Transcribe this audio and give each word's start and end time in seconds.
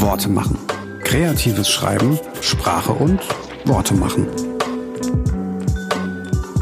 Worte 0.00 0.30
machen. 0.30 0.56
Kreatives 1.04 1.68
Schreiben, 1.68 2.18
Sprache 2.40 2.92
und 2.92 3.20
Worte 3.66 3.92
machen. 3.92 4.26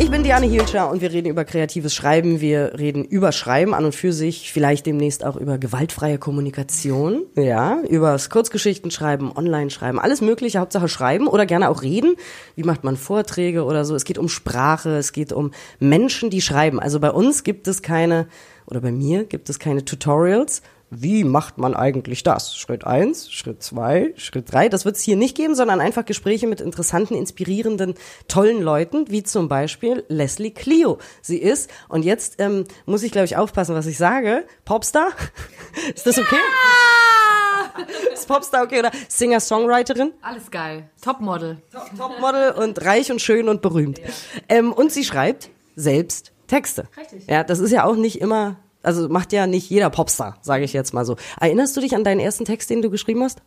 Ich 0.00 0.10
bin 0.10 0.24
Diane 0.24 0.46
Hielscher 0.46 0.90
und 0.90 1.00
wir 1.02 1.12
reden 1.12 1.28
über 1.28 1.44
kreatives 1.44 1.94
Schreiben. 1.94 2.40
Wir 2.40 2.72
reden 2.78 3.04
über 3.04 3.30
Schreiben 3.30 3.74
an 3.74 3.84
und 3.84 3.94
für 3.94 4.12
sich, 4.12 4.52
vielleicht 4.52 4.86
demnächst 4.86 5.24
auch 5.24 5.36
über 5.36 5.56
gewaltfreie 5.56 6.18
Kommunikation, 6.18 7.26
ja, 7.36 7.80
über 7.82 8.10
das 8.10 8.28
Kurzgeschichtenschreiben, 8.28 9.30
Online-Schreiben, 9.30 10.00
alles 10.00 10.20
mögliche, 10.20 10.58
Hauptsache 10.58 10.88
schreiben 10.88 11.28
oder 11.28 11.46
gerne 11.46 11.68
auch 11.68 11.82
reden. 11.82 12.16
Wie 12.56 12.64
macht 12.64 12.82
man 12.82 12.96
Vorträge 12.96 13.64
oder 13.64 13.84
so? 13.84 13.94
Es 13.94 14.04
geht 14.04 14.18
um 14.18 14.28
Sprache, 14.28 14.96
es 14.96 15.12
geht 15.12 15.32
um 15.32 15.52
Menschen, 15.78 16.30
die 16.30 16.40
schreiben. 16.40 16.80
Also 16.80 16.98
bei 16.98 17.12
uns 17.12 17.44
gibt 17.44 17.68
es 17.68 17.82
keine, 17.82 18.26
oder 18.66 18.80
bei 18.80 18.90
mir 18.90 19.24
gibt 19.24 19.48
es 19.48 19.60
keine 19.60 19.84
Tutorials, 19.84 20.62
wie 20.90 21.24
macht 21.24 21.58
man 21.58 21.74
eigentlich 21.74 22.22
das? 22.22 22.56
Schritt 22.56 22.84
eins, 22.84 23.30
Schritt 23.30 23.62
zwei, 23.62 24.12
Schritt 24.16 24.52
drei. 24.52 24.68
Das 24.68 24.84
wird 24.84 24.96
es 24.96 25.02
hier 25.02 25.16
nicht 25.16 25.36
geben, 25.36 25.54
sondern 25.54 25.80
einfach 25.80 26.04
Gespräche 26.04 26.46
mit 26.46 26.60
interessanten, 26.60 27.14
inspirierenden, 27.14 27.94
tollen 28.26 28.62
Leuten, 28.62 29.10
wie 29.10 29.22
zum 29.22 29.48
Beispiel 29.48 30.04
Leslie 30.08 30.50
Clio. 30.50 30.98
Sie 31.20 31.38
ist, 31.38 31.70
und 31.88 32.04
jetzt 32.04 32.36
ähm, 32.38 32.64
muss 32.86 33.02
ich, 33.02 33.12
glaube 33.12 33.26
ich, 33.26 33.36
aufpassen, 33.36 33.74
was 33.74 33.86
ich 33.86 33.98
sage, 33.98 34.44
Popstar. 34.64 35.08
ist 35.94 36.06
das 36.06 36.18
okay? 36.18 36.36
Ja! 36.36 37.84
Ist 38.12 38.26
Popstar 38.26 38.64
okay 38.64 38.80
oder 38.80 38.90
Singer-Songwriterin? 39.08 40.12
Alles 40.22 40.50
geil. 40.50 40.90
Topmodel. 41.00 41.58
Top, 41.70 41.90
Topmodel 41.96 42.52
und 42.52 42.84
reich 42.84 43.12
und 43.12 43.20
schön 43.20 43.48
und 43.48 43.62
berühmt. 43.62 43.98
Ja. 43.98 44.04
Ähm, 44.48 44.72
und 44.72 44.90
sie 44.90 45.04
schreibt 45.04 45.50
selbst 45.76 46.32
Texte. 46.48 46.88
Richtig. 46.96 47.26
Ja, 47.28 47.44
das 47.44 47.60
ist 47.60 47.70
ja 47.70 47.84
auch 47.84 47.94
nicht 47.94 48.20
immer 48.20 48.56
also 48.82 49.08
macht 49.08 49.32
ja 49.32 49.46
nicht 49.46 49.68
jeder 49.70 49.90
Popstar, 49.90 50.38
sage 50.40 50.64
ich 50.64 50.72
jetzt 50.72 50.94
mal 50.94 51.04
so. 51.04 51.16
Erinnerst 51.40 51.76
du 51.76 51.80
dich 51.80 51.94
an 51.94 52.04
deinen 52.04 52.20
ersten 52.20 52.44
Text, 52.44 52.70
den 52.70 52.82
du 52.82 52.90
geschrieben 52.90 53.22
hast? 53.22 53.42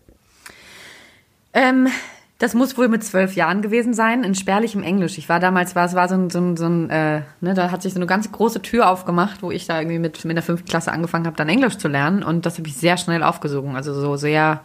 Ähm, 1.54 1.88
das 2.42 2.56
muss 2.56 2.76
wohl 2.76 2.88
mit 2.88 3.04
zwölf 3.04 3.36
Jahren 3.36 3.62
gewesen 3.62 3.94
sein, 3.94 4.24
in 4.24 4.34
spärlichem 4.34 4.82
Englisch. 4.82 5.20
Ich 5.20 5.30
war 5.30 5.40
damals, 5.40 5.76
war, 5.76 5.86
es 5.86 5.94
war 5.94 6.10
so 6.10 6.16
ein, 6.16 6.30
so 6.32 6.40
ein, 6.40 6.58
so 6.58 6.66
ein 6.66 6.90
äh, 6.90 7.22
ne, 7.40 7.54
da 7.54 7.70
hat 7.70 7.84
sich 7.84 7.94
so 7.94 8.00
eine 8.00 8.08
ganz 8.08 8.32
große 8.32 8.64
Tür 8.64 8.90
aufgemacht, 8.90 9.44
wo 9.44 9.52
ich 9.52 9.68
da 9.68 9.80
irgendwie 9.80 10.00
mit, 10.00 10.26
mit 10.26 10.36
der 10.36 10.44
fünften 10.44 10.68
Klasse 10.68 10.92
angefangen 10.92 11.28
habe, 11.28 11.38
dann 11.38 11.50
Englisch 11.50 11.78
zu 11.78 11.88
lernen. 11.88 12.24
Und 12.24 12.48
das 12.48 12.58
habe 12.58 12.68
ich 12.68 12.76
sehr 12.76 12.98
schnell 12.98 13.22
aufgesogen. 13.22 13.76
Also 13.76 13.94
so 13.94 14.16
sehr, 14.16 14.62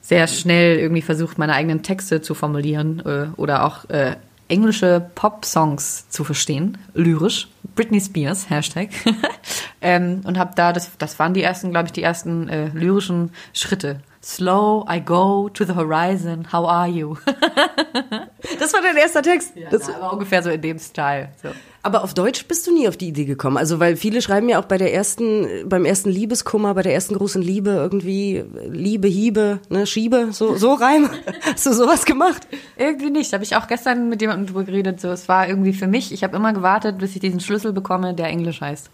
sehr 0.00 0.28
schnell 0.28 0.78
irgendwie 0.78 1.02
versucht, 1.02 1.36
meine 1.36 1.54
eigenen 1.54 1.82
Texte 1.82 2.22
zu 2.22 2.34
formulieren 2.34 3.02
äh, 3.04 3.26
oder 3.36 3.64
auch 3.64 3.88
äh, 3.90 4.14
englische 4.50 5.10
Pop-Songs 5.14 6.08
zu 6.08 6.24
verstehen, 6.24 6.78
lyrisch. 6.94 7.48
Britney 7.74 8.00
Spears, 8.00 8.50
Hashtag. 8.50 8.90
ähm, 9.80 10.22
und 10.24 10.38
habe 10.38 10.52
da, 10.56 10.72
das, 10.72 10.90
das 10.98 11.18
waren 11.18 11.34
die 11.34 11.42
ersten, 11.42 11.70
glaube 11.70 11.86
ich, 11.86 11.92
die 11.92 12.02
ersten 12.02 12.48
äh, 12.48 12.68
lyrischen 12.68 13.32
Schritte. 13.52 14.00
Slow, 14.22 14.86
I 14.90 15.00
go 15.00 15.48
to 15.48 15.64
the 15.64 15.74
horizon, 15.74 16.52
how 16.52 16.68
are 16.68 16.88
you? 16.88 17.16
das 18.58 18.72
war 18.74 18.82
dein 18.82 18.96
erster 18.96 19.22
Text? 19.22 19.56
Ja, 19.56 19.70
das 19.70 19.88
war 19.88 20.12
ungefähr 20.12 20.42
so 20.42 20.50
in 20.50 20.60
dem 20.60 20.78
Style. 20.78 21.30
So. 21.42 21.48
Aber 21.82 22.04
auf 22.04 22.12
Deutsch 22.12 22.44
bist 22.46 22.66
du 22.66 22.74
nie 22.74 22.88
auf 22.88 22.96
die 22.96 23.08
Idee 23.08 23.24
gekommen. 23.24 23.56
Also, 23.56 23.80
weil 23.80 23.96
viele 23.96 24.20
schreiben 24.20 24.48
ja 24.48 24.60
auch 24.60 24.66
bei 24.66 24.76
der 24.76 24.92
ersten, 24.92 25.46
beim 25.66 25.84
ersten 25.84 26.10
Liebeskummer, 26.10 26.74
bei 26.74 26.82
der 26.82 26.92
ersten 26.92 27.16
großen 27.16 27.40
Liebe 27.40 27.70
irgendwie 27.70 28.44
Liebe, 28.68 29.08
Hiebe, 29.08 29.60
ne, 29.70 29.86
Schiebe, 29.86 30.28
so, 30.32 30.56
so 30.56 30.74
rein. 30.74 31.08
Hast 31.42 31.66
du 31.66 31.72
sowas 31.72 32.04
gemacht? 32.04 32.46
Irgendwie 32.76 33.10
nicht. 33.10 33.32
Habe 33.32 33.44
ich 33.44 33.56
auch 33.56 33.66
gestern 33.66 34.10
mit 34.10 34.20
jemandem 34.20 34.46
drüber 34.46 34.64
geredet. 34.64 35.00
So, 35.00 35.08
es 35.08 35.28
war 35.28 35.48
irgendwie 35.48 35.72
für 35.72 35.86
mich, 35.86 36.12
ich 36.12 36.22
habe 36.22 36.36
immer 36.36 36.52
gewartet, 36.52 36.98
bis 36.98 37.14
ich 37.14 37.20
diesen 37.20 37.40
Schlüssel 37.40 37.72
bekomme, 37.72 38.12
der 38.12 38.26
Englisch 38.26 38.60
heißt. 38.60 38.90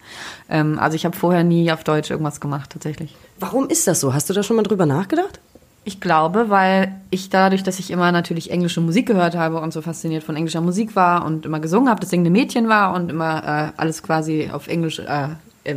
Ähm, 0.49 0.79
also 0.79 0.95
ich 0.95 1.05
habe 1.05 1.17
vorher 1.17 1.43
nie 1.43 1.73
auf 1.73 1.83
Deutsch 1.83 2.11
irgendwas 2.11 2.41
gemacht, 2.41 2.71
tatsächlich. 2.71 3.17
Warum 3.41 3.69
ist 3.69 3.87
das 3.87 4.01
so? 4.01 4.15
Hast 4.15 4.31
du 4.31 4.35
da 4.35 4.43
schon 4.43 4.57
mal 4.57 4.63
drüber 4.63 4.87
nachgedacht? 4.87 5.41
Ich 5.89 6.01
glaube, 6.01 6.51
weil 6.51 6.97
ich 7.11 7.31
dadurch, 7.31 7.63
dass 7.63 7.79
ich 7.79 7.93
immer 7.93 8.11
natürlich 8.11 8.51
englische 8.51 8.81
Musik 8.81 9.07
gehört 9.07 9.37
habe 9.37 9.61
und 9.61 9.73
so 9.73 9.83
fasziniert 9.83 10.25
von 10.25 10.35
englischer 10.35 10.61
Musik 10.61 10.97
war 10.97 11.25
und 11.25 11.47
immer 11.47 11.61
gesungen 11.61 11.89
habe, 11.89 12.01
das 12.01 12.11
singende 12.11 12.33
Mädchen 12.33 12.69
war 12.69 12.93
und 12.93 13.09
immer 13.09 13.71
äh, 13.77 13.81
alles 13.81 14.03
quasi 14.03 14.51
auf 14.53 14.67
Englisch, 14.67 14.99
äh, 14.99 15.29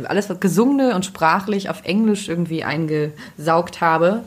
alles 0.08 0.28
was 0.28 0.40
gesungene 0.40 0.96
und 0.96 1.04
sprachlich 1.04 1.70
auf 1.70 1.84
Englisch 1.84 2.28
irgendwie 2.28 2.64
eingesaugt 2.64 3.80
habe, 3.80 4.24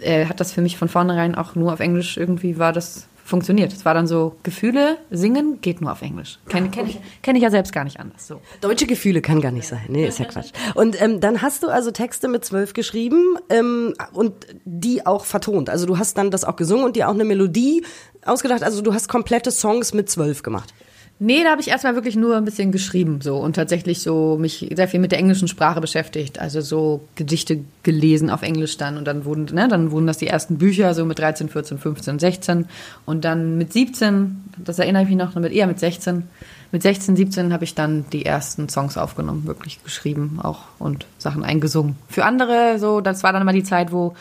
äh, 0.00 0.24
hat 0.24 0.40
das 0.40 0.52
für 0.52 0.62
mich 0.62 0.78
von 0.78 0.88
vornherein 0.88 1.34
auch 1.34 1.54
nur 1.54 1.70
auf 1.74 1.80
Englisch 1.80 2.16
irgendwie 2.16 2.58
war 2.58 2.72
das 2.72 3.06
funktioniert. 3.26 3.72
Es 3.72 3.84
war 3.84 3.92
dann 3.92 4.06
so, 4.06 4.36
Gefühle 4.44 4.98
singen 5.10 5.60
geht 5.60 5.80
nur 5.80 5.90
auf 5.90 6.00
Englisch. 6.00 6.38
Kenne 6.48 6.70
kenn 6.70 6.86
ich, 6.86 7.00
kenn 7.22 7.34
ich 7.36 7.42
ja 7.42 7.50
selbst 7.50 7.72
gar 7.72 7.84
nicht 7.84 7.98
anders. 7.98 8.26
So. 8.26 8.40
Deutsche 8.60 8.86
Gefühle 8.86 9.20
kann 9.20 9.40
gar 9.40 9.50
nicht 9.50 9.66
sein. 9.66 9.82
Nee, 9.88 10.06
ist 10.06 10.18
ja 10.18 10.26
Quatsch. 10.26 10.52
Und 10.74 11.00
ähm, 11.02 11.20
dann 11.20 11.42
hast 11.42 11.62
du 11.62 11.68
also 11.68 11.90
Texte 11.90 12.28
mit 12.28 12.44
zwölf 12.44 12.72
geschrieben 12.72 13.36
ähm, 13.50 13.94
und 14.12 14.32
die 14.64 15.04
auch 15.04 15.24
vertont. 15.24 15.68
Also 15.68 15.86
du 15.86 15.98
hast 15.98 16.16
dann 16.16 16.30
das 16.30 16.44
auch 16.44 16.56
gesungen 16.56 16.84
und 16.84 16.96
dir 16.96 17.08
auch 17.08 17.14
eine 17.14 17.24
Melodie 17.24 17.84
ausgedacht. 18.24 18.62
Also 18.62 18.80
du 18.80 18.94
hast 18.94 19.08
komplette 19.08 19.50
Songs 19.50 19.92
mit 19.92 20.08
zwölf 20.08 20.42
gemacht. 20.42 20.72
Nee, 21.18 21.44
da 21.44 21.50
habe 21.52 21.62
ich 21.62 21.68
erstmal 21.68 21.94
wirklich 21.94 22.14
nur 22.14 22.36
ein 22.36 22.44
bisschen 22.44 22.72
geschrieben 22.72 23.20
so. 23.22 23.38
Und 23.38 23.56
tatsächlich 23.56 24.02
so 24.02 24.36
mich 24.38 24.70
sehr 24.74 24.86
viel 24.86 25.00
mit 25.00 25.12
der 25.12 25.18
englischen 25.18 25.48
Sprache 25.48 25.80
beschäftigt, 25.80 26.38
also 26.38 26.60
so 26.60 27.08
Gedichte 27.14 27.60
gelesen 27.82 28.28
auf 28.28 28.42
Englisch 28.42 28.76
dann. 28.76 28.98
Und 28.98 29.06
dann 29.06 29.24
wurden 29.24 29.46
ne, 29.54 29.66
dann 29.66 29.90
wurden 29.92 30.06
das 30.06 30.18
die 30.18 30.26
ersten 30.26 30.58
Bücher 30.58 30.92
so 30.92 31.06
mit 31.06 31.18
13, 31.18 31.48
14, 31.48 31.78
15, 31.78 32.18
16 32.18 32.66
und 33.06 33.24
dann 33.24 33.56
mit 33.56 33.72
17, 33.72 34.44
das 34.58 34.78
erinnere 34.78 35.04
ich 35.04 35.08
mich 35.08 35.16
noch, 35.16 35.34
mit 35.36 35.52
eher 35.52 35.66
mit 35.66 35.80
16, 35.80 36.24
mit 36.70 36.82
16, 36.82 37.16
17 37.16 37.52
habe 37.52 37.64
ich 37.64 37.74
dann 37.74 38.04
die 38.12 38.26
ersten 38.26 38.68
Songs 38.68 38.98
aufgenommen, 38.98 39.46
wirklich 39.46 39.82
geschrieben 39.82 40.38
auch 40.42 40.64
und 40.78 41.06
Sachen 41.16 41.44
eingesungen. 41.44 41.96
Für 42.10 42.26
andere 42.26 42.78
so, 42.78 43.00
das 43.00 43.22
war 43.22 43.32
dann 43.32 43.40
immer 43.40 43.54
die 43.54 43.62
Zeit, 43.62 43.90
wo 43.90 44.14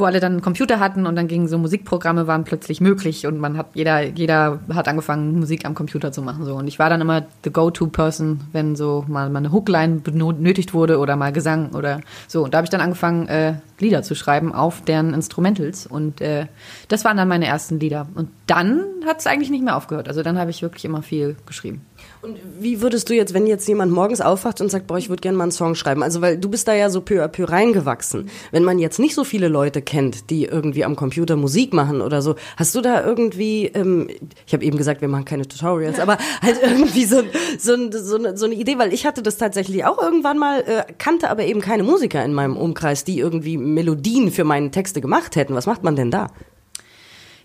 wo 0.00 0.04
alle 0.04 0.20
dann 0.20 0.32
einen 0.32 0.42
Computer 0.42 0.80
hatten 0.80 1.06
und 1.06 1.16
dann 1.16 1.28
gingen 1.28 1.48
so 1.48 1.58
Musikprogramme 1.58 2.26
waren 2.26 2.44
plötzlich 2.44 2.80
möglich 2.80 3.26
und 3.26 3.38
man 3.38 3.56
hat 3.56 3.68
jeder 3.74 4.02
jeder 4.02 4.60
hat 4.72 4.88
angefangen 4.88 5.38
Musik 5.38 5.64
am 5.64 5.74
Computer 5.74 6.12
zu 6.12 6.22
machen 6.22 6.44
so. 6.44 6.54
Und 6.54 6.66
ich 6.66 6.78
war 6.78 6.90
dann 6.90 7.00
immer 7.00 7.24
the 7.44 7.50
go-to 7.50 7.86
person 7.86 8.40
wenn 8.52 8.76
so 8.76 9.04
mal, 9.06 9.30
mal 9.30 9.38
eine 9.38 9.52
Hookline 9.52 10.00
benötigt 10.00 10.74
wurde 10.74 10.98
oder 10.98 11.16
mal 11.16 11.32
Gesang 11.32 11.70
oder 11.70 12.00
so. 12.26 12.44
Und 12.44 12.54
da 12.54 12.58
habe 12.58 12.64
ich 12.66 12.70
dann 12.70 12.80
angefangen 12.80 13.28
äh, 13.28 13.54
Lieder 13.78 14.02
zu 14.02 14.14
schreiben 14.14 14.54
auf 14.54 14.82
deren 14.82 15.14
Instrumentals. 15.14 15.86
Und 15.86 16.20
äh, 16.20 16.46
das 16.88 17.04
waren 17.04 17.16
dann 17.16 17.28
meine 17.28 17.46
ersten 17.46 17.80
Lieder. 17.80 18.06
Und 18.14 18.28
dann 18.46 18.84
hat 19.06 19.20
es 19.20 19.26
eigentlich 19.26 19.50
nicht 19.50 19.64
mehr 19.64 19.76
aufgehört. 19.76 20.08
Also 20.08 20.22
dann 20.22 20.38
habe 20.38 20.50
ich 20.50 20.62
wirklich 20.62 20.84
immer 20.84 21.02
viel 21.02 21.36
geschrieben 21.46 21.82
und 22.22 22.38
wie 22.58 22.82
würdest 22.82 23.08
du 23.08 23.14
jetzt, 23.14 23.32
wenn 23.32 23.46
jetzt 23.46 23.66
jemand 23.66 23.92
morgens 23.92 24.20
aufwacht 24.20 24.60
und 24.60 24.70
sagt, 24.70 24.86
boah, 24.86 24.98
ich 24.98 25.08
würde 25.08 25.22
gerne 25.22 25.38
mal 25.38 25.44
einen 25.44 25.52
Song 25.52 25.74
schreiben, 25.74 26.02
also 26.02 26.20
weil 26.20 26.36
du 26.36 26.50
bist 26.50 26.68
da 26.68 26.74
ja 26.74 26.90
so 26.90 27.00
peu 27.00 27.24
à 27.24 27.28
peu 27.28 27.44
reingewachsen. 27.44 28.28
Wenn 28.50 28.62
man 28.62 28.78
jetzt 28.78 28.98
nicht 28.98 29.14
so 29.14 29.24
viele 29.24 29.48
Leute 29.48 29.80
kennt, 29.80 30.28
die 30.28 30.44
irgendwie 30.44 30.84
am 30.84 30.96
Computer 30.96 31.36
Musik 31.36 31.72
machen 31.72 32.02
oder 32.02 32.20
so, 32.20 32.34
hast 32.56 32.74
du 32.74 32.82
da 32.82 33.04
irgendwie, 33.04 33.66
ähm, 33.66 34.08
ich 34.46 34.52
habe 34.52 34.64
eben 34.64 34.76
gesagt, 34.76 35.00
wir 35.00 35.08
machen 35.08 35.24
keine 35.24 35.48
Tutorials, 35.48 35.98
aber 35.98 36.18
halt 36.42 36.58
irgendwie 36.62 37.06
so, 37.06 37.22
so, 37.58 37.76
so, 37.90 38.16
eine, 38.16 38.36
so 38.36 38.44
eine 38.44 38.54
Idee, 38.54 38.76
weil 38.78 38.92
ich 38.92 39.06
hatte 39.06 39.22
das 39.22 39.38
tatsächlich 39.38 39.86
auch 39.86 40.00
irgendwann 40.00 40.36
mal, 40.36 40.60
äh, 40.60 40.92
kannte 40.98 41.30
aber 41.30 41.44
eben 41.44 41.62
keine 41.62 41.84
Musiker 41.84 42.22
in 42.22 42.34
meinem 42.34 42.56
Umkreis, 42.56 43.04
die 43.04 43.18
irgendwie 43.18 43.56
Melodien 43.56 44.30
für 44.30 44.44
meine 44.44 44.70
Texte 44.70 45.00
gemacht 45.00 45.36
hätten. 45.36 45.54
Was 45.54 45.66
macht 45.66 45.84
man 45.84 45.96
denn 45.96 46.10
da? 46.10 46.28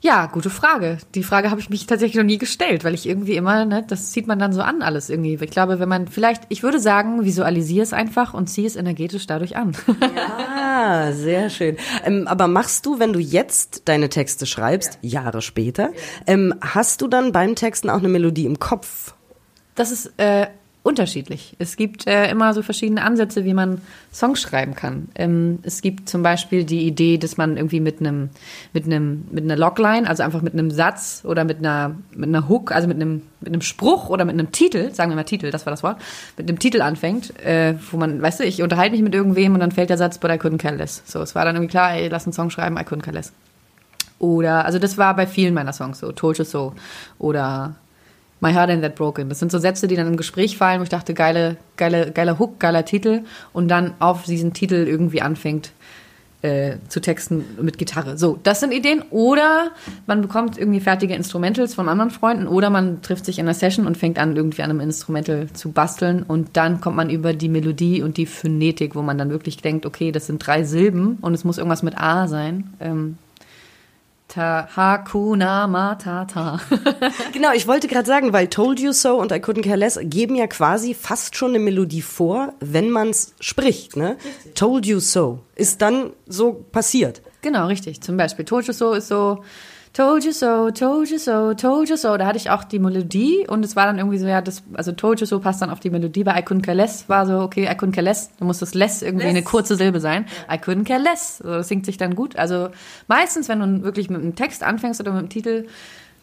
Ja, 0.02 0.28
gute 0.28 0.50
Frage. 0.50 0.98
Die 1.16 1.24
Frage 1.24 1.50
habe 1.50 1.60
ich 1.60 1.70
mich 1.70 1.88
tatsächlich 1.88 2.18
noch 2.18 2.24
nie 2.24 2.38
gestellt, 2.38 2.84
weil 2.84 2.94
ich 2.94 3.08
irgendwie 3.08 3.36
immer, 3.36 3.66
ne, 3.66 3.84
das 3.88 4.12
zieht 4.12 4.28
man 4.28 4.40
dann 4.40 4.54
so 4.54 4.62
an 4.62 4.82
alles 4.82 5.10
irgendwie. 5.10 5.38
Ich 5.42 5.52
glaube, 5.52 5.80
wenn 5.80 5.90
man 5.90 6.08
vielleicht, 6.08 6.44
ich 6.50 6.64
würde 6.64 6.80
sagen, 6.80 7.26
visualisiere 7.26 7.84
es 7.84 7.94
einfach 7.94 8.34
und 8.34 8.48
ziehe 8.48 8.68
es 8.68 8.76
energetisch 8.76 9.28
dadurch 9.28 9.56
an. 9.58 9.76
Ja, 10.16 11.12
sehr 11.12 11.50
schön. 11.50 11.78
Ähm, 12.04 12.28
aber 12.28 12.48
machst 12.48 12.86
du, 12.86 13.00
wenn 13.00 13.14
du 13.14 13.20
jetzt 13.20 13.84
deine 13.86 14.10
Texte 14.10 14.46
schreibst, 14.46 15.00
ja. 15.02 15.16
Jahre 15.26 15.42
später, 15.42 15.92
ähm, 16.28 16.54
hast 16.62 17.02
du 17.02 17.08
dann 17.08 17.32
beim 17.32 17.56
Texten 17.56 17.90
auch 17.90 17.98
eine 17.98 18.10
Melodie 18.10 18.46
im 18.46 18.60
Kopf? 18.60 19.16
Das 19.74 19.92
ist 19.92 20.12
äh, 20.18 20.48
unterschiedlich. 20.86 21.56
Es 21.58 21.78
gibt 21.78 22.06
äh, 22.06 22.30
immer 22.30 22.54
so 22.54 22.62
verschiedene 22.62 23.02
Ansätze, 23.02 23.44
wie 23.44 23.56
man 23.56 23.82
Songs 24.14 24.40
schreiben 24.40 24.76
kann. 24.76 25.10
Ähm, 25.16 25.58
es 25.64 25.82
gibt 25.82 26.08
zum 26.08 26.22
Beispiel 26.22 26.64
die 26.64 26.86
Idee, 26.86 27.18
dass 27.18 27.38
man 27.38 27.58
irgendwie 27.58 27.80
mit 27.80 28.00
einem 28.00 28.30
mit 28.72 28.86
einem 28.86 29.26
mit 29.32 29.44
einer 29.44 29.56
Logline, 29.56 30.08
also 30.08 30.22
einfach 30.22 30.44
mit 30.44 30.54
einem 30.54 30.70
Satz 30.70 31.24
oder 31.26 31.44
mit 31.44 31.58
einer 31.58 31.96
mit 32.12 32.30
einer 32.30 32.48
Hook, 32.48 32.72
also 32.72 32.88
mit 32.88 32.98
einem 32.98 33.24
mit 33.40 33.52
einem 33.52 33.62
Spruch 33.62 34.10
oder 34.10 34.26
mit 34.26 34.36
einem 34.36 34.52
Titel, 34.52 34.94
sagen 34.94 35.10
wir 35.10 35.16
mal 35.16 35.24
Titel, 35.24 35.50
das 35.50 35.66
war 35.66 35.72
das 35.72 35.82
Wort, 35.82 35.98
mit 36.38 36.48
einem 36.48 36.60
Titel 36.60 36.84
anfängt, 36.84 37.36
äh, 37.44 37.74
wo 37.90 37.98
man, 37.98 38.22
weißt 38.22 38.42
du, 38.42 38.44
ich 38.44 38.62
unterhalte 38.62 38.92
mich 38.92 39.02
mit 39.02 39.16
irgendwem 39.16 39.56
und 39.56 39.62
dann 39.62 39.72
fällt 39.72 39.90
der 39.90 39.98
Satz, 39.98 40.20
but 40.20 40.30
I 40.30 40.36
couldn't 40.36 40.60
care 40.60 40.76
less. 40.76 41.02
So, 41.06 41.20
es 41.22 41.34
war 41.34 41.46
dann 41.46 41.56
irgendwie 41.56 41.72
klar, 41.72 41.94
ey, 41.94 42.10
lass 42.10 42.26
einen 42.26 42.34
Song 42.34 42.52
schreiben, 42.52 42.78
I 42.78 42.82
couldn't 42.82 43.02
care 43.02 43.16
less. 43.16 43.34
Oder, 44.20 44.66
also 44.66 44.78
das 44.78 45.00
war 45.00 45.16
bei 45.16 45.26
vielen 45.26 45.56
meiner 45.56 45.74
Songs 45.74 46.00
so, 46.00 46.12
Told 46.12 46.38
You 46.38 46.44
So 46.44 46.74
oder 47.18 47.76
My 48.40 48.54
Heart 48.54 48.70
Ain't 48.70 48.82
That 48.82 48.96
Broken. 48.96 49.30
Das 49.30 49.40
sind 49.40 49.52
so 49.52 49.60
Sätze, 49.60 49.88
die 49.88 49.96
dann 49.96 50.08
im 50.08 50.18
Gespräch 50.18 50.58
fallen, 50.58 50.80
wo 50.80 50.84
ich 50.84 50.90
dachte, 50.90 51.14
geile, 51.14 51.58
geile, 51.78 52.12
geiler 52.12 52.38
Hook, 52.38 52.60
geiler 52.60 52.86
Titel 52.86 53.22
und 53.54 53.70
dann 53.70 53.94
auf 54.00 54.24
diesen 54.24 54.54
Titel 54.54 54.86
irgendwie 54.88 55.22
anfängt, 55.22 55.72
äh, 56.46 56.78
zu 56.90 57.00
texten 57.00 57.44
mit 57.60 57.78
Gitarre. 57.78 58.18
So, 58.18 58.38
das 58.44 58.60
sind 58.60 58.72
Ideen. 58.72 59.02
Oder 59.10 59.72
man 60.06 60.22
bekommt 60.22 60.58
irgendwie 60.58 60.80
fertige 60.80 61.16
Instrumentals 61.16 61.74
von 61.74 61.90
anderen 61.90 62.12
Freunden 62.12 62.48
oder 62.48 62.70
man 62.70 63.02
trifft 63.02 63.26
sich 63.26 63.40
in 63.40 63.46
einer 63.46 63.56
Session 63.56 63.88
und 63.88 63.98
fängt 63.98 64.20
an, 64.20 64.36
irgendwie 64.36 64.62
an 64.62 64.70
einem 64.70 64.82
Instrumental 64.82 65.48
zu 65.54 65.72
basteln 65.72 66.22
und 66.22 66.56
dann 66.56 66.82
kommt 66.82 66.98
man 66.98 67.10
über 67.10 67.34
die 67.34 67.50
Melodie 67.50 68.04
und 68.04 68.18
die 68.18 68.28
Phonetik, 68.28 68.96
wo 68.96 69.02
man 69.02 69.18
dann 69.18 69.32
wirklich 69.32 69.58
denkt, 69.58 69.86
okay, 69.88 70.12
das 70.12 70.28
sind 70.28 70.46
drei 70.46 70.64
Silben 70.64 71.18
und 71.22 71.34
es 71.34 71.46
muss 71.46 71.58
irgendwas 71.58 71.82
mit 71.84 71.98
A 71.98 72.28
sein. 72.28 72.76
Ähm, 72.80 73.18
Ta 74.36 74.68
Hakuna 74.76 75.66
Matata. 75.66 76.60
genau, 77.32 77.54
ich 77.54 77.68
wollte 77.68 77.88
gerade 77.88 78.06
sagen, 78.06 78.34
weil 78.34 78.50
Told 78.50 78.82
You 78.82 78.92
So 78.92 79.16
und 79.16 79.32
I 79.32 79.36
Couldn't 79.36 79.64
Care 79.64 79.78
Less 79.78 79.98
geben 80.02 80.36
ja 80.36 80.46
quasi 80.46 80.94
fast 80.94 81.38
schon 81.38 81.52
eine 81.52 81.60
Melodie 81.60 82.02
vor, 82.02 82.52
wenn 82.60 82.90
man 82.90 83.12
es 83.12 83.34
spricht. 83.40 83.96
Ne? 83.96 84.18
Told 84.54 84.86
You 84.86 85.00
So 85.00 85.40
ist 85.56 85.82
dann 85.82 86.12
so 86.28 86.52
passiert. 86.52 87.22
Genau, 87.44 87.68
richtig. 87.68 88.02
Zum 88.02 88.18
Beispiel 88.18 88.44
Told 88.44 88.68
You 88.68 88.74
So 88.74 88.92
ist 88.92 89.08
so 89.08 89.42
Told 89.96 90.26
you 90.26 90.34
so, 90.34 90.72
told 90.72 91.10
you 91.10 91.18
so, 91.18 91.54
told 91.54 91.88
you 91.88 91.96
so. 91.96 92.18
Da 92.18 92.26
hatte 92.26 92.38
ich 92.38 92.50
auch 92.50 92.66
die 92.66 92.80
Melodie 92.80 93.48
und 93.48 93.64
es 93.64 93.78
war 93.78 93.86
dann 93.86 93.98
irgendwie 93.98 94.18
so, 94.18 94.28
ja, 94.28 94.42
das, 94.42 94.62
also 94.74 94.92
told 94.92 95.22
you 95.22 95.26
so 95.26 95.40
passt 95.40 95.62
dann 95.62 95.70
auf 95.70 95.80
die 95.80 95.90
Melodie. 95.90 96.26
Bei 96.26 96.38
I 96.38 96.44
couldn't 96.44 96.64
care 96.64 96.76
less 96.76 97.08
war 97.08 97.26
so, 97.26 97.40
okay, 97.40 97.64
I 97.64 97.78
couldn't 97.78 97.94
care 97.94 98.04
less, 98.04 98.30
da 98.38 98.44
muss 98.44 98.60
das 98.60 98.74
less 98.74 99.02
irgendwie 99.02 99.24
less. 99.24 99.30
eine 99.30 99.44
kurze 99.44 99.78
Silbe 99.78 100.02
sein. 100.02 100.26
I 100.52 100.56
couldn't 100.56 100.84
care 100.84 101.02
less. 101.02 101.40
Also 101.42 101.60
das 101.60 101.70
singt 101.70 101.86
sich 101.86 101.96
dann 101.96 102.14
gut. 102.14 102.36
Also 102.36 102.72
meistens, 103.08 103.48
wenn 103.48 103.62
du 103.62 103.84
wirklich 103.84 104.10
mit 104.10 104.20
einem 104.20 104.36
Text 104.36 104.64
anfängst 104.64 105.00
oder 105.00 105.14
mit 105.14 105.20
einem 105.20 105.30
Titel, 105.30 105.66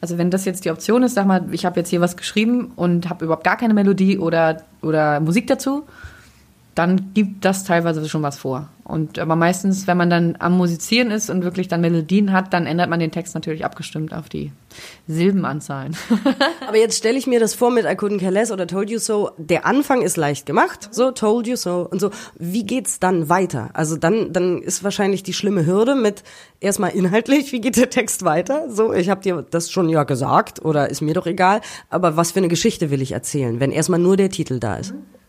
also 0.02 0.18
wenn 0.18 0.30
das 0.30 0.44
jetzt 0.44 0.66
die 0.66 0.70
Option 0.70 1.02
ist, 1.02 1.14
sag 1.14 1.25
mal, 1.25 1.42
ich 1.50 1.64
habe 1.64 1.80
jetzt 1.80 1.88
hier 1.88 2.02
was 2.02 2.18
geschrieben 2.18 2.72
und 2.76 3.08
habe 3.08 3.25
überhaupt 3.25 3.44
gar 3.44 3.56
keine 3.56 3.72
Melodie 3.72 4.18
oder, 4.18 4.64
oder 4.82 5.18
Musik 5.20 5.46
dazu, 5.46 5.84
dann 6.75 7.14
gibt 7.14 7.46
das 7.46 7.64
teilweise 7.64 8.06
schon 8.06 8.22
was 8.22 8.36
vor. 8.36 8.68
Und 8.92 9.18
aber 9.18 9.36
meistens, 9.36 9.86
wenn 9.86 9.96
man 9.96 10.10
dann 10.10 10.36
am 10.38 10.54
Musizieren 10.54 11.10
ist 11.10 11.30
und 11.30 11.44
wirklich 11.44 11.66
dann 11.66 11.80
Melodien 11.80 12.30
hat, 12.30 12.52
dann 12.52 12.66
ändert 12.66 12.90
man 12.90 13.00
den 13.00 13.10
Text 13.10 13.34
natürlich 13.34 13.64
abgestimmt 13.64 14.12
auf 14.12 14.28
die 14.28 14.52
Silbenanzahlen. 15.08 15.96
aber 16.68 16.76
jetzt 16.76 16.98
stelle 16.98 17.16
ich 17.16 17.26
mir 17.26 17.40
das 17.40 17.54
vor 17.54 17.70
mit 17.70 17.86
I 17.86 17.96
couldn't 17.96 18.20
care 18.20 18.30
less 18.30 18.52
oder 18.52 18.66
Told 18.66 18.90
you 18.90 18.98
so. 18.98 19.30
Der 19.38 19.64
Anfang 19.64 20.02
ist 20.02 20.18
leicht 20.18 20.44
gemacht, 20.44 20.90
so 20.90 21.10
Told 21.10 21.46
you 21.46 21.56
so 21.56 21.88
und 21.90 22.02
so. 22.02 22.10
Wie 22.38 22.66
geht's 22.66 23.00
dann 23.00 23.30
weiter? 23.30 23.70
Also 23.72 23.96
dann 23.96 24.34
dann 24.34 24.60
ist 24.60 24.84
wahrscheinlich 24.84 25.22
die 25.22 25.32
schlimme 25.32 25.64
Hürde 25.64 25.94
mit 25.94 26.22
erstmal 26.60 26.90
inhaltlich, 26.90 27.50
wie 27.52 27.62
geht 27.62 27.78
der 27.78 27.88
Text 27.88 28.26
weiter? 28.26 28.66
So, 28.68 28.92
ich 28.92 29.08
habe 29.08 29.22
dir 29.22 29.42
das 29.50 29.70
schon 29.70 29.88
ja 29.88 30.04
gesagt 30.04 30.62
oder 30.62 30.90
ist 30.90 31.00
mir 31.00 31.14
doch 31.14 31.26
egal, 31.26 31.62
aber 31.88 32.18
was 32.18 32.32
für 32.32 32.40
eine 32.40 32.48
Geschichte 32.48 32.90
will 32.90 33.00
ich 33.00 33.12
erzählen, 33.12 33.58
wenn 33.58 33.72
erstmal 33.72 34.00
nur 34.00 34.18
der 34.18 34.28
Titel 34.28 34.58
da 34.58 34.76
ist? 34.76 34.92
Mhm. 34.92 35.21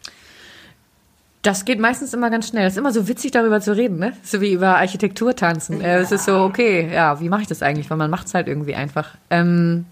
Das 1.43 1.65
geht 1.65 1.79
meistens 1.79 2.13
immer 2.13 2.29
ganz 2.29 2.47
schnell. 2.47 2.65
Es 2.65 2.73
ist 2.73 2.79
immer 2.79 2.93
so 2.93 3.07
witzig, 3.07 3.31
darüber 3.31 3.59
zu 3.59 3.75
reden, 3.75 3.99
ne? 3.99 4.13
So 4.23 4.39
wie 4.39 4.53
über 4.53 4.77
Architektur 4.77 5.35
tanzen. 5.35 5.81
Ja. 5.81 5.97
Es 5.97 6.11
ist 6.11 6.25
so, 6.25 6.37
okay, 6.37 6.89
ja, 6.91 7.19
wie 7.19 7.27
mache 7.29 7.41
ich 7.41 7.47
das 7.47 7.61
eigentlich? 7.61 7.89
Weil 7.89 7.97
man 7.97 8.09
macht 8.09 8.27
es 8.27 8.33
halt 8.33 8.47
irgendwie 8.47 8.75
einfach. 8.75 9.15
Ähm, 9.29 9.85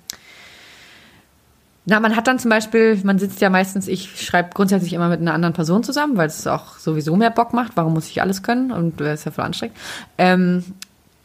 na, 1.86 2.00
man 2.00 2.16
hat 2.16 2.28
dann 2.28 2.40
zum 2.40 2.50
Beispiel, 2.50 3.00
man 3.04 3.20
sitzt 3.20 3.42
ja 3.42 3.50
meistens, 3.50 3.88
ich 3.88 4.24
schreibe 4.24 4.52
grundsätzlich 4.54 4.94
immer 4.94 5.10
mit 5.10 5.20
einer 5.20 5.34
anderen 5.34 5.54
Person 5.54 5.84
zusammen, 5.84 6.16
weil 6.16 6.28
es 6.28 6.46
auch 6.48 6.78
sowieso 6.78 7.16
mehr 7.16 7.32
Bock 7.32 7.54
macht. 7.54 7.74
Warum 7.76 7.94
muss 7.94 8.08
ich 8.08 8.22
alles 8.22 8.44
können? 8.44 8.72
Und 8.72 9.02
das 9.02 9.08
äh, 9.08 9.14
ist 9.16 9.26
ja 9.26 9.32
voll 9.32 9.46
anstrengend. 9.46 9.78
Ähm, 10.18 10.64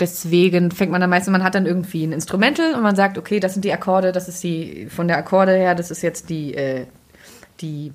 deswegen 0.01 0.71
fängt 0.71 0.91
man 0.93 1.01
dann 1.01 1.11
meistens, 1.11 1.31
man 1.31 1.45
hat 1.45 1.55
dann 1.55 1.67
irgendwie 1.67 2.05
ein 2.05 2.13
Instrumental 2.13 2.75
und 2.75 2.83
man 2.83 2.97
sagt, 2.97 3.19
okay, 3.19 3.39
das 3.39 3.53
sind 3.53 3.65
die 3.65 3.73
Akkorde, 3.73 4.13
das 4.13 4.29
ist 4.29 4.43
die, 4.43 4.89
von 4.91 5.09
der 5.09 5.19
Akkorde 5.19 5.53
her, 5.53 5.75
das 5.75 5.91
ist 5.91 6.03
jetzt 6.03 6.31
die, 6.31 6.55
äh, 6.55 6.87
die 7.61 7.93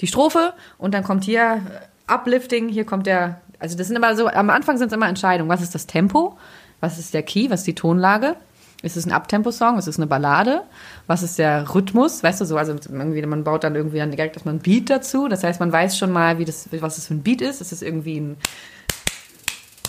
die 0.00 0.06
Strophe 0.06 0.52
und 0.78 0.94
dann 0.94 1.02
kommt 1.02 1.24
hier 1.24 1.62
Uplifting, 2.06 2.68
hier 2.68 2.84
kommt 2.84 3.06
der, 3.06 3.40
also 3.58 3.76
das 3.76 3.88
sind 3.88 3.96
immer 3.96 4.16
so, 4.16 4.28
am 4.28 4.50
Anfang 4.50 4.78
sind 4.78 4.88
es 4.88 4.92
immer 4.92 5.08
Entscheidungen. 5.08 5.50
Was 5.50 5.62
ist 5.62 5.74
das 5.74 5.86
Tempo? 5.86 6.38
Was 6.80 6.98
ist 6.98 7.14
der 7.14 7.22
Key? 7.22 7.50
Was 7.50 7.60
ist 7.60 7.66
die 7.66 7.74
Tonlage? 7.74 8.36
Ist 8.82 8.96
es 8.96 9.06
ein 9.06 9.12
Abtempo-Song? 9.12 9.76
Ist 9.76 9.88
es 9.88 9.98
eine 9.98 10.06
Ballade? 10.06 10.62
Was 11.08 11.24
ist 11.24 11.38
der 11.38 11.74
Rhythmus? 11.74 12.22
Weißt 12.22 12.40
du 12.40 12.44
so, 12.44 12.56
also 12.56 12.72
irgendwie, 12.72 13.26
man 13.26 13.42
baut 13.42 13.64
dann 13.64 13.74
irgendwie 13.74 13.98
dann 13.98 14.12
direkt 14.12 14.36
erstmal 14.36 14.54
ein 14.54 14.60
Beat 14.60 14.88
dazu. 14.88 15.26
Das 15.26 15.42
heißt, 15.42 15.58
man 15.58 15.72
weiß 15.72 15.98
schon 15.98 16.12
mal, 16.12 16.38
wie 16.38 16.44
das, 16.44 16.68
was 16.80 16.94
das 16.94 17.08
für 17.08 17.14
ein 17.14 17.22
Beat 17.24 17.42
ist. 17.42 17.60
Ist 17.60 17.72
es 17.72 17.82
irgendwie 17.82 18.20
ein 18.20 18.36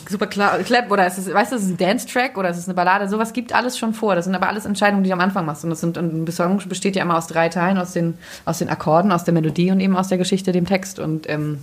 super 0.09 0.27
Clap 0.27 0.91
oder 0.91 1.07
ist 1.07 1.17
es, 1.17 1.33
weißt 1.33 1.51
du, 1.51 1.55
ist 1.55 1.63
es 1.63 1.69
ein 1.69 1.77
Dance-Track 1.77 2.37
oder 2.37 2.49
ist 2.49 2.57
es 2.57 2.65
eine 2.65 2.73
Ballade? 2.73 3.07
Sowas 3.07 3.33
gibt 3.33 3.53
alles 3.53 3.77
schon 3.77 3.93
vor. 3.93 4.15
Das 4.15 4.25
sind 4.25 4.35
aber 4.35 4.47
alles 4.47 4.65
Entscheidungen, 4.65 5.03
die 5.03 5.09
du 5.09 5.13
am 5.13 5.21
Anfang 5.21 5.45
machst. 5.45 5.63
Und 5.63 5.69
das 5.69 5.81
sind, 5.81 5.97
ein 5.97 6.27
Song 6.31 6.57
besteht 6.67 6.95
ja 6.95 7.03
immer 7.03 7.17
aus 7.17 7.27
drei 7.27 7.49
Teilen, 7.49 7.77
aus 7.77 7.93
den, 7.93 8.17
aus 8.45 8.59
den 8.59 8.69
Akkorden, 8.69 9.11
aus 9.11 9.23
der 9.23 9.33
Melodie 9.33 9.71
und 9.71 9.79
eben 9.79 9.95
aus 9.95 10.07
der 10.07 10.17
Geschichte, 10.17 10.51
dem 10.51 10.65
Text. 10.65 10.99
Und 10.99 11.29
ähm, 11.29 11.59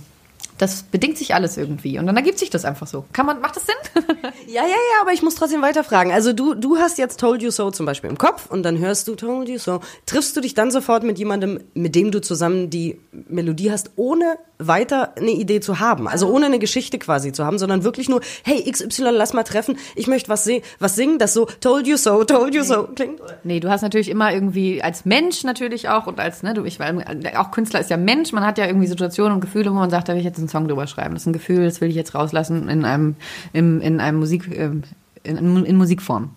das 0.57 0.83
bedingt 0.83 1.17
sich 1.17 1.35
alles 1.35 1.57
irgendwie 1.57 1.99
und 1.99 2.07
dann 2.07 2.15
ergibt 2.15 2.39
sich 2.39 2.49
das 2.49 2.65
einfach 2.65 2.87
so. 2.87 3.05
Kann 3.13 3.25
man, 3.25 3.41
macht 3.41 3.55
das 3.55 3.65
Sinn? 3.65 4.03
ja, 4.47 4.63
ja, 4.63 4.67
ja, 4.67 5.01
aber 5.01 5.13
ich 5.13 5.21
muss 5.21 5.35
trotzdem 5.35 5.61
weiterfragen. 5.61 6.11
Also 6.11 6.33
du, 6.33 6.55
du 6.55 6.77
hast 6.77 6.97
jetzt 6.97 7.19
Told 7.19 7.43
You 7.43 7.51
So 7.51 7.69
zum 7.69 7.85
Beispiel 7.85 8.09
im 8.09 8.17
Kopf 8.17 8.47
und 8.49 8.63
dann 8.63 8.79
hörst 8.79 9.07
du 9.07 9.15
Told 9.15 9.49
You 9.49 9.59
So. 9.59 9.81
Triffst 10.05 10.35
du 10.35 10.41
dich 10.41 10.55
dann 10.55 10.71
sofort 10.71 11.03
mit 11.03 11.19
jemandem, 11.19 11.59
mit 11.73 11.95
dem 11.95 12.11
du 12.11 12.21
zusammen 12.21 12.69
die 12.69 12.99
Melodie 13.11 13.71
hast, 13.71 13.91
ohne 13.97 14.37
weiter 14.59 15.13
eine 15.17 15.31
Idee 15.31 15.59
zu 15.59 15.79
haben? 15.79 16.07
Also 16.07 16.27
ohne 16.29 16.47
eine 16.47 16.59
Geschichte 16.59 16.99
quasi 16.99 17.31
zu 17.31 17.45
haben, 17.45 17.57
sondern 17.57 17.83
wirklich 17.83 18.09
nur, 18.09 18.21
hey, 18.43 18.69
XY, 18.69 19.09
lass 19.11 19.33
mal 19.33 19.43
treffen, 19.43 19.77
ich 19.95 20.07
möchte 20.07 20.29
was, 20.29 20.49
was 20.79 20.95
singen, 20.95 21.19
das 21.19 21.33
so 21.33 21.47
Told 21.59 21.87
You 21.87 21.97
So, 21.97 22.23
Told 22.23 22.55
You 22.55 22.63
So 22.63 22.83
klingt? 22.83 23.19
Nee, 23.43 23.59
du 23.59 23.69
hast 23.69 23.81
natürlich 23.81 24.09
immer 24.09 24.33
irgendwie 24.33 24.81
als 24.81 25.05
Mensch 25.05 25.43
natürlich 25.43 25.89
auch 25.89 26.07
und 26.07 26.19
als, 26.19 26.43
ne, 26.43 26.53
du, 26.53 26.63
ich, 26.63 26.79
weil 26.79 27.03
auch 27.35 27.51
Künstler 27.51 27.79
ist 27.79 27.89
ja 27.89 27.97
Mensch, 27.97 28.31
man 28.31 28.45
hat 28.45 28.57
ja 28.57 28.65
irgendwie 28.65 28.87
Situationen 28.87 29.33
und 29.33 29.41
Gefühle, 29.41 29.69
wo 29.71 29.75
man 29.75 29.89
sagt, 29.89 30.09
da 30.09 30.13
will 30.13 30.19
ich 30.19 30.25
jetzt 30.25 30.39
einen 30.39 30.49
Song 30.49 30.67
drüber 30.67 30.87
schreiben. 30.87 31.13
Das 31.13 31.23
ist 31.23 31.27
ein 31.27 31.33
Gefühl, 31.33 31.65
das 31.65 31.81
will 31.81 31.89
ich 31.89 31.95
jetzt 31.95 32.15
rauslassen 32.15 32.69
in 32.69 32.85
einem, 32.85 33.15
in, 33.53 33.81
in 33.81 33.99
einem 33.99 34.19
Musik, 34.19 34.49
ähm, 34.57 34.83
in, 35.23 35.65
in 35.65 35.75
Musikform. 35.75 36.31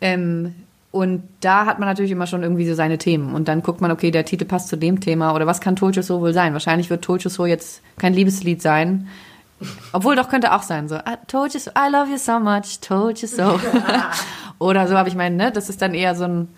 Ähm, 0.00 0.54
und 0.92 1.22
da 1.40 1.66
hat 1.66 1.78
man 1.78 1.88
natürlich 1.88 2.10
immer 2.10 2.26
schon 2.26 2.42
irgendwie 2.42 2.66
so 2.66 2.74
seine 2.74 2.98
Themen. 2.98 3.34
Und 3.34 3.46
dann 3.46 3.62
guckt 3.62 3.80
man, 3.80 3.92
okay, 3.92 4.10
der 4.10 4.24
Titel 4.24 4.44
passt 4.44 4.68
zu 4.68 4.76
dem 4.76 5.00
Thema. 5.00 5.34
Oder 5.34 5.46
was 5.46 5.60
kann 5.60 5.76
Told 5.76 5.94
So 6.02 6.20
wohl 6.20 6.32
sein? 6.32 6.52
Wahrscheinlich 6.52 6.90
wird 6.90 7.04
Told 7.04 7.22
So 7.22 7.46
jetzt 7.46 7.80
kein 7.96 8.12
Liebeslied 8.12 8.60
sein. 8.60 9.06
Obwohl, 9.92 10.16
doch 10.16 10.28
könnte 10.28 10.52
auch 10.52 10.62
sein. 10.62 10.88
So, 10.88 10.96
I 10.96 11.16
told 11.26 11.54
you 11.54 11.60
so, 11.60 11.70
I 11.70 11.90
love 11.90 12.10
you 12.10 12.16
so 12.16 12.40
much, 12.40 12.80
told 12.80 13.20
you 13.20 13.28
so. 13.28 13.60
Oder 14.58 14.88
so, 14.88 14.96
aber 14.96 15.08
ich 15.08 15.14
meine, 15.14 15.36
ne, 15.36 15.52
das 15.52 15.68
ist 15.68 15.80
dann 15.80 15.94
eher 15.94 16.14
so 16.14 16.24
ein, 16.24 16.48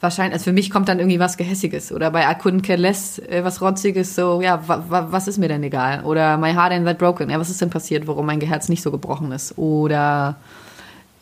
wahrscheinlich, 0.00 0.34
also 0.34 0.44
für 0.44 0.52
mich 0.52 0.70
kommt 0.70 0.88
dann 0.88 0.98
irgendwie 0.98 1.18
was 1.18 1.36
Gehässiges 1.36 1.92
oder 1.92 2.10
bei 2.10 2.22
I 2.22 2.34
couldn't 2.34 2.62
care 2.62 2.78
less 2.78 3.18
äh, 3.18 3.44
was 3.44 3.60
Rotziges, 3.60 4.14
so, 4.14 4.40
ja, 4.40 4.66
wa, 4.66 4.84
wa, 4.88 5.08
was 5.10 5.28
ist 5.28 5.38
mir 5.38 5.48
denn 5.48 5.62
egal? 5.62 6.04
Oder 6.04 6.36
My 6.38 6.52
Heart 6.52 6.72
Ain't 6.72 6.84
That 6.84 6.98
Broken, 6.98 7.28
ja, 7.28 7.38
was 7.38 7.50
ist 7.50 7.60
denn 7.60 7.70
passiert, 7.70 8.06
warum 8.06 8.26
mein 8.26 8.40
Herz 8.40 8.68
nicht 8.68 8.82
so 8.82 8.90
gebrochen 8.90 9.32
ist? 9.32 9.58
Oder, 9.58 10.36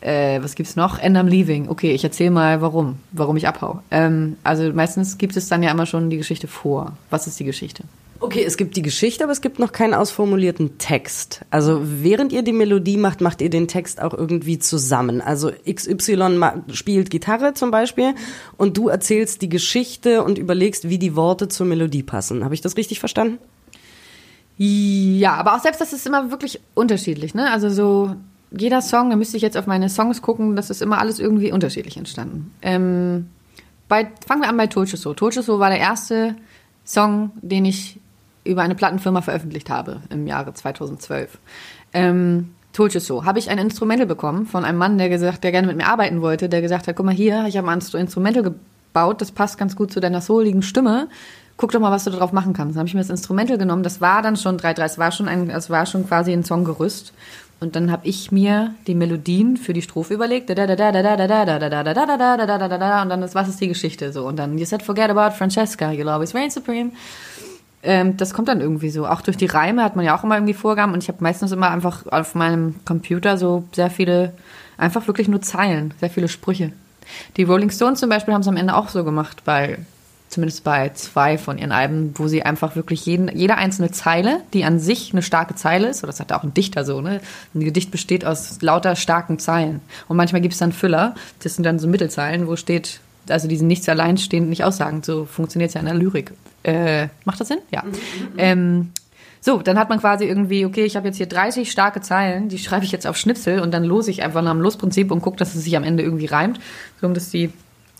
äh, 0.01 0.41
was 0.41 0.55
gibt's 0.55 0.75
noch? 0.75 1.01
And 1.01 1.17
I'm 1.17 1.27
Leaving, 1.27 1.69
okay, 1.69 1.91
ich 1.91 2.03
erzähle 2.03 2.31
mal, 2.31 2.61
warum, 2.61 2.97
warum 3.11 3.37
ich 3.37 3.47
abhau. 3.47 3.81
Ähm, 3.91 4.37
also 4.43 4.71
meistens 4.73 5.17
gibt 5.17 5.35
es 5.35 5.47
dann 5.47 5.63
ja 5.63 5.71
immer 5.71 5.85
schon 5.85 6.09
die 6.09 6.17
Geschichte 6.17 6.47
vor. 6.47 6.93
Was 7.09 7.27
ist 7.27 7.39
die 7.39 7.45
Geschichte? 7.45 7.83
Okay, 8.21 8.43
es 8.43 8.57
gibt 8.57 8.75
die 8.75 8.81
Geschichte, 8.81 9.23
aber 9.23 9.31
es 9.31 9.39
gibt 9.39 9.59
noch 9.59 9.71
keinen 9.71 9.93
ausformulierten 9.93 10.77
Text. 10.77 11.45
Also 11.51 11.79
während 11.81 12.33
ihr 12.33 12.41
die 12.41 12.51
Melodie 12.51 12.97
macht, 12.97 13.21
macht 13.21 13.41
ihr 13.41 13.49
den 13.49 13.69
Text 13.69 14.01
auch 14.01 14.13
irgendwie 14.13 14.59
zusammen. 14.59 15.21
Also 15.21 15.51
XY 15.69 16.41
spielt 16.73 17.11
Gitarre 17.11 17.53
zum 17.53 17.71
Beispiel 17.71 18.15
und 18.57 18.75
du 18.75 18.89
erzählst 18.89 19.41
die 19.41 19.47
Geschichte 19.47 20.23
und 20.23 20.37
überlegst, 20.37 20.89
wie 20.89 20.97
die 20.97 21.15
Worte 21.15 21.47
zur 21.47 21.65
Melodie 21.65 22.03
passen. 22.03 22.43
Habe 22.43 22.53
ich 22.53 22.59
das 22.59 22.75
richtig 22.75 22.99
verstanden? 22.99 23.37
Ja, 24.57 25.35
aber 25.35 25.55
auch 25.55 25.61
selbst 25.61 25.79
das 25.79 25.93
ist 25.93 26.05
immer 26.05 26.29
wirklich 26.29 26.59
unterschiedlich. 26.73 27.33
Ne? 27.33 27.49
Also 27.49 27.69
so 27.69 28.15
jeder 28.51 28.81
Song, 28.81 29.09
da 29.09 29.15
müsste 29.15 29.37
ich 29.37 29.43
jetzt 29.43 29.57
auf 29.57 29.67
meine 29.67 29.89
Songs 29.89 30.21
gucken, 30.21 30.55
das 30.55 30.69
ist 30.69 30.81
immer 30.81 30.99
alles 30.99 31.19
irgendwie 31.19 31.51
unterschiedlich 31.51 31.97
entstanden. 31.97 32.51
Ähm, 32.61 33.29
bei, 33.87 34.07
fangen 34.25 34.41
wir 34.41 34.49
an 34.49 34.57
bei 34.57 34.67
Tolcheso. 34.67 35.13
Tolcheso 35.13 35.59
war 35.59 35.69
der 35.69 35.79
erste 35.79 36.35
Song, 36.85 37.31
den 37.41 37.65
ich 37.65 37.99
über 38.43 38.61
eine 38.61 38.75
Plattenfirma 38.75 39.21
veröffentlicht 39.21 39.69
habe 39.69 40.01
im 40.09 40.25
Jahre 40.25 40.53
2012. 40.53 41.37
Ähm, 41.93 42.49
Told 42.73 42.93
You 42.93 42.99
So. 42.99 43.25
Habe 43.25 43.39
ich 43.39 43.49
ein 43.49 43.57
Instrumental 43.57 44.07
bekommen 44.07 44.45
von 44.45 44.63
einem 44.63 44.77
Mann, 44.77 44.97
der 44.97 45.09
gesagt, 45.09 45.43
der 45.43 45.51
gerne 45.51 45.67
mit 45.67 45.77
mir 45.77 45.87
arbeiten 45.87 46.21
wollte, 46.21 46.49
der 46.49 46.61
gesagt 46.61 46.87
hat, 46.87 46.95
guck 46.95 47.05
mal 47.05 47.13
hier, 47.13 47.45
ich 47.47 47.57
habe 47.57 47.69
ein 47.69 47.79
Instrumental 47.79 48.43
gebaut, 48.43 49.21
das 49.21 49.31
passt 49.31 49.57
ganz 49.57 49.75
gut 49.75 49.91
zu 49.91 49.99
deiner 49.99 50.21
souligen 50.21 50.61
Stimme. 50.61 51.07
Guck 51.57 51.71
doch 51.71 51.79
mal, 51.81 51.91
was 51.91 52.05
du 52.05 52.11
darauf 52.11 52.31
machen 52.31 52.53
kannst. 52.53 52.75
Dann 52.75 52.79
habe 52.79 52.87
ich 52.87 52.93
mir 52.93 53.01
das 53.01 53.09
Instrumental 53.09 53.57
genommen. 53.57 53.83
Das 53.83 53.99
war 53.99 54.21
dann 54.21 54.37
schon 54.37 54.57
3-3. 54.57 54.83
Es 54.83 54.97
war 54.97 55.11
schon 55.11 55.27
ein, 55.27 55.49
es 55.49 55.69
war 55.69 55.85
schon 55.85 56.07
quasi 56.07 56.31
ein 56.31 56.45
Songgerüst. 56.45 57.11
Und 57.61 57.75
dann 57.75 57.91
habe 57.91 58.07
ich 58.07 58.31
mir 58.31 58.73
die 58.87 58.95
Melodien 58.95 59.57
für 59.57 59.73
die 59.73 59.81
Strophe 59.81 60.13
überlegt. 60.13 60.49
Und 60.49 60.55
dann 60.57 60.69
ist, 63.23 63.35
was 63.35 63.49
ist 63.49 63.59
die 63.59 63.67
Geschichte 63.67 64.13
so? 64.13 64.25
Und 64.25 64.37
dann, 64.37 64.57
you 64.57 64.65
said 64.65 64.81
forget 64.81 65.09
about 65.09 65.35
Francesca, 65.35 65.89
you'll 65.89 66.09
always 66.09 66.33
reign 66.33 66.49
supreme. 66.49 66.91
Ähm, 67.83 68.17
das 68.17 68.33
kommt 68.33 68.47
dann 68.47 68.61
irgendwie 68.61 68.89
so. 68.89 69.05
Auch 69.05 69.21
durch 69.21 69.37
die 69.37 69.45
Reime 69.45 69.83
hat 69.83 69.95
man 69.95 70.05
ja 70.05 70.17
auch 70.17 70.23
immer 70.23 70.35
irgendwie 70.35 70.53
Vorgaben 70.53 70.93
und 70.93 71.03
ich 71.03 71.09
habe 71.09 71.21
meistens 71.21 71.51
immer 71.51 71.69
einfach 71.69 72.05
auf 72.07 72.35
meinem 72.35 72.75
Computer 72.85 73.37
so 73.37 73.63
sehr 73.73 73.89
viele, 73.89 74.33
einfach 74.77 75.07
wirklich 75.07 75.27
nur 75.27 75.41
Zeilen, 75.41 75.93
sehr 75.99 76.09
viele 76.09 76.27
Sprüche. 76.27 76.71
Die 77.37 77.43
Rolling 77.43 77.71
Stones 77.71 77.99
zum 77.99 78.09
Beispiel 78.09 78.33
haben 78.33 78.41
es 78.41 78.47
am 78.47 78.57
Ende 78.57 78.75
auch 78.75 78.89
so 78.89 79.03
gemacht, 79.03 79.41
weil 79.45 79.85
zumindest 80.29 80.63
bei 80.63 80.89
zwei 80.89 81.37
von 81.37 81.57
ihren 81.57 81.71
Alben, 81.71 82.13
wo 82.15 82.27
sie 82.27 82.43
einfach 82.43 82.75
wirklich 82.75 83.05
jeden, 83.05 83.35
jede 83.35 83.55
einzelne 83.55 83.91
Zeile, 83.91 84.41
die 84.53 84.63
an 84.63 84.79
sich 84.79 85.11
eine 85.11 85.21
starke 85.21 85.55
Zeile 85.55 85.87
ist, 85.87 86.03
oder 86.03 86.11
das 86.11 86.19
hat 86.19 86.31
auch 86.31 86.43
ein 86.43 86.53
Dichter 86.53 86.85
so, 86.85 87.01
ne? 87.01 87.19
Ein 87.53 87.61
Gedicht 87.61 87.91
besteht 87.91 88.25
aus 88.25 88.61
lauter 88.61 88.95
starken 88.95 89.39
Zeilen. 89.39 89.81
Und 90.07 90.17
manchmal 90.17 90.41
gibt 90.41 90.53
es 90.53 90.59
dann 90.59 90.71
Füller, 90.71 91.15
das 91.43 91.55
sind 91.55 91.63
dann 91.63 91.79
so 91.79 91.87
Mittelzeilen, 91.87 92.47
wo 92.47 92.55
steht, 92.55 92.99
also 93.27 93.47
die 93.47 93.57
sind 93.57 93.67
nichts 93.67 93.89
alleinstehend, 93.89 94.49
nicht 94.49 94.63
aussagend. 94.63 95.05
So 95.05 95.25
funktioniert 95.25 95.69
es 95.69 95.73
ja 95.73 95.79
in 95.81 95.87
der 95.87 95.95
Lyrik. 95.95 96.31
Äh, 96.63 97.07
macht 97.25 97.39
das 97.39 97.47
Sinn? 97.47 97.59
Ja. 97.71 97.83
Mhm. 97.83 97.91
Ähm, 98.37 98.91
so, 99.41 99.61
dann 99.61 99.79
hat 99.79 99.89
man 99.89 99.99
quasi 99.99 100.25
irgendwie, 100.25 100.65
okay, 100.65 100.83
ich 100.83 100.95
habe 100.95 101.07
jetzt 101.07 101.17
hier 101.17 101.25
30 101.25 101.71
starke 101.71 102.01
Zeilen, 102.01 102.49
die 102.49 102.57
schreibe 102.57 102.83
ich 102.83 102.91
jetzt 102.91 103.07
auf 103.07 103.15
Schnipsel 103.15 103.61
und 103.61 103.73
dann 103.73 103.85
lose 103.85 104.11
ich 104.11 104.21
einfach 104.21 104.41
nach 104.41 104.51
dem 104.51 104.61
Losprinzip 104.61 105.11
und 105.11 105.21
gucke, 105.21 105.37
dass 105.37 105.55
es 105.55 105.63
sich 105.63 105.77
am 105.77 105.83
Ende 105.83 106.03
irgendwie 106.03 106.25
reimt. 106.25 106.59
So, 106.99 107.07
dass 107.07 107.29
die 107.29 107.51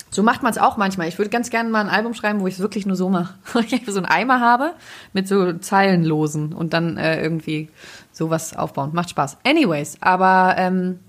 so 0.09 0.23
macht 0.23 0.43
man 0.43 0.51
es 0.51 0.57
auch 0.57 0.77
manchmal. 0.77 1.07
Ich 1.07 1.17
würde 1.17 1.29
ganz 1.29 1.49
gerne 1.49 1.69
mal 1.69 1.81
ein 1.81 1.89
Album 1.89 2.13
schreiben, 2.13 2.39
wo 2.39 2.47
ich 2.47 2.55
es 2.55 2.59
wirklich 2.59 2.85
nur 2.85 2.95
so 2.95 3.09
mache. 3.09 3.35
ich 3.69 3.83
so 3.85 3.97
einen 3.97 4.05
Eimer 4.05 4.39
habe 4.39 4.73
mit 5.13 5.27
so 5.27 5.53
Zeilenlosen 5.53 6.53
und 6.53 6.73
dann 6.73 6.97
äh, 6.97 7.21
irgendwie 7.21 7.69
sowas 8.11 8.55
aufbauen. 8.55 8.91
Macht 8.93 9.11
Spaß. 9.11 9.37
Anyways, 9.43 9.97
aber 10.01 10.55
ähm, 10.57 10.99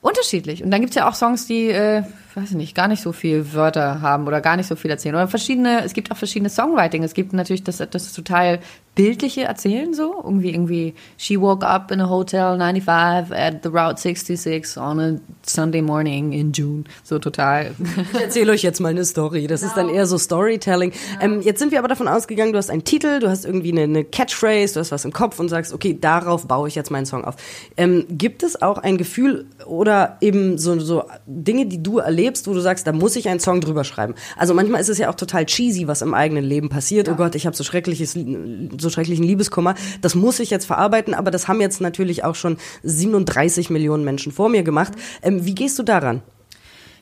unterschiedlich. 0.00 0.62
Und 0.64 0.70
dann 0.70 0.80
gibt's 0.80 0.96
ja 0.96 1.08
auch 1.08 1.14
Songs, 1.14 1.46
die, 1.46 1.68
äh, 1.68 2.02
weiß 2.36 2.50
ich 2.50 2.56
nicht, 2.56 2.74
gar 2.74 2.88
nicht 2.88 3.02
so 3.02 3.12
viel 3.12 3.52
Wörter 3.52 4.00
haben 4.00 4.26
oder 4.26 4.40
gar 4.40 4.56
nicht 4.56 4.66
so 4.66 4.76
viel 4.76 4.90
erzählen. 4.90 5.14
Oder 5.14 5.28
verschiedene, 5.28 5.84
es 5.84 5.92
gibt 5.92 6.10
auch 6.10 6.16
verschiedene 6.16 6.50
Songwriting. 6.50 7.02
Es 7.02 7.14
gibt 7.14 7.32
natürlich 7.32 7.64
das, 7.64 7.78
das 7.78 8.12
total 8.12 8.60
bildliche 8.94 9.44
Erzählen 9.44 9.94
so. 9.94 10.20
Irgendwie, 10.22 10.50
irgendwie, 10.50 10.94
she 11.16 11.40
woke 11.40 11.66
up 11.66 11.90
in 11.90 12.00
a 12.00 12.08
hotel 12.08 12.58
95 12.58 13.32
at 13.32 13.62
the 13.62 13.68
Route 13.68 13.98
66 13.98 14.76
on 14.76 15.00
a 15.00 15.20
Sunday 15.46 15.80
morning 15.80 16.32
in 16.32 16.52
June. 16.52 16.84
So 17.02 17.18
total. 17.18 17.74
Ich 18.12 18.20
erzähle 18.20 18.52
euch 18.52 18.62
jetzt 18.62 18.80
mal 18.80 18.90
eine 18.90 19.04
Story. 19.04 19.46
Das 19.46 19.60
genau. 19.60 19.70
ist 19.70 19.76
dann 19.76 19.88
eher 19.88 20.06
so 20.06 20.18
Storytelling. 20.18 20.90
Genau. 20.90 21.34
Ähm, 21.36 21.42
jetzt 21.42 21.58
sind 21.58 21.72
wir 21.72 21.78
aber 21.78 21.88
davon 21.88 22.08
ausgegangen, 22.08 22.52
du 22.52 22.58
hast 22.58 22.70
einen 22.70 22.84
Titel, 22.84 23.20
du 23.20 23.28
hast 23.28 23.44
irgendwie 23.44 23.72
eine, 23.72 23.82
eine, 23.82 24.04
Catchphrase, 24.04 24.74
du 24.74 24.80
hast 24.80 24.92
was 24.92 25.04
im 25.04 25.12
Kopf 25.12 25.38
und 25.38 25.48
sagst, 25.48 25.72
okay, 25.72 25.96
darauf 25.98 26.46
baue 26.46 26.68
ich 26.68 26.74
jetzt 26.74 26.90
meinen 26.90 27.06
Song 27.06 27.24
auf. 27.24 27.36
Ähm, 27.76 28.04
gibt 28.10 28.42
es 28.42 28.60
auch 28.60 28.78
ein 28.78 28.98
Gefühl 28.98 29.46
oder 29.66 30.18
eben 30.20 30.58
so, 30.58 30.78
so 30.80 31.04
Dinge, 31.26 31.66
die 31.66 31.82
du 31.82 31.98
erlebst, 31.98 32.21
wo 32.46 32.54
du 32.54 32.60
sagst, 32.60 32.86
da 32.86 32.92
muss 32.92 33.16
ich 33.16 33.28
einen 33.28 33.40
Song 33.40 33.60
drüber 33.60 33.84
schreiben? 33.84 34.14
Also 34.36 34.54
manchmal 34.54 34.80
ist 34.80 34.88
es 34.88 34.98
ja 34.98 35.10
auch 35.10 35.14
total 35.14 35.46
cheesy, 35.46 35.88
was 35.88 36.02
im 36.02 36.14
eigenen 36.14 36.44
Leben 36.44 36.68
passiert. 36.68 37.08
Ja. 37.08 37.14
Oh 37.14 37.16
Gott, 37.16 37.34
ich 37.34 37.46
habe 37.46 37.56
so 37.56 37.64
schreckliches 37.64 38.12
so 38.12 38.90
schrecklichen 38.90 39.24
Liebeskummer. 39.24 39.74
Das 40.00 40.14
muss 40.14 40.40
ich 40.40 40.50
jetzt 40.50 40.66
verarbeiten, 40.66 41.14
aber 41.14 41.30
das 41.30 41.48
haben 41.48 41.60
jetzt 41.60 41.80
natürlich 41.80 42.24
auch 42.24 42.34
schon 42.34 42.56
37 42.82 43.70
Millionen 43.70 44.04
Menschen 44.04 44.32
vor 44.32 44.48
mir 44.48 44.62
gemacht. 44.62 44.92
Ähm, 45.22 45.44
wie 45.44 45.54
gehst 45.54 45.78
du 45.78 45.82
daran? 45.82 46.22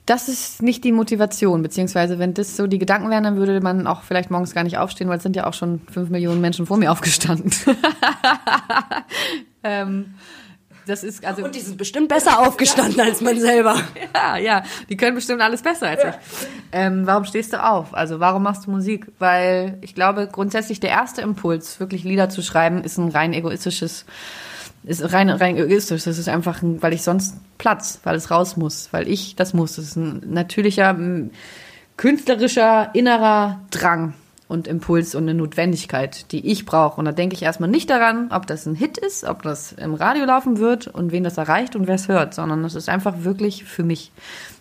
Das 0.06 0.28
ist 0.28 0.62
nicht 0.62 0.82
die 0.82 0.92
Motivation, 0.92 1.62
beziehungsweise 1.62 2.18
wenn 2.18 2.34
das 2.34 2.56
so 2.56 2.66
die 2.66 2.78
Gedanken 2.78 3.10
wären, 3.10 3.22
dann 3.22 3.36
würde 3.36 3.60
man 3.60 3.86
auch 3.86 4.02
vielleicht 4.02 4.30
morgens 4.30 4.54
gar 4.54 4.64
nicht 4.64 4.78
aufstehen, 4.78 5.08
weil 5.08 5.18
es 5.18 5.22
sind 5.22 5.36
ja 5.36 5.46
auch 5.46 5.54
schon 5.54 5.82
fünf 5.90 6.10
Millionen 6.10 6.40
Menschen 6.40 6.66
vor 6.66 6.78
mir 6.78 6.90
aufgestanden. 6.90 7.52
ähm, 9.62 10.14
das 10.90 11.04
ist 11.04 11.24
also 11.24 11.44
und 11.44 11.54
die 11.54 11.60
sind 11.60 11.78
bestimmt 11.78 12.08
besser 12.08 12.40
aufgestanden 12.40 13.00
als 13.00 13.20
man 13.20 13.38
selber. 13.38 13.80
Ja, 14.14 14.36
ja, 14.36 14.62
die 14.88 14.96
können 14.96 15.14
bestimmt 15.14 15.40
alles 15.40 15.62
besser 15.62 15.88
als 15.88 16.02
ja. 16.02 16.10
ich. 16.10 16.16
Ähm, 16.72 17.06
warum 17.06 17.24
stehst 17.24 17.52
du 17.52 17.62
auf? 17.62 17.94
Also 17.94 18.20
warum 18.20 18.42
machst 18.42 18.66
du 18.66 18.70
Musik? 18.70 19.06
Weil 19.18 19.78
ich 19.82 19.94
glaube 19.94 20.28
grundsätzlich 20.30 20.80
der 20.80 20.90
erste 20.90 21.22
Impuls, 21.22 21.80
wirklich 21.80 22.04
Lieder 22.04 22.28
zu 22.28 22.42
schreiben, 22.42 22.82
ist 22.82 22.98
ein 22.98 23.08
rein 23.08 23.32
egoistisches, 23.32 24.04
ist 24.84 25.12
rein 25.12 25.30
rein 25.30 25.56
egoistisch. 25.56 26.04
Das 26.04 26.18
ist 26.18 26.28
einfach, 26.28 26.62
ein, 26.62 26.82
weil 26.82 26.92
ich 26.92 27.02
sonst 27.02 27.36
Platz, 27.58 28.00
weil 28.04 28.16
es 28.16 28.30
raus 28.30 28.56
muss, 28.56 28.88
weil 28.92 29.08
ich 29.08 29.36
das 29.36 29.54
muss. 29.54 29.76
Das 29.76 29.86
ist 29.86 29.96
ein 29.96 30.22
natürlicher 30.26 30.96
künstlerischer 31.96 32.90
innerer 32.94 33.60
Drang 33.70 34.14
und 34.50 34.66
Impuls 34.66 35.14
und 35.14 35.22
eine 35.22 35.34
Notwendigkeit, 35.34 36.32
die 36.32 36.50
ich 36.50 36.66
brauche. 36.66 36.98
Und 36.98 37.04
da 37.04 37.12
denke 37.12 37.36
ich 37.36 37.42
erstmal 37.42 37.70
nicht 37.70 37.88
daran, 37.88 38.30
ob 38.32 38.48
das 38.48 38.66
ein 38.66 38.74
Hit 38.74 38.98
ist, 38.98 39.22
ob 39.22 39.44
das 39.44 39.70
im 39.70 39.94
Radio 39.94 40.24
laufen 40.24 40.58
wird 40.58 40.88
und 40.88 41.12
wen 41.12 41.22
das 41.22 41.38
erreicht 41.38 41.76
und 41.76 41.86
wer 41.86 41.94
es 41.94 42.08
hört, 42.08 42.34
sondern 42.34 42.64
das 42.64 42.74
ist 42.74 42.88
einfach 42.88 43.22
wirklich 43.22 43.62
für 43.62 43.84
mich. 43.84 44.10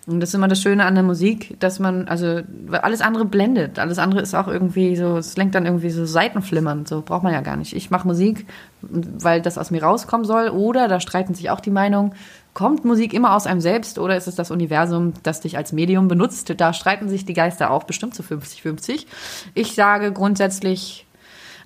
Und 0.06 0.20
das 0.20 0.30
ist 0.30 0.36
immer 0.36 0.48
das 0.48 0.62
Schöne 0.62 0.86
an 0.86 0.94
der 0.94 1.04
Musik, 1.04 1.56
dass 1.60 1.80
man, 1.80 2.08
also 2.08 2.42
alles 2.72 3.02
andere 3.02 3.26
blendet. 3.26 3.80
Alles 3.80 3.98
andere 3.98 4.22
ist 4.22 4.36
auch 4.36 4.48
irgendwie 4.48 4.96
so, 4.96 5.18
es 5.18 5.36
lenkt 5.38 5.56
dann 5.56 5.66
irgendwie 5.66 5.90
so 5.90 6.06
Seitenflimmern. 6.06 6.86
So 6.86 7.02
braucht 7.02 7.24
man 7.24 7.34
ja 7.34 7.42
gar 7.42 7.58
nicht. 7.58 7.76
Ich 7.76 7.90
mache 7.90 8.08
Musik, 8.08 8.46
weil 8.82 9.42
das 9.42 9.58
aus 9.58 9.72
mir 9.72 9.84
rauskommen 9.84 10.26
soll. 10.26 10.50
Oder 10.50 10.88
da 10.88 11.00
streiten 11.00 11.34
sich 11.34 11.50
auch 11.50 11.60
die 11.62 11.72
Meinungen, 11.72 12.14
Kommt 12.60 12.84
Musik 12.84 13.14
immer 13.14 13.38
aus 13.38 13.48
einem 13.48 13.62
selbst 13.62 14.00
oder 14.00 14.18
ist 14.18 14.28
es 14.28 14.36
das 14.36 14.52
Universum, 14.52 15.14
das 15.24 15.40
dich 15.40 15.56
als 15.56 15.72
Medium 15.72 16.10
benutzt? 16.10 16.54
Da 16.58 16.74
streiten 16.74 17.08
sich 17.08 17.24
die 17.24 17.34
Geister 17.34 17.72
auch 17.72 17.86
bestimmt 17.86 18.16
zu 18.16 18.22
50-50. 18.22 19.06
Ich 19.54 19.76
sage 19.76 20.12
grundsätzlich, 20.12 21.06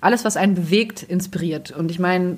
alles, 0.00 0.24
was 0.24 0.36
einen 0.36 0.54
bewegt, 0.54 1.02
inspiriert. 1.02 1.72
Und 1.72 1.90
ich 1.90 1.98
meine, 1.98 2.36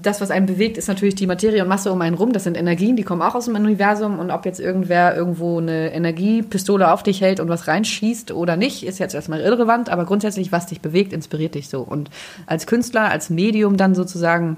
das, 0.00 0.22
was 0.22 0.30
einen 0.30 0.46
bewegt, 0.46 0.78
ist 0.78 0.88
natürlich 0.88 1.16
die 1.16 1.26
Materie 1.26 1.60
und 1.60 1.68
Masse 1.68 1.92
um 1.92 2.00
einen 2.00 2.16
rum. 2.16 2.32
Das 2.32 2.44
sind 2.44 2.56
Energien, 2.56 2.96
die 2.96 3.02
kommen 3.02 3.20
auch 3.20 3.34
aus 3.34 3.44
dem 3.44 3.56
Universum. 3.56 4.18
Und 4.18 4.30
ob 4.30 4.46
jetzt 4.46 4.58
irgendwer 4.58 5.14
irgendwo 5.14 5.58
eine 5.58 5.92
Energiepistole 5.92 6.90
auf 6.90 7.02
dich 7.02 7.20
hält 7.20 7.40
und 7.40 7.50
was 7.50 7.68
reinschießt 7.68 8.32
oder 8.32 8.56
nicht, 8.56 8.86
ist 8.86 8.98
jetzt 8.98 9.14
erstmal 9.14 9.40
irrelevant. 9.40 9.90
Aber 9.90 10.06
grundsätzlich, 10.06 10.50
was 10.50 10.64
dich 10.64 10.80
bewegt, 10.80 11.12
inspiriert 11.12 11.56
dich 11.56 11.68
so. 11.68 11.82
Und 11.82 12.08
als 12.46 12.66
Künstler, 12.66 13.10
als 13.10 13.28
Medium 13.28 13.76
dann 13.76 13.94
sozusagen 13.94 14.56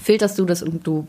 filterst 0.00 0.38
du 0.38 0.44
das 0.44 0.62
und 0.62 0.86
du 0.86 1.08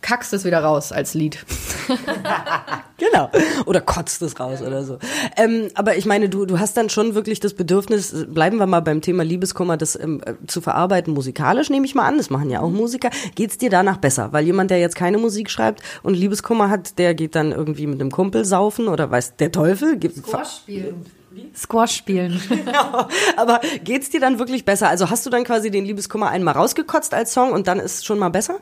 kackst 0.00 0.32
es 0.32 0.44
wieder 0.44 0.62
raus 0.62 0.92
als 0.92 1.14
Lied. 1.14 1.44
genau. 2.98 3.30
Oder 3.66 3.80
kotzt 3.80 4.22
es 4.22 4.38
raus 4.38 4.62
oder 4.62 4.84
so. 4.84 4.98
Ähm, 5.36 5.68
aber 5.74 5.96
ich 5.96 6.06
meine, 6.06 6.28
du, 6.28 6.46
du 6.46 6.58
hast 6.58 6.76
dann 6.76 6.88
schon 6.88 7.14
wirklich 7.14 7.40
das 7.40 7.54
Bedürfnis, 7.54 8.26
bleiben 8.28 8.58
wir 8.58 8.66
mal 8.66 8.80
beim 8.80 9.00
Thema 9.00 9.24
Liebeskummer, 9.24 9.76
das 9.76 9.98
ähm, 9.98 10.20
äh, 10.24 10.34
zu 10.46 10.60
verarbeiten 10.60 11.14
musikalisch, 11.14 11.70
nehme 11.70 11.86
ich 11.86 11.94
mal 11.94 12.06
an. 12.06 12.18
Das 12.18 12.30
machen 12.30 12.50
ja 12.50 12.60
auch 12.60 12.70
Musiker. 12.70 13.10
Geht's 13.34 13.58
dir 13.58 13.70
danach 13.70 13.96
besser? 13.96 14.32
Weil 14.32 14.44
jemand, 14.44 14.70
der 14.70 14.78
jetzt 14.78 14.96
keine 14.96 15.18
Musik 15.18 15.50
schreibt 15.50 15.82
und 16.02 16.14
Liebeskummer 16.14 16.70
hat, 16.70 16.98
der 16.98 17.14
geht 17.14 17.34
dann 17.34 17.52
irgendwie 17.52 17.86
mit 17.86 18.00
einem 18.00 18.10
Kumpel 18.10 18.44
saufen 18.44 18.88
oder 18.88 19.10
weiß 19.10 19.36
der 19.36 19.52
Teufel? 19.52 19.98
Squash 20.00 20.56
spielen. 20.56 21.06
Squash 21.54 21.96
spielen. 21.96 22.40
genau. 22.48 23.08
Aber 23.36 23.60
geht's 23.84 24.10
dir 24.10 24.20
dann 24.20 24.38
wirklich 24.38 24.64
besser? 24.64 24.88
Also 24.88 25.10
hast 25.10 25.26
du 25.26 25.30
dann 25.30 25.44
quasi 25.44 25.70
den 25.70 25.84
Liebeskummer 25.84 26.30
einmal 26.30 26.54
rausgekotzt 26.54 27.14
als 27.14 27.32
Song 27.32 27.52
und 27.52 27.68
dann 27.68 27.78
ist 27.78 27.96
es 27.96 28.04
schon 28.04 28.18
mal 28.18 28.30
besser? 28.30 28.60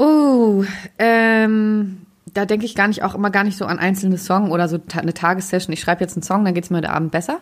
Oh, 0.00 0.64
ähm, 0.98 2.06
da 2.32 2.46
denke 2.46 2.64
ich 2.64 2.74
gar 2.74 2.88
nicht 2.88 3.02
auch 3.02 3.14
immer 3.14 3.28
gar 3.28 3.44
nicht 3.44 3.58
so 3.58 3.66
an 3.66 3.78
einzelne 3.78 4.16
Songs 4.16 4.50
oder 4.50 4.66
so 4.66 4.78
eine 4.96 5.12
Tagessession. 5.12 5.74
Ich 5.74 5.80
schreibe 5.80 6.00
jetzt 6.00 6.16
einen 6.16 6.22
Song, 6.22 6.42
dann 6.42 6.54
geht's 6.54 6.70
mir 6.70 6.78
heute 6.78 6.88
Abend 6.88 7.12
besser 7.12 7.40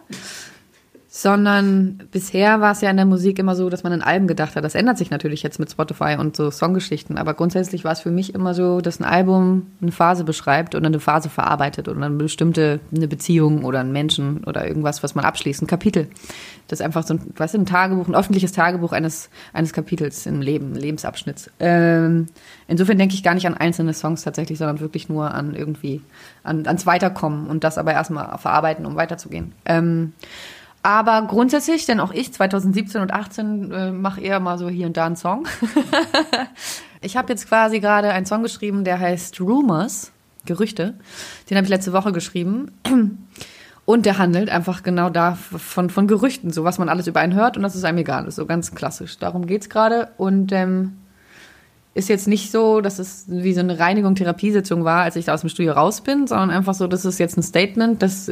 sondern 1.21 1.99
bisher 2.13 2.61
war 2.61 2.71
es 2.71 2.81
ja 2.81 2.91
in 2.91 2.97
der 2.97 3.05
Musik 3.05 3.41
immer 3.41 3.57
so, 3.57 3.69
dass 3.71 3.83
man 3.83 3.93
an 3.93 4.03
Alben 4.03 4.29
gedacht 4.29 4.55
hat. 4.55 4.63
Das 4.63 4.77
ändert 4.77 4.99
sich 4.99 5.11
natürlich 5.11 5.43
jetzt 5.43 5.59
mit 5.59 5.69
Spotify 5.69 6.17
und 6.17 6.37
so 6.37 6.53
Songgeschichten, 6.53 7.19
aber 7.19 7.35
grundsätzlich 7.35 7.83
war 7.83 7.91
es 7.91 7.99
für 8.03 8.13
mich 8.13 8.37
immer 8.37 8.55
so, 8.55 8.81
dass 8.81 9.01
ein 9.01 9.05
Album 9.05 9.67
eine 9.83 9.91
Phase 9.91 10.23
beschreibt 10.23 10.77
und 10.77 10.87
eine 10.87 11.01
Phase 11.01 11.29
verarbeitet 11.29 11.89
oder 11.89 12.07
eine 12.07 12.15
bestimmte 12.15 12.79
eine 12.95 13.09
Beziehung 13.09 13.65
oder 13.65 13.81
einen 13.81 13.91
Menschen 13.91 14.45
oder 14.45 14.69
irgendwas, 14.69 15.03
was 15.03 15.17
man 15.17 15.25
abschließt, 15.25 15.61
ein 15.61 15.67
Kapitel. 15.67 16.07
Das 16.69 16.79
ist 16.79 16.87
einfach 16.87 17.03
so 17.03 17.15
ein, 17.15 17.21
weißt 17.35 17.55
du, 17.55 17.59
ein 17.59 17.67
Tagebuch, 17.67 18.07
ein 18.07 18.15
öffentliches 18.15 18.53
Tagebuch 18.53 18.93
eines 18.93 19.29
eines 19.53 19.73
Kapitels 19.73 20.25
im 20.25 20.41
Leben, 20.41 20.77
Lebensabschnitts. 20.77 21.51
Ähm, 21.59 22.27
insofern 22.69 22.97
denke 22.97 23.17
ich 23.17 23.25
gar 23.25 23.35
nicht 23.35 23.49
an 23.49 23.57
einzelne 23.57 23.93
Songs 23.93 24.23
tatsächlich, 24.23 24.59
sondern 24.59 24.79
wirklich 24.79 25.09
nur 25.09 25.35
an 25.35 25.57
irgendwie 25.57 26.01
an, 26.45 26.65
ans 26.69 26.87
Weiterkommen 26.87 27.49
und 27.49 27.65
das 27.65 27.77
aber 27.77 27.93
erstmal 27.93 28.39
verarbeiten, 28.39 28.87
um 28.87 28.95
weiterzugehen. 28.95 29.51
Ähm, 29.65 30.13
aber 30.83 31.23
grundsätzlich, 31.23 31.87
denn 31.87 32.01
auch 32.01 32.13
ich 32.13 32.33
2017 32.33 33.01
und 33.01 33.13
18 33.13 33.73
äh, 33.73 33.91
mache 33.93 34.21
eher 34.21 34.41
mal 34.41 34.59
so 34.59 34.69
hier 34.69 34.87
und 34.87 34.97
da 34.97 35.07
einen 35.07 35.17
Song. 35.17 35.47
ich 37.01 37.17
habe 37.17 37.33
jetzt 37.33 37.49
quasi 37.49 37.81
gerade 37.81 38.11
einen 38.11 38.27
Song 38.27 38.43
geschrieben, 38.43 38.85
der 38.85 38.99
heißt 38.99 39.41
Rumors, 39.41 40.13
Gerüchte. 40.47 40.95
Den 41.51 41.57
habe 41.57 41.65
ich 41.65 41.71
letzte 41.71 41.93
Woche 41.93 42.13
geschrieben. 42.13 42.73
Und 43.85 44.05
der 44.05 44.19
handelt 44.19 44.51
einfach 44.51 44.83
genau 44.83 45.09
da 45.09 45.35
von, 45.35 45.89
von 45.89 46.07
Gerüchten, 46.07 46.51
so 46.51 46.63
was 46.63 46.79
man 46.79 46.91
alles 46.91 47.07
über 47.07 47.21
einen 47.21 47.33
hört 47.33 47.57
und 47.57 47.63
das 47.63 47.75
ist 47.75 47.85
einem 47.85 47.97
egal 47.97 48.27
ist, 48.27 48.35
so 48.35 48.45
ganz 48.45 48.75
klassisch. 48.75 49.17
Darum 49.17 49.47
geht's 49.47 49.71
gerade. 49.71 50.09
Und 50.19 50.53
ähm, 50.53 50.99
ist 51.99 52.09
jetzt 52.09 52.29
nicht 52.29 52.53
so, 52.53 52.81
dass 52.81 53.01
es 53.01 53.25
wie 53.27 53.53
so 53.53 53.61
eine 53.61 53.79
Reinigung, 53.79 54.15
Therapiesitzung 54.15 54.85
war, 54.85 55.03
als 55.03 55.17
ich 55.17 55.25
da 55.25 55.35
aus 55.35 55.41
dem 55.41 55.51
Studio 55.51 55.73
raus 55.73 56.01
bin, 56.01 56.29
sondern 56.29 56.51
einfach 56.51 56.75
so, 56.75 56.87
das 56.87 57.05
ist 57.05 57.19
jetzt 57.19 57.37
ein 57.37 57.43
Statement, 57.43 58.01
das, 58.01 58.31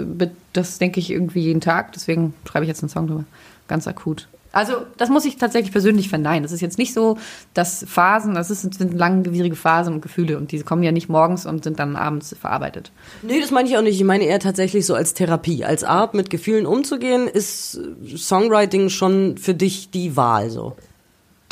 das 0.52 0.78
denke 0.78 1.00
ich 1.00 1.10
irgendwie 1.10 1.40
jeden 1.40 1.60
Tag, 1.60 1.92
deswegen 1.92 2.32
schreibe 2.48 2.64
ich 2.64 2.68
jetzt 2.68 2.82
einen 2.82 2.90
Song 2.90 3.08
drüber. 3.08 3.24
Ganz 3.66 3.88
akut. 3.88 4.28
Also, 4.52 4.72
das 4.96 5.10
muss 5.10 5.26
ich 5.26 5.36
tatsächlich 5.36 5.72
persönlich 5.72 6.08
verneinen. 6.08 6.42
Das 6.42 6.52
ist 6.52 6.62
jetzt 6.62 6.78
nicht 6.78 6.94
so, 6.94 7.18
dass 7.52 7.84
Phasen, 7.86 8.34
das 8.34 8.48
sind 8.48 8.94
langwierige 8.94 9.56
Phasen 9.56 9.94
und 9.94 10.00
Gefühle 10.00 10.38
und 10.38 10.50
diese 10.50 10.64
kommen 10.64 10.82
ja 10.82 10.92
nicht 10.92 11.10
morgens 11.10 11.44
und 11.44 11.64
sind 11.64 11.78
dann 11.78 11.94
abends 11.94 12.34
verarbeitet. 12.40 12.90
Nee, 13.20 13.40
das 13.40 13.50
meine 13.50 13.68
ich 13.68 13.76
auch 13.76 13.82
nicht. 13.82 13.96
Ich 13.96 14.04
meine 14.06 14.24
eher 14.24 14.40
tatsächlich 14.40 14.86
so 14.86 14.94
als 14.94 15.12
Therapie. 15.12 15.64
Als 15.64 15.84
Art, 15.84 16.14
mit 16.14 16.30
Gefühlen 16.30 16.64
umzugehen, 16.64 17.28
ist 17.28 17.78
Songwriting 18.16 18.88
schon 18.88 19.36
für 19.36 19.54
dich 19.54 19.90
die 19.90 20.16
Wahl 20.16 20.48
so. 20.48 20.74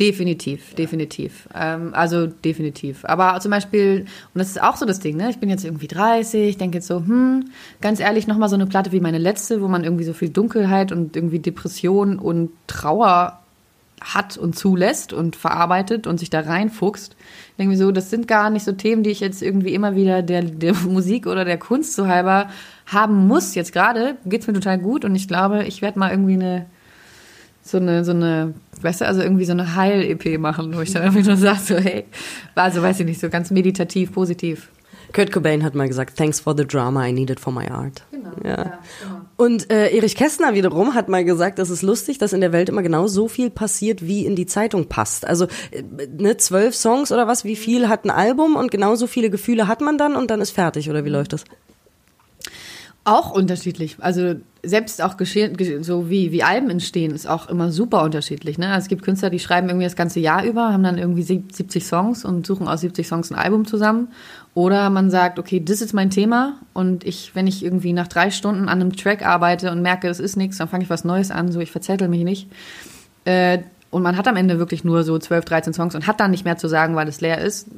Definitiv, 0.00 0.74
definitiv. 0.74 1.48
Ähm, 1.54 1.90
also 1.94 2.26
definitiv. 2.26 3.04
Aber 3.04 3.38
zum 3.38 3.52
Beispiel, 3.52 4.00
und 4.00 4.38
das 4.38 4.48
ist 4.48 4.60
auch 4.60 4.76
so 4.76 4.86
das 4.86 4.98
Ding, 4.98 5.16
ne? 5.16 5.30
Ich 5.30 5.38
bin 5.38 5.48
jetzt 5.48 5.64
irgendwie 5.64 5.86
30, 5.86 6.58
denke 6.58 6.78
jetzt 6.78 6.88
so, 6.88 6.96
hm, 6.96 7.50
ganz 7.80 8.00
ehrlich, 8.00 8.26
nochmal 8.26 8.48
so 8.48 8.56
eine 8.56 8.66
Platte 8.66 8.90
wie 8.90 9.00
meine 9.00 9.18
letzte, 9.18 9.62
wo 9.62 9.68
man 9.68 9.84
irgendwie 9.84 10.04
so 10.04 10.12
viel 10.12 10.30
Dunkelheit 10.30 10.90
und 10.90 11.14
irgendwie 11.14 11.38
Depression 11.38 12.18
und 12.18 12.50
Trauer 12.66 13.38
hat 14.00 14.36
und 14.36 14.56
zulässt 14.56 15.12
und 15.12 15.36
verarbeitet 15.36 16.08
und 16.08 16.18
sich 16.18 16.28
da 16.28 16.40
reinfuchst. 16.40 17.14
Irgendwie 17.56 17.78
so, 17.78 17.92
das 17.92 18.10
sind 18.10 18.26
gar 18.26 18.50
nicht 18.50 18.64
so 18.64 18.72
Themen, 18.72 19.04
die 19.04 19.10
ich 19.10 19.20
jetzt 19.20 19.42
irgendwie 19.42 19.74
immer 19.74 19.94
wieder 19.94 20.22
der, 20.22 20.42
der 20.42 20.74
Musik 20.88 21.28
oder 21.28 21.44
der 21.44 21.58
Kunst 21.58 21.94
so 21.94 22.08
halber 22.08 22.50
haben 22.86 23.28
muss. 23.28 23.54
Jetzt 23.54 23.72
gerade 23.72 24.16
geht's 24.26 24.48
mir 24.48 24.54
total 24.54 24.78
gut 24.78 25.04
und 25.04 25.14
ich 25.14 25.28
glaube, 25.28 25.64
ich 25.64 25.82
werde 25.82 26.00
mal 26.00 26.10
irgendwie 26.10 26.34
eine 26.34 26.66
so 27.64 27.78
eine, 27.78 28.04
so 28.04 28.12
eine, 28.12 28.54
weißt 28.82 29.00
du, 29.00 29.06
also 29.06 29.22
irgendwie 29.22 29.46
so 29.46 29.52
eine 29.52 29.74
Heil-EP 29.74 30.38
machen, 30.38 30.76
wo 30.76 30.80
ich 30.82 30.92
dann 30.92 31.02
irgendwie 31.02 31.26
nur 31.26 31.36
sage, 31.36 31.60
so, 31.60 31.76
hey, 31.76 32.04
also 32.54 32.82
weiß 32.82 33.00
ich 33.00 33.06
nicht, 33.06 33.20
so 33.20 33.30
ganz 33.30 33.50
meditativ, 33.50 34.12
positiv. 34.12 34.68
Kurt 35.14 35.32
Cobain 35.32 35.62
hat 35.62 35.74
mal 35.74 35.88
gesagt, 35.88 36.16
thanks 36.16 36.40
for 36.40 36.56
the 36.56 36.66
drama 36.66 37.06
I 37.06 37.12
needed 37.12 37.38
for 37.40 37.52
my 37.52 37.68
art. 37.68 38.02
Genau. 38.10 38.32
Ja. 38.42 38.50
ja 38.50 38.78
genau. 39.02 39.20
Und 39.36 39.70
äh, 39.70 39.96
Erich 39.96 40.16
Kästner 40.16 40.54
wiederum 40.54 40.94
hat 40.94 41.08
mal 41.08 41.24
gesagt, 41.24 41.58
es 41.58 41.70
ist 41.70 41.82
lustig, 41.82 42.18
dass 42.18 42.32
in 42.32 42.40
der 42.40 42.52
Welt 42.52 42.68
immer 42.68 42.82
genau 42.82 43.06
so 43.06 43.28
viel 43.28 43.48
passiert, 43.48 44.06
wie 44.06 44.26
in 44.26 44.34
die 44.36 44.46
Zeitung 44.46 44.88
passt. 44.88 45.26
Also 45.26 45.46
äh, 45.70 45.82
ne, 46.18 46.36
zwölf 46.36 46.74
Songs 46.74 47.12
oder 47.12 47.26
was, 47.26 47.44
wie 47.44 47.56
viel 47.56 47.88
hat 47.88 48.04
ein 48.04 48.10
Album 48.10 48.56
und 48.56 48.70
genauso 48.70 49.06
viele 49.06 49.30
Gefühle 49.30 49.68
hat 49.68 49.80
man 49.80 49.98
dann 49.98 50.16
und 50.16 50.30
dann 50.30 50.40
ist 50.40 50.50
fertig, 50.50 50.90
oder 50.90 51.04
wie 51.04 51.10
läuft 51.10 51.32
das? 51.32 51.44
Auch 53.06 53.32
unterschiedlich. 53.32 53.96
Also 54.00 54.36
selbst 54.62 55.02
auch 55.02 55.18
geschehen, 55.18 55.56
so 55.82 56.08
wie, 56.08 56.32
wie 56.32 56.42
Alben 56.42 56.70
entstehen, 56.70 57.10
ist 57.14 57.28
auch 57.28 57.50
immer 57.50 57.70
super 57.70 58.02
unterschiedlich. 58.02 58.56
Ne? 58.56 58.68
Also 58.68 58.84
es 58.84 58.88
gibt 58.88 59.02
Künstler, 59.02 59.28
die 59.28 59.38
schreiben 59.38 59.68
irgendwie 59.68 59.84
das 59.84 59.94
ganze 59.94 60.20
Jahr 60.20 60.42
über, 60.42 60.72
haben 60.72 60.82
dann 60.82 60.96
irgendwie 60.96 61.22
70 61.22 61.84
Songs 61.84 62.24
und 62.24 62.46
suchen 62.46 62.66
aus 62.66 62.80
70 62.80 63.06
Songs 63.06 63.30
ein 63.30 63.36
Album 63.36 63.66
zusammen. 63.66 64.08
Oder 64.54 64.88
man 64.88 65.10
sagt, 65.10 65.38
okay, 65.38 65.62
das 65.62 65.82
ist 65.82 65.92
mein 65.92 66.08
Thema 66.08 66.60
und 66.72 67.04
ich, 67.04 67.34
wenn 67.34 67.46
ich 67.46 67.62
irgendwie 67.62 67.92
nach 67.92 68.08
drei 68.08 68.30
Stunden 68.30 68.68
an 68.70 68.80
einem 68.80 68.96
Track 68.96 69.26
arbeite 69.26 69.70
und 69.70 69.82
merke, 69.82 70.08
es 70.08 70.20
ist 70.20 70.36
nichts, 70.36 70.56
dann 70.56 70.68
fange 70.68 70.84
ich 70.84 70.90
was 70.90 71.04
Neues 71.04 71.30
an, 71.30 71.52
so 71.52 71.60
ich 71.60 71.72
verzettel 71.72 72.08
mich 72.08 72.24
nicht. 72.24 72.48
Äh, 73.26 73.58
und 73.94 74.02
man 74.02 74.16
hat 74.16 74.26
am 74.26 74.34
Ende 74.34 74.58
wirklich 74.58 74.82
nur 74.82 75.04
so 75.04 75.16
12, 75.16 75.44
13 75.44 75.72
Songs 75.72 75.94
und 75.94 76.08
hat 76.08 76.18
dann 76.18 76.32
nicht 76.32 76.44
mehr 76.44 76.56
zu 76.56 76.66
sagen, 76.66 76.96
weil 76.96 77.06
es 77.06 77.20
leer 77.20 77.38
ist. 77.38 77.68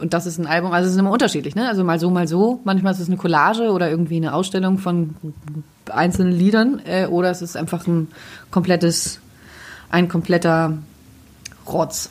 Und 0.00 0.14
das 0.14 0.24
ist 0.24 0.38
ein 0.38 0.46
Album, 0.46 0.72
also 0.72 0.86
es 0.86 0.94
ist 0.94 0.98
immer 0.98 1.10
unterschiedlich, 1.10 1.54
ne? 1.54 1.68
Also 1.68 1.84
mal 1.84 2.00
so, 2.00 2.10
mal 2.10 2.26
so. 2.26 2.60
Manchmal 2.64 2.94
ist 2.94 3.00
es 3.00 3.08
eine 3.08 3.18
Collage 3.18 3.70
oder 3.70 3.90
irgendwie 3.90 4.16
eine 4.16 4.32
Ausstellung 4.32 4.78
von 4.78 5.14
einzelnen 5.90 6.32
Liedern 6.32 6.80
äh, 6.86 7.06
oder 7.06 7.30
es 7.30 7.42
ist 7.42 7.58
einfach 7.58 7.86
ein 7.86 8.08
komplettes, 8.50 9.20
ein 9.90 10.08
kompletter 10.08 10.78
Rotz. 11.68 12.10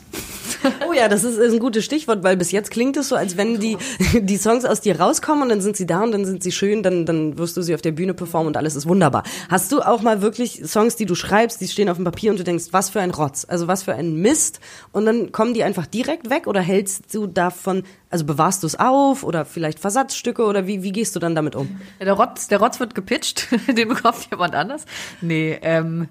Oh 0.88 0.92
ja, 0.92 1.08
das 1.08 1.24
ist, 1.24 1.36
ist, 1.36 1.52
ein 1.52 1.58
gutes 1.58 1.84
Stichwort, 1.84 2.22
weil 2.22 2.36
bis 2.36 2.52
jetzt 2.52 2.70
klingt 2.70 2.96
es 2.96 3.08
so, 3.08 3.16
als 3.16 3.36
wenn 3.36 3.60
die, 3.60 3.76
die 4.20 4.36
Songs 4.36 4.64
aus 4.64 4.80
dir 4.80 5.00
rauskommen 5.00 5.44
und 5.44 5.48
dann 5.48 5.60
sind 5.60 5.76
sie 5.76 5.86
da 5.86 6.02
und 6.02 6.12
dann 6.12 6.24
sind 6.24 6.42
sie 6.42 6.52
schön, 6.52 6.82
dann, 6.82 7.06
dann 7.06 7.38
wirst 7.38 7.56
du 7.56 7.62
sie 7.62 7.74
auf 7.74 7.82
der 7.82 7.92
Bühne 7.92 8.14
performen 8.14 8.48
und 8.48 8.56
alles 8.56 8.76
ist 8.76 8.86
wunderbar. 8.86 9.22
Hast 9.48 9.72
du 9.72 9.80
auch 9.80 10.02
mal 10.02 10.22
wirklich 10.22 10.62
Songs, 10.64 10.96
die 10.96 11.06
du 11.06 11.14
schreibst, 11.14 11.60
die 11.60 11.68
stehen 11.68 11.88
auf 11.88 11.96
dem 11.96 12.04
Papier 12.04 12.30
und 12.30 12.38
du 12.38 12.44
denkst, 12.44 12.66
was 12.70 12.90
für 12.90 13.00
ein 13.00 13.10
Rotz, 13.10 13.46
also 13.48 13.68
was 13.68 13.82
für 13.82 13.94
ein 13.94 14.16
Mist 14.16 14.60
und 14.92 15.06
dann 15.06 15.32
kommen 15.32 15.54
die 15.54 15.64
einfach 15.64 15.86
direkt 15.86 16.30
weg 16.30 16.46
oder 16.46 16.60
hältst 16.60 17.14
du 17.14 17.26
davon, 17.26 17.84
also 18.10 18.24
bewahrst 18.24 18.62
du 18.62 18.66
es 18.66 18.78
auf 18.78 19.24
oder 19.24 19.44
vielleicht 19.44 19.78
Versatzstücke 19.78 20.44
oder 20.44 20.66
wie, 20.66 20.82
wie 20.82 20.92
gehst 20.92 21.16
du 21.16 21.20
dann 21.20 21.34
damit 21.34 21.56
um? 21.56 21.80
Der 22.00 22.12
Rotz, 22.12 22.48
der 22.48 22.58
Rotz 22.58 22.80
wird 22.80 22.94
gepitcht, 22.94 23.48
den 23.68 23.88
bekommt 23.88 24.28
jemand 24.30 24.54
anders. 24.54 24.84
Nee, 25.20 25.58
ähm, 25.62 26.08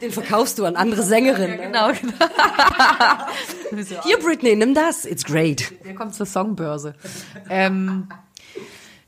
den 0.00 0.10
verkaufst 0.12 0.58
du 0.58 0.64
an 0.64 0.76
andere 0.76 1.02
Sängerinnen. 1.02 1.58
Ja, 1.58 1.92
genau, 1.92 2.00
genau. 3.70 3.82
Hier, 4.04 4.18
Britney, 4.18 4.56
nimm 4.56 4.74
das. 4.74 5.04
It's 5.04 5.24
great. 5.24 5.72
Der 5.84 5.94
kommt 5.94 6.14
zur 6.14 6.26
Songbörse. 6.26 6.94
Ähm, 7.48 8.08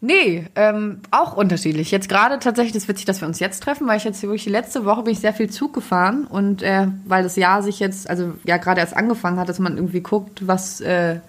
nee, 0.01 0.47
ähm, 0.55 1.01
auch 1.11 1.37
unterschiedlich. 1.37 1.91
Jetzt 1.91 2.09
gerade 2.09 2.39
tatsächlich 2.39 2.75
ist 2.75 2.89
witzig, 2.89 3.05
dass 3.07 3.21
wir 3.21 3.29
uns 3.29 3.41
jetzt 3.41 3.63
treffen, 3.63 3.87
weil 3.89 3.97
ich 3.97 4.05
jetzt 4.05 4.23
wirklich 4.23 4.45
die 4.45 4.51
letzte 4.51 4.85
Woche 4.85 5.03
bin 5.03 5.13
ich 5.13 5.21
sehr 5.21 5.33
viel 5.33 5.51
Zug 5.51 5.73
gefahren 5.75 6.25
und 6.25 6.63
äh, 6.63 6.87
weil 7.07 7.23
das 7.23 7.37
Jahr 7.37 7.63
sich 7.63 7.81
jetzt, 7.81 8.09
also 8.09 8.35
ja 8.45 8.57
gerade 8.59 8.81
erst 8.81 8.97
angefangen 8.97 9.39
hat, 9.39 9.49
dass 9.49 9.59
man 9.59 9.77
irgendwie 9.77 10.01
guckt, 10.01 10.47
was 10.47 10.81
äh, 10.81 11.21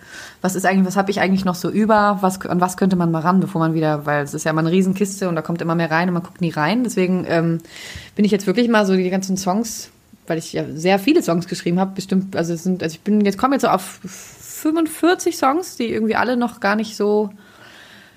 was 0.42 0.56
ist 0.56 0.66
eigentlich, 0.66 0.86
was 0.86 0.98
habe 0.98 1.12
ich 1.12 1.20
eigentlich 1.20 1.46
noch 1.46 1.56
so 1.56 1.70
über, 1.70 2.20
was 2.22 2.42
an 2.42 2.62
was 2.62 2.78
könnte 2.78 2.96
man 2.96 3.12
mal 3.12 3.22
ran, 3.22 3.40
bevor 3.40 3.60
man 3.60 3.74
wieder, 3.74 4.06
weil 4.06 4.24
es 4.24 4.34
ist 4.34 4.46
ja 4.46 4.52
immer 4.52 4.62
eine 4.62 4.72
Riesenkiste 4.72 5.28
und 5.30 5.36
da 5.36 5.42
kommt 5.42 5.62
immer 5.62 5.76
mehr 5.76 5.92
rein 5.92 6.08
und 6.08 6.14
man 6.14 6.24
guckt 6.24 6.42
nie 6.42 6.52
rein. 6.52 6.84
Deswegen 6.84 7.26
ähm, 7.28 7.60
bin 8.16 8.26
ich 8.26 8.32
jetzt 8.32 8.48
wirklich 8.48 8.70
mal 8.70 8.86
so 8.86 8.96
die 8.96 9.10
ganzen 9.10 9.36
Songs, 9.36 9.90
weil 10.28 10.38
ich 10.38 10.54
ja 10.54 10.64
sehr 10.74 11.00
viele 11.00 11.24
Songs 11.24 11.48
geschrieben 11.48 11.80
habe, 11.80 11.92
bestimmt, 11.96 12.36
also 12.36 12.54
es 12.54 12.64
sind, 12.64 12.84
also 12.84 12.94
ich 12.94 13.02
bin 13.02 13.22
jetzt 13.22 13.38
komme 13.38 13.56
jetzt 13.56 13.64
so 13.64 13.70
auf 13.70 14.00
45 14.06 15.38
Songs, 15.38 15.76
die 15.76 15.92
irgendwie 15.92 16.16
alle 16.16 16.38
noch 16.38 16.60
gar 16.60 16.75
nicht 16.75 16.96
so 16.96 17.32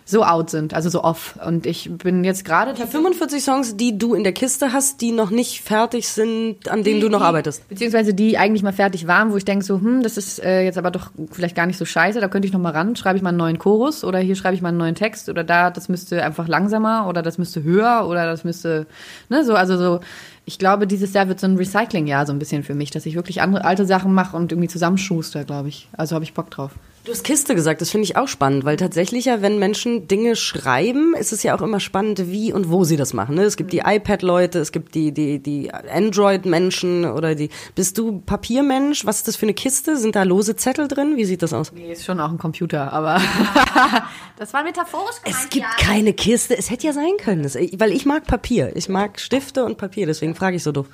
so 0.04 0.24
out 0.24 0.50
sind, 0.50 0.74
also 0.74 0.88
so 0.88 1.02
off. 1.04 1.38
Und 1.46 1.66
ich 1.66 1.90
bin 1.90 2.24
jetzt 2.24 2.44
gerade. 2.44 2.74
Die 2.74 2.86
45 2.86 3.42
Songs, 3.42 3.76
die 3.76 3.98
du 3.98 4.14
in 4.14 4.24
der 4.24 4.32
Kiste 4.32 4.72
hast, 4.72 5.00
die 5.00 5.12
noch 5.12 5.30
nicht 5.30 5.60
fertig 5.60 6.08
sind, 6.08 6.68
an 6.68 6.82
denen 6.82 6.96
die, 6.96 7.02
du 7.02 7.08
noch 7.08 7.22
arbeitest. 7.22 7.68
Beziehungsweise 7.68 8.14
die 8.14 8.38
eigentlich 8.38 8.62
mal 8.62 8.72
fertig 8.72 9.06
waren, 9.06 9.32
wo 9.32 9.36
ich 9.36 9.44
denke 9.44 9.64
so, 9.64 9.76
hm, 9.76 10.02
das 10.02 10.16
ist 10.16 10.42
äh, 10.42 10.62
jetzt 10.62 10.78
aber 10.78 10.90
doch 10.90 11.10
vielleicht 11.30 11.56
gar 11.56 11.66
nicht 11.66 11.78
so 11.78 11.84
scheiße, 11.84 12.20
da 12.20 12.28
könnte 12.28 12.46
ich 12.46 12.52
noch 12.52 12.60
mal 12.60 12.72
ran, 12.72 12.96
schreibe 12.96 13.16
ich 13.16 13.22
mal 13.22 13.30
einen 13.30 13.38
neuen 13.38 13.58
Chorus 13.58 14.04
oder 14.04 14.18
hier 14.18 14.36
schreibe 14.36 14.54
ich 14.54 14.62
mal 14.62 14.68
einen 14.68 14.78
neuen 14.78 14.94
Text 14.94 15.28
oder 15.28 15.44
da, 15.44 15.70
das 15.70 15.88
müsste 15.88 16.22
einfach 16.22 16.48
langsamer 16.48 17.06
oder 17.08 17.22
das 17.22 17.38
müsste 17.38 17.62
höher 17.62 18.06
oder 18.08 18.26
das 18.26 18.44
müsste, 18.44 18.86
ne, 19.28 19.44
so, 19.44 19.54
also 19.54 19.76
so, 19.76 20.00
ich 20.44 20.58
glaube, 20.58 20.86
dieses 20.86 21.12
Jahr 21.12 21.28
wird 21.28 21.38
so 21.40 21.46
ein 21.46 21.56
Recycling-Jahr 21.56 22.26
so 22.26 22.32
ein 22.32 22.38
bisschen 22.38 22.64
für 22.64 22.74
mich, 22.74 22.90
dass 22.90 23.06
ich 23.06 23.14
wirklich 23.14 23.42
andere 23.42 23.64
alte 23.64 23.86
Sachen 23.86 24.12
mache 24.12 24.36
und 24.36 24.50
irgendwie 24.50 24.68
zusammenschuster, 24.68 25.44
glaube 25.44 25.68
ich. 25.68 25.88
Also 25.92 26.14
habe 26.14 26.24
ich 26.24 26.34
Bock 26.34 26.50
drauf. 26.50 26.72
Du 27.04 27.10
hast 27.10 27.24
Kiste 27.24 27.56
gesagt, 27.56 27.80
das 27.80 27.90
finde 27.90 28.04
ich 28.04 28.16
auch 28.16 28.28
spannend, 28.28 28.64
weil 28.64 28.76
tatsächlich 28.76 29.24
ja, 29.24 29.42
wenn 29.42 29.58
Menschen 29.58 30.06
Dinge 30.06 30.36
schreiben, 30.36 31.16
ist 31.18 31.32
es 31.32 31.42
ja 31.42 31.56
auch 31.56 31.60
immer 31.60 31.80
spannend, 31.80 32.30
wie 32.30 32.52
und 32.52 32.70
wo 32.70 32.84
sie 32.84 32.96
das 32.96 33.12
machen. 33.12 33.34
Ne? 33.34 33.42
Es 33.42 33.56
gibt 33.56 33.72
die 33.72 33.80
iPad-Leute, 33.80 34.60
es 34.60 34.70
gibt 34.70 34.94
die, 34.94 35.10
die, 35.10 35.40
die 35.40 35.74
Android-Menschen 35.74 37.04
oder 37.04 37.34
die. 37.34 37.50
Bist 37.74 37.98
du 37.98 38.20
Papiermensch? 38.20 39.04
Was 39.04 39.16
ist 39.16 39.26
das 39.26 39.34
für 39.34 39.46
eine 39.46 39.54
Kiste? 39.54 39.96
Sind 39.96 40.14
da 40.14 40.22
lose 40.22 40.54
Zettel 40.54 40.86
drin? 40.86 41.16
Wie 41.16 41.24
sieht 41.24 41.42
das 41.42 41.52
aus? 41.52 41.72
Nee, 41.72 41.90
ist 41.90 42.04
schon 42.04 42.20
auch 42.20 42.30
ein 42.30 42.38
Computer, 42.38 42.92
aber 42.92 43.20
das 44.38 44.54
war 44.54 44.62
metaphorisch 44.62 45.20
gemeint. 45.24 45.42
Es 45.42 45.50
gibt 45.50 45.66
ja. 45.66 45.84
keine 45.84 46.12
Kiste. 46.12 46.56
Es 46.56 46.70
hätte 46.70 46.86
ja 46.86 46.92
sein 46.92 47.16
können, 47.18 47.42
das, 47.42 47.56
weil 47.56 47.90
ich 47.90 48.06
mag 48.06 48.28
Papier. 48.28 48.76
Ich 48.76 48.88
mag 48.88 49.18
Stifte 49.18 49.64
und 49.64 49.76
Papier, 49.76 50.06
deswegen 50.06 50.36
frage 50.36 50.54
ich 50.54 50.62
so 50.62 50.70
doof. 50.70 50.86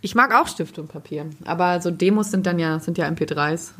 Ich 0.00 0.16
mag 0.16 0.34
auch 0.34 0.48
Stifte 0.48 0.82
und 0.82 0.88
Papier, 0.88 1.30
aber 1.46 1.80
so 1.80 1.90
Demos 1.90 2.30
sind 2.30 2.44
dann 2.44 2.58
ja 2.58 2.78
sind 2.78 2.98
ja 2.98 3.06
MP3s. 3.06 3.70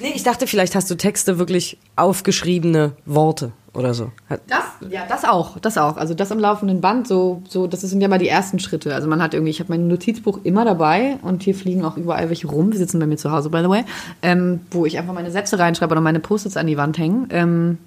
Nee, 0.00 0.12
ich 0.14 0.22
dachte, 0.22 0.46
vielleicht 0.46 0.74
hast 0.74 0.90
du 0.90 0.96
Texte 0.96 1.38
wirklich 1.38 1.78
aufgeschriebene 1.96 2.92
Worte 3.06 3.52
oder 3.74 3.94
so. 3.94 4.10
Das, 4.48 4.64
ja, 4.90 5.06
das 5.08 5.24
auch, 5.24 5.58
das 5.58 5.78
auch. 5.78 5.96
Also 5.96 6.14
das 6.14 6.32
am 6.32 6.38
laufenden 6.38 6.80
Band, 6.80 7.06
so, 7.06 7.42
so, 7.48 7.66
das 7.66 7.82
sind 7.82 8.00
ja 8.00 8.08
mal 8.08 8.18
die 8.18 8.28
ersten 8.28 8.58
Schritte. 8.58 8.94
Also 8.94 9.08
man 9.08 9.22
hat 9.22 9.34
irgendwie, 9.34 9.50
ich 9.50 9.60
habe 9.60 9.70
mein 9.70 9.86
Notizbuch 9.86 10.40
immer 10.42 10.64
dabei 10.64 11.18
und 11.22 11.42
hier 11.42 11.54
fliegen 11.54 11.84
auch 11.84 11.96
überall 11.96 12.28
welche 12.28 12.48
rum. 12.48 12.72
Wir 12.72 12.78
sitzen 12.78 12.98
bei 12.98 13.06
mir 13.06 13.16
zu 13.16 13.30
Hause, 13.30 13.50
by 13.50 13.58
the 13.62 13.68
way, 13.68 13.84
ähm, 14.22 14.60
wo 14.70 14.84
ich 14.84 14.98
einfach 14.98 15.14
meine 15.14 15.30
Sätze 15.30 15.58
reinschreibe 15.58 15.92
oder 15.92 16.00
meine 16.00 16.20
Post-its 16.20 16.56
an 16.56 16.66
die 16.66 16.76
Wand 16.76 16.98
hängen. 16.98 17.28
Ähm, 17.30 17.78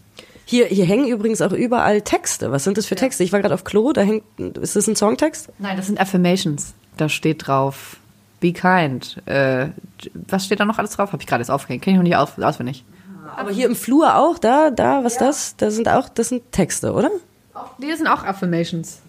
hier, 0.45 0.65
hier 0.65 0.85
hängen 0.85 1.07
übrigens 1.07 1.41
auch 1.41 1.53
überall 1.53 2.01
Texte. 2.01 2.51
Was 2.51 2.63
sind 2.63 2.77
das 2.77 2.85
für 2.85 2.95
Texte? 2.95 3.23
Ich 3.23 3.31
war 3.31 3.39
gerade 3.41 3.53
auf 3.53 3.63
Klo, 3.63 3.93
da 3.93 4.01
hängt, 4.01 4.23
ist 4.59 4.75
das 4.75 4.87
ein 4.87 4.95
Songtext? 4.95 5.49
Nein, 5.59 5.77
das 5.77 5.87
sind 5.87 5.99
Affirmations. 5.99 6.73
Da 6.97 7.09
steht 7.09 7.47
drauf, 7.47 7.97
Be 8.41 8.51
kind. 8.51 9.25
Äh, 9.25 9.69
was 10.13 10.45
steht 10.45 10.59
da 10.59 10.65
noch 10.65 10.77
alles 10.77 10.91
drauf? 10.91 11.13
Habe 11.13 11.21
ich 11.21 11.27
gerade 11.27 11.41
jetzt 11.41 11.51
aufgehängt. 11.51 11.83
Kenne 11.83 11.93
ich 11.93 11.97
noch 11.99 12.03
nicht 12.03 12.17
aus, 12.17 12.37
auswendig. 12.37 12.83
Aber 13.37 13.51
hier 13.51 13.67
im 13.67 13.75
Flur 13.75 14.17
auch, 14.17 14.37
da, 14.37 14.71
da, 14.71 15.05
was 15.05 15.15
ja. 15.15 15.27
das? 15.27 15.55
Da 15.55 15.71
sind 15.71 15.87
auch, 15.87 16.09
das 16.09 16.29
sind 16.29 16.51
Texte, 16.51 16.91
oder? 16.91 17.09
Die 17.77 17.95
sind 17.95 18.07
auch 18.07 18.25
Affirmations. 18.25 18.99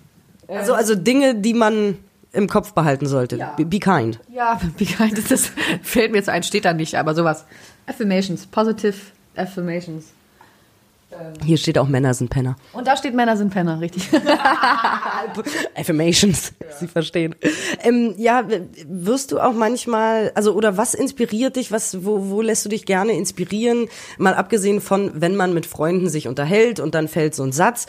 Also, 0.47 0.75
also 0.75 0.95
Dinge, 0.95 1.35
die 1.35 1.55
man 1.55 1.99
im 2.33 2.49
Kopf 2.49 2.73
behalten 2.73 3.07
sollte. 3.07 3.37
Ja. 3.37 3.55
Be, 3.57 3.65
be, 3.65 3.79
kind. 3.79 4.21
Ja, 4.31 4.61
be 4.79 4.85
kind. 4.85 5.17
Das, 5.19 5.25
das 5.25 5.53
fällt 5.83 6.13
mir 6.13 6.19
jetzt 6.19 6.29
ein, 6.29 6.43
steht 6.43 6.65
da 6.65 6.73
nicht, 6.73 6.95
aber 6.97 7.15
sowas. 7.15 7.45
Affirmations, 7.87 8.47
positive 8.47 8.95
Affirmations. 9.35 10.13
Hier 11.45 11.57
steht 11.57 11.79
auch 11.79 11.89
Männer 11.89 12.15
sind 12.15 12.31
Penner. 12.31 12.57
Und 12.73 12.87
da 12.87 12.97
steht 12.97 13.15
Männer 13.15 13.37
sind 13.37 13.51
Penner, 13.51 13.81
richtig. 13.81 14.09
Affirmations, 15.75 16.53
ja. 16.61 16.77
Sie 16.79 16.89
verstehen. 16.89 17.35
Ähm, 17.83 18.15
ja, 18.17 18.45
wirst 18.87 19.33
du 19.33 19.41
auch 19.41 19.53
manchmal, 19.53 20.33
also 20.35 20.55
oder 20.55 20.77
was 20.77 20.95
inspiriert 20.95 21.57
dich, 21.57 21.73
was, 21.73 22.05
wo, 22.05 22.31
wo 22.31 22.41
lässt 22.43 22.65
du 22.65 22.69
dich 22.69 22.87
gerne 22.87 23.13
inspirieren? 23.13 23.89
Mal 24.19 24.35
abgesehen 24.35 24.81
von, 24.81 25.11
wenn 25.15 25.37
man 25.37 25.55
mit 25.55 25.67
Freunden 25.67 26.09
sich 26.09 26.29
unterhält 26.29 26.81
und 26.81 26.95
dann 26.95 27.09
fällt 27.09 27.35
so 27.35 27.43
ein 27.43 27.53
Satz. 27.53 27.87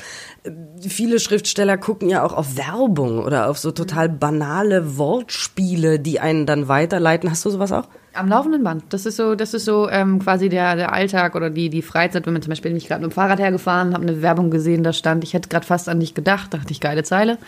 Viele 0.82 1.20
Schriftsteller 1.20 1.78
gucken 1.78 2.10
ja 2.10 2.24
auch 2.24 2.34
auf 2.34 2.58
Werbung 2.58 3.24
oder 3.24 3.50
auf 3.50 3.58
so 3.58 3.72
total 3.72 4.10
banale 4.10 4.98
Wortspiele, 4.98 6.00
die 6.00 6.20
einen 6.20 6.46
dann 6.46 6.68
weiterleiten. 6.68 7.30
Hast 7.30 7.46
du 7.46 7.50
sowas 7.50 7.72
auch? 7.72 7.88
Am 8.14 8.28
laufenden 8.28 8.64
Band. 8.64 8.84
Das 8.90 9.06
ist 9.06 9.16
so, 9.16 9.34
das 9.34 9.54
ist 9.54 9.66
so 9.66 9.90
ähm, 9.90 10.20
quasi 10.20 10.48
der, 10.48 10.76
der 10.76 10.94
Alltag 10.94 11.36
oder 11.36 11.50
die, 11.50 11.70
die 11.70 11.82
Freizeit. 11.82 12.26
Wenn 12.26 12.34
man 12.34 12.42
zum 12.42 12.52
Beispiel 12.52 12.70
bin 12.70 12.78
ich 12.78 12.88
gerade 12.88 13.02
mit 13.02 13.12
dem 13.12 13.16
Fahrrad 13.16 13.40
hergefahren, 13.40 13.94
habe 13.94 14.04
eine 14.04 14.22
Werbung 14.22 14.52
gesehen, 14.52 14.84
da 14.84 14.94
stand, 14.94 15.24
ich 15.24 15.34
hätte 15.34 15.50
gerade 15.50 15.66
fast 15.66 15.90
an 15.90 16.00
dich 16.00 16.14
gedacht, 16.14 16.54
dachte 16.54 16.72
ich, 16.72 16.80
geile 16.80 17.04
Zeile. 17.04 17.40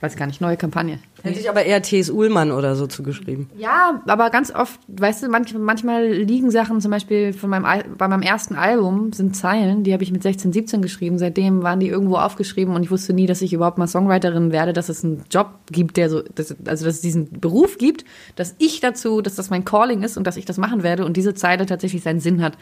Weiß 0.00 0.16
gar 0.16 0.26
nicht, 0.26 0.40
neue 0.40 0.56
Kampagne. 0.56 0.98
Hätte 1.24 1.40
ich 1.40 1.48
aber 1.48 1.64
eher 1.64 1.80
T.S. 1.80 2.10
Uhlmann 2.10 2.52
oder 2.52 2.76
so 2.76 2.86
zugeschrieben. 2.86 3.48
Ja, 3.56 4.02
aber 4.06 4.28
ganz 4.28 4.54
oft, 4.54 4.78
weißt 4.88 5.22
du, 5.22 5.28
manch, 5.28 5.54
manchmal 5.54 6.06
liegen 6.06 6.50
Sachen, 6.50 6.82
zum 6.82 6.90
Beispiel 6.90 7.32
von 7.32 7.48
meinem, 7.48 7.64
bei 7.96 8.08
meinem 8.08 8.20
ersten 8.20 8.56
Album 8.56 9.10
sind 9.14 9.34
Zeilen, 9.34 9.84
die 9.84 9.94
habe 9.94 10.02
ich 10.02 10.12
mit 10.12 10.22
16, 10.22 10.52
17 10.52 10.82
geschrieben. 10.82 11.16
Seitdem 11.16 11.62
waren 11.62 11.80
die 11.80 11.88
irgendwo 11.88 12.16
aufgeschrieben 12.16 12.74
und 12.74 12.82
ich 12.82 12.90
wusste 12.90 13.14
nie, 13.14 13.24
dass 13.24 13.40
ich 13.40 13.54
überhaupt 13.54 13.78
mal 13.78 13.86
Songwriterin 13.86 14.52
werde, 14.52 14.74
dass 14.74 14.90
es 14.90 15.02
einen 15.02 15.24
Job 15.30 15.48
gibt, 15.70 15.96
der 15.96 16.10
so, 16.10 16.20
dass, 16.20 16.54
also 16.66 16.84
dass 16.84 16.96
es 16.96 17.00
diesen 17.00 17.40
Beruf 17.40 17.78
gibt, 17.78 18.04
dass 18.36 18.54
ich 18.58 18.80
dazu, 18.80 19.22
dass 19.22 19.34
das 19.34 19.48
mein 19.48 19.64
Calling 19.64 20.02
ist 20.02 20.18
und 20.18 20.26
dass 20.26 20.36
ich 20.36 20.44
das 20.44 20.58
machen 20.58 20.82
werde 20.82 21.06
und 21.06 21.16
diese 21.16 21.32
Zeile 21.32 21.64
tatsächlich 21.64 22.02
seinen 22.02 22.20
Sinn 22.20 22.42
hat. 22.42 22.58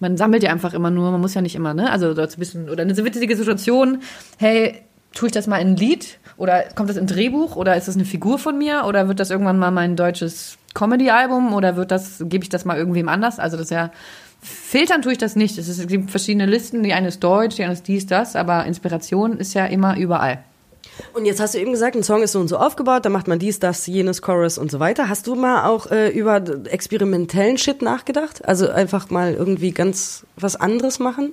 Man 0.00 0.16
sammelt 0.16 0.42
ja 0.42 0.50
einfach 0.50 0.72
immer 0.72 0.90
nur, 0.90 1.10
man 1.10 1.20
muss 1.20 1.34
ja 1.34 1.42
nicht 1.42 1.54
immer, 1.54 1.74
ne? 1.74 1.90
Also 1.90 2.14
dazu 2.14 2.38
ein 2.38 2.40
bisschen, 2.40 2.70
oder 2.70 2.82
eine 2.82 2.96
witzige 2.96 3.36
Situation, 3.36 3.98
hey, 4.38 4.86
tue 5.12 5.28
ich 5.28 5.32
das 5.32 5.46
mal 5.46 5.58
in 5.58 5.68
ein 5.68 5.76
Lied 5.76 6.18
oder 6.36 6.64
kommt 6.74 6.90
das 6.90 6.98
ein 6.98 7.06
Drehbuch 7.06 7.56
oder 7.56 7.76
ist 7.76 7.88
das 7.88 7.94
eine 7.94 8.04
Figur 8.04 8.38
von 8.38 8.58
mir 8.58 8.84
oder 8.86 9.08
wird 9.08 9.20
das 9.20 9.30
irgendwann 9.30 9.58
mal 9.58 9.70
mein 9.70 9.96
deutsches 9.96 10.58
Comedy-Album 10.74 11.54
oder 11.54 11.76
wird 11.76 11.90
das, 11.90 12.18
gebe 12.20 12.44
ich 12.44 12.48
das 12.50 12.64
mal 12.64 12.76
irgendwem 12.76 13.08
anders? 13.08 13.38
Also 13.38 13.56
das 13.56 13.66
ist 13.66 13.70
ja, 13.70 13.90
filtern 14.40 15.02
tue 15.02 15.12
ich 15.12 15.18
das 15.18 15.36
nicht. 15.36 15.56
Es, 15.58 15.86
gibt 15.86 16.10
verschiedene 16.10 16.46
Listen, 16.46 16.82
die 16.82 16.92
eine 16.92 17.08
ist 17.08 17.20
deutsch, 17.20 17.56
die 17.56 17.62
andere 17.62 17.78
ist 17.78 17.88
dies, 17.88 18.06
das, 18.06 18.36
aber 18.36 18.66
Inspiration 18.66 19.38
ist 19.38 19.54
ja 19.54 19.66
immer 19.66 19.96
überall. 19.96 20.44
Und 21.12 21.26
jetzt 21.26 21.40
hast 21.40 21.54
du 21.54 21.58
eben 21.58 21.72
gesagt, 21.72 21.94
ein 21.94 22.02
Song 22.02 22.22
ist 22.22 22.32
so 22.32 22.40
und 22.40 22.48
so 22.48 22.56
aufgebaut, 22.56 23.04
da 23.04 23.10
macht 23.10 23.28
man 23.28 23.38
dies, 23.38 23.58
das, 23.58 23.86
jenes, 23.86 24.22
Chorus 24.22 24.56
und 24.56 24.70
so 24.70 24.80
weiter. 24.80 25.08
Hast 25.08 25.26
du 25.26 25.34
mal 25.34 25.68
auch 25.68 25.90
äh, 25.90 26.08
über 26.08 26.42
experimentellen 26.70 27.58
Shit 27.58 27.82
nachgedacht? 27.82 28.46
Also 28.46 28.68
einfach 28.70 29.10
mal 29.10 29.34
irgendwie 29.34 29.72
ganz 29.72 30.24
was 30.36 30.56
anderes 30.56 30.98
machen? 30.98 31.32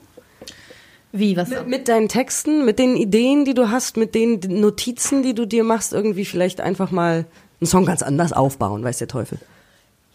Wie, 1.15 1.37
was? 1.37 1.49
Mit, 1.49 1.67
mit 1.67 1.87
deinen 1.87 2.09
Texten, 2.09 2.65
mit 2.65 2.79
den 2.79 2.97
Ideen, 2.97 3.45
die 3.45 3.53
du 3.53 3.69
hast, 3.69 3.97
mit 3.97 4.15
den 4.15 4.39
Notizen, 4.47 5.21
die 5.21 5.35
du 5.35 5.45
dir 5.45 5.63
machst, 5.63 5.93
irgendwie 5.93 6.25
vielleicht 6.25 6.59
einfach 6.59 6.89
mal 6.89 7.25
einen 7.61 7.67
Song 7.67 7.85
ganz 7.85 8.01
anders 8.01 8.33
aufbauen, 8.33 8.83
weiß 8.83 8.97
der 8.97 9.07
Teufel. 9.07 9.37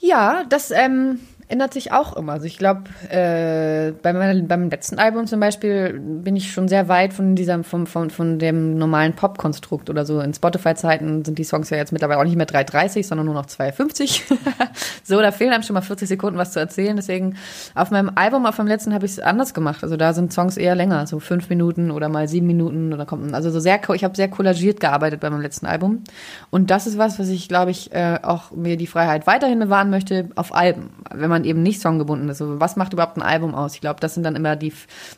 Ja, 0.00 0.44
das 0.48 0.72
ähm, 0.72 1.20
ändert 1.48 1.72
sich 1.72 1.92
auch 1.92 2.14
immer. 2.16 2.32
Also 2.32 2.44
ich 2.44 2.58
glaube, 2.58 2.84
äh, 3.08 3.92
bei 4.02 4.12
meiner, 4.12 4.40
beim 4.42 4.68
letzten 4.68 4.98
Album 4.98 5.26
zum 5.26 5.40
Beispiel 5.40 5.98
bin 5.98 6.36
ich 6.36 6.52
schon 6.52 6.68
sehr 6.68 6.88
weit 6.88 7.14
von 7.14 7.34
diesem, 7.34 7.64
vom, 7.64 7.86
von, 7.86 8.10
von 8.10 8.38
dem 8.38 8.76
normalen 8.76 9.14
Pop-Konstrukt 9.14 9.88
oder 9.88 10.04
so. 10.04 10.20
In 10.20 10.34
Spotify-Zeiten 10.34 11.24
sind 11.24 11.38
die 11.38 11.44
Songs 11.44 11.70
ja 11.70 11.78
jetzt 11.78 11.92
mittlerweile 11.92 12.20
auch 12.20 12.24
nicht 12.24 12.36
mehr 12.36 12.46
3,30, 12.46 13.04
sondern 13.04 13.26
nur 13.26 13.34
noch 13.34 13.46
2,50. 13.46 14.22
so, 15.02 15.20
da 15.20 15.32
fehlen 15.32 15.52
einem 15.52 15.62
schon 15.62 15.74
mal 15.74 15.80
40 15.80 16.08
Sekunden 16.08 16.38
was 16.38 16.52
zu 16.52 16.60
erzählen. 16.60 16.96
Deswegen 16.96 17.36
auf 17.74 17.90
meinem 17.90 18.12
Album, 18.14 18.44
auf 18.44 18.58
meinem 18.58 18.68
letzten, 18.68 18.92
habe 18.92 19.06
ich 19.06 19.12
es 19.12 19.18
anders 19.18 19.54
gemacht. 19.54 19.82
Also 19.82 19.96
da 19.96 20.12
sind 20.12 20.32
Songs 20.32 20.58
eher 20.58 20.74
länger, 20.74 21.06
so 21.06 21.18
fünf 21.18 21.48
Minuten 21.48 21.90
oder 21.90 22.10
mal 22.10 22.28
sieben 22.28 22.46
Minuten 22.46 22.92
oder 22.92 23.06
kommt 23.06 23.32
also 23.34 23.50
so 23.50 23.60
sehr, 23.60 23.80
ich 23.94 24.04
habe 24.04 24.16
sehr 24.16 24.28
collagiert 24.28 24.80
gearbeitet 24.80 25.20
bei 25.20 25.30
meinem 25.30 25.40
letzten 25.40 25.66
Album. 25.66 26.04
Und 26.50 26.70
das 26.70 26.86
ist 26.86 26.98
was, 26.98 27.18
was 27.18 27.28
ich, 27.28 27.48
glaube 27.48 27.70
ich, 27.70 27.92
äh, 27.92 28.18
auch 28.22 28.50
mir 28.50 28.76
die 28.76 28.86
Freiheit 28.86 29.26
weiterhin 29.26 29.58
bewahren 29.58 29.90
möchte 29.90 30.28
auf 30.36 30.54
Alben, 30.54 30.90
wenn 31.12 31.30
man 31.30 31.37
eben 31.44 31.62
nicht 31.62 31.80
songgebunden 31.80 32.28
ist. 32.28 32.40
Also 32.40 32.60
was 32.60 32.76
macht 32.76 32.92
überhaupt 32.92 33.16
ein 33.16 33.22
Album 33.22 33.54
aus? 33.54 33.74
Ich 33.74 33.80
glaube, 33.80 34.00
das 34.00 34.14
sind 34.14 34.22
dann 34.22 34.36
immer 34.36 34.56
die, 34.56 34.72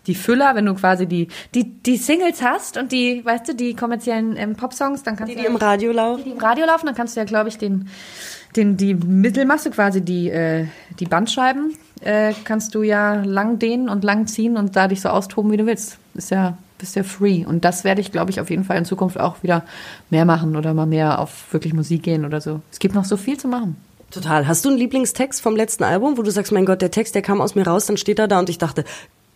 die 0.06 0.14
Füller, 0.14 0.54
wenn 0.54 0.66
du 0.66 0.74
quasi 0.74 1.06
die, 1.06 1.28
die, 1.54 1.64
die 1.64 1.96
Singles 1.96 2.42
hast 2.42 2.76
und 2.76 2.92
die, 2.92 3.24
weißt 3.24 3.48
du, 3.48 3.54
die 3.54 3.74
kommerziellen 3.74 4.36
ähm, 4.36 4.56
Popsongs, 4.56 5.02
dann 5.02 5.16
kannst 5.16 5.32
Die, 5.32 5.36
du 5.36 5.42
die 5.42 5.46
im 5.46 5.56
Radio 5.56 5.92
laufen? 5.92 6.24
die 6.24 6.30
im 6.30 6.38
Radio 6.38 6.66
laufen, 6.66 6.86
dann 6.86 6.94
kannst 6.94 7.16
du 7.16 7.20
ja, 7.20 7.24
glaube 7.24 7.48
ich, 7.48 7.58
den, 7.58 7.88
den, 8.56 8.76
die 8.76 8.94
Mittelmasse, 8.94 9.70
quasi 9.70 10.00
die, 10.00 10.30
äh, 10.30 10.66
die 10.98 11.06
Bandscheiben, 11.06 11.76
äh, 12.00 12.32
kannst 12.44 12.74
du 12.74 12.82
ja 12.82 13.22
lang 13.22 13.58
dehnen 13.58 13.88
und 13.88 14.04
lang 14.04 14.26
ziehen 14.26 14.56
und 14.56 14.76
da 14.76 14.88
dich 14.88 15.00
so 15.00 15.08
austoben, 15.10 15.50
wie 15.52 15.56
du 15.56 15.66
willst. 15.66 15.98
Ist 16.14 16.30
ja, 16.30 16.56
bist 16.78 16.96
ja 16.96 17.02
free. 17.02 17.44
Und 17.44 17.64
das 17.64 17.84
werde 17.84 18.00
ich, 18.00 18.10
glaube 18.10 18.30
ich, 18.30 18.40
auf 18.40 18.50
jeden 18.50 18.64
Fall 18.64 18.78
in 18.78 18.84
Zukunft 18.84 19.20
auch 19.20 19.42
wieder 19.42 19.64
mehr 20.08 20.24
machen 20.24 20.56
oder 20.56 20.74
mal 20.74 20.86
mehr 20.86 21.18
auf 21.18 21.52
wirklich 21.52 21.74
Musik 21.74 22.02
gehen 22.02 22.24
oder 22.24 22.40
so. 22.40 22.60
Es 22.72 22.78
gibt 22.78 22.94
noch 22.94 23.04
so 23.04 23.16
viel 23.16 23.38
zu 23.38 23.48
machen. 23.48 23.76
Total. 24.10 24.48
Hast 24.48 24.64
du 24.64 24.70
einen 24.70 24.78
Lieblingstext 24.78 25.40
vom 25.40 25.54
letzten 25.54 25.84
Album, 25.84 26.18
wo 26.18 26.22
du 26.22 26.30
sagst, 26.30 26.50
mein 26.50 26.66
Gott, 26.66 26.82
der 26.82 26.90
Text, 26.90 27.14
der 27.14 27.22
kam 27.22 27.40
aus 27.40 27.54
mir 27.54 27.66
raus, 27.66 27.86
dann 27.86 27.96
steht 27.96 28.18
er 28.18 28.26
da 28.26 28.40
und 28.40 28.48
ich 28.48 28.58
dachte, 28.58 28.84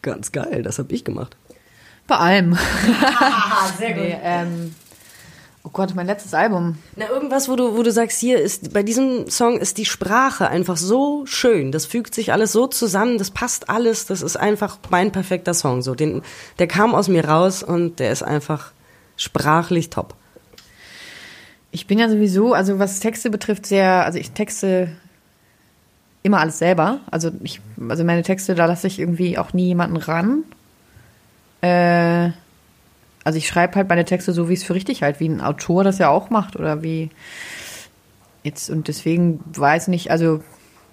ganz 0.03 0.33
geil, 0.33 0.63
das 0.63 0.79
habe 0.79 0.93
ich 0.93 1.05
gemacht. 1.05 1.37
Bei 2.07 2.17
allem. 2.17 2.59
sehr 3.79 3.93
gut. 3.93 4.03
Nee, 4.03 4.19
ähm, 4.23 4.75
oh 5.63 5.71
Gott, 5.73 5.95
mein 5.95 6.07
letztes 6.07 6.35
Album. 6.35 6.77
Na, 6.97 7.09
irgendwas, 7.09 7.49
wo 7.49 7.57
du, 7.57 7.77
wo 7.77 7.83
du 7.83 7.93
sagst, 7.93 8.19
hier 8.19 8.41
ist, 8.41 8.73
bei 8.73 8.83
diesem 8.83 9.31
Song 9.31 9.59
ist 9.59 9.79
die 9.79 9.87
Sprache 9.87 10.49
einfach 10.49 10.77
so 10.77 11.25
schön. 11.25 11.73
Das 11.73 11.87
fügt 11.87 12.15
sich 12.15 12.33
alles 12.33 12.53
so 12.53 12.67
zusammen, 12.67 13.17
das 13.17 13.31
passt 13.31 13.71
alles. 13.71 14.07
Das 14.07 14.23
ist 14.23 14.37
einfach 14.37 14.79
mein 14.91 15.13
perfekter 15.13 15.55
Song. 15.55 15.83
So, 15.83 15.95
den, 15.95 16.23
der 16.59 16.67
kam 16.67 16.95
aus 16.95 17.09
mir 17.09 17.27
raus 17.27 17.63
und 17.63 18.01
der 18.01 18.11
ist 18.11 18.23
einfach 18.23 18.73
sprachlich 19.17 19.89
top. 19.89 20.15
Ich 21.75 21.89
bin 21.89 21.99
ja 21.99 22.09
sowieso, 22.09 22.55
also 22.55 22.79
was 22.79 23.01
Texte 23.01 23.31
betrifft, 23.31 23.67
sehr, 23.67 24.05
also 24.05 24.17
ich 24.17 24.31
texte 24.31 24.93
immer 26.23 26.39
alles 26.39 26.59
selber. 26.59 27.01
Also 27.11 27.33
ich, 27.43 27.61
also 27.89 28.05
meine 28.05 28.23
Texte, 28.23 28.55
da 28.55 28.67
lasse 28.67 28.87
ich 28.87 29.01
irgendwie 29.01 29.39
auch 29.39 29.53
nie 29.53 29.67
jemanden 29.67 29.97
ran. 29.97 30.45
Äh, 31.61 32.31
also 33.25 33.39
ich 33.39 33.49
schreibe 33.49 33.75
halt 33.75 33.89
meine 33.89 34.05
Texte 34.05 34.33
so, 34.33 34.49
wie 34.49 34.55
es 34.55 34.63
für 34.63 34.75
richtig 34.75 35.03
halt, 35.03 35.19
wie 35.19 35.29
ein 35.29 35.41
Autor 35.41 35.83
das 35.83 35.99
ja 35.99 36.11
auch 36.11 36.31
macht 36.31 36.55
oder 36.55 36.85
wie 36.85 37.11
jetzt 38.45 38.71
und 38.71 38.87
deswegen 38.87 39.41
weiß 39.47 39.89
nicht, 39.89 40.13
also 40.13 40.45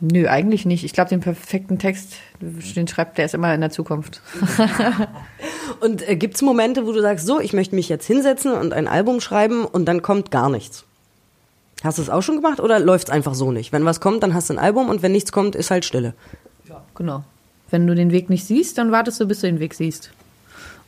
nö, 0.02 0.28
eigentlich 0.28 0.66
nicht. 0.66 0.84
Ich 0.84 0.94
glaube, 0.94 1.10
den 1.10 1.22
perfekten 1.22 1.80
Text, 1.80 2.14
den 2.40 2.88
schreibt 2.88 3.18
der 3.18 3.26
ist 3.26 3.34
immer 3.34 3.54
in 3.54 3.62
der 3.62 3.70
Zukunft. 3.70 4.22
Und 5.80 6.08
äh, 6.08 6.16
gibt's 6.16 6.42
Momente, 6.42 6.86
wo 6.86 6.92
du 6.92 7.02
sagst, 7.02 7.26
so, 7.26 7.40
ich 7.40 7.54
möchte 7.54 7.76
mich 7.76 7.90
jetzt 7.90 8.06
hinsetzen 8.06 8.52
und 8.52 8.74
ein 8.74 8.88
Album 8.88 9.20
schreiben 9.20 9.66
und 9.66 9.86
dann 9.86 10.02
kommt 10.02 10.30
gar 10.30 10.50
nichts? 10.50 10.84
Hast 11.84 11.98
du 11.98 12.04
es 12.04 12.10
auch 12.10 12.22
schon 12.22 12.36
gemacht 12.36 12.60
oder 12.60 12.80
läuft's 12.80 13.10
einfach 13.10 13.34
so 13.34 13.52
nicht? 13.52 13.72
Wenn 13.72 13.86
was 13.86 14.00
kommt, 14.00 14.22
dann 14.22 14.36
hast 14.36 14.50
du 14.50 14.54
ein 14.54 14.60
Album 14.60 14.90
und 14.90 15.02
wenn 15.02 15.12
nichts 15.12 15.32
kommt, 15.32 15.56
ist 15.56 15.72
halt 15.72 15.86
Stille. 15.86 16.14
Genau. 16.94 17.24
Wenn 17.72 17.88
du 17.88 17.96
den 17.96 18.12
Weg 18.12 18.30
nicht 18.30 18.46
siehst, 18.46 18.78
dann 18.78 18.92
wartest 18.92 19.20
du, 19.20 19.28
bis 19.28 19.42
du 19.42 19.48
den 19.48 19.60
Weg 19.60 19.74
siehst. 19.74 20.12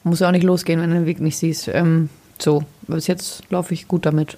Muss 0.03 0.19
ja 0.19 0.27
auch 0.27 0.31
nicht 0.31 0.43
losgehen, 0.43 0.81
wenn 0.81 0.91
du 0.91 0.97
den 0.97 1.05
Weg 1.05 1.19
nicht 1.21 1.37
siehst. 1.37 1.69
Ähm, 1.69 2.09
so, 2.39 2.63
bis 2.83 3.07
jetzt 3.07 3.49
laufe 3.49 3.73
ich 3.73 3.87
gut 3.87 4.05
damit. 4.05 4.37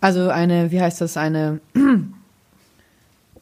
Also 0.00 0.30
eine, 0.30 0.70
wie 0.70 0.80
heißt 0.80 1.00
das, 1.00 1.16
eine 1.16 1.60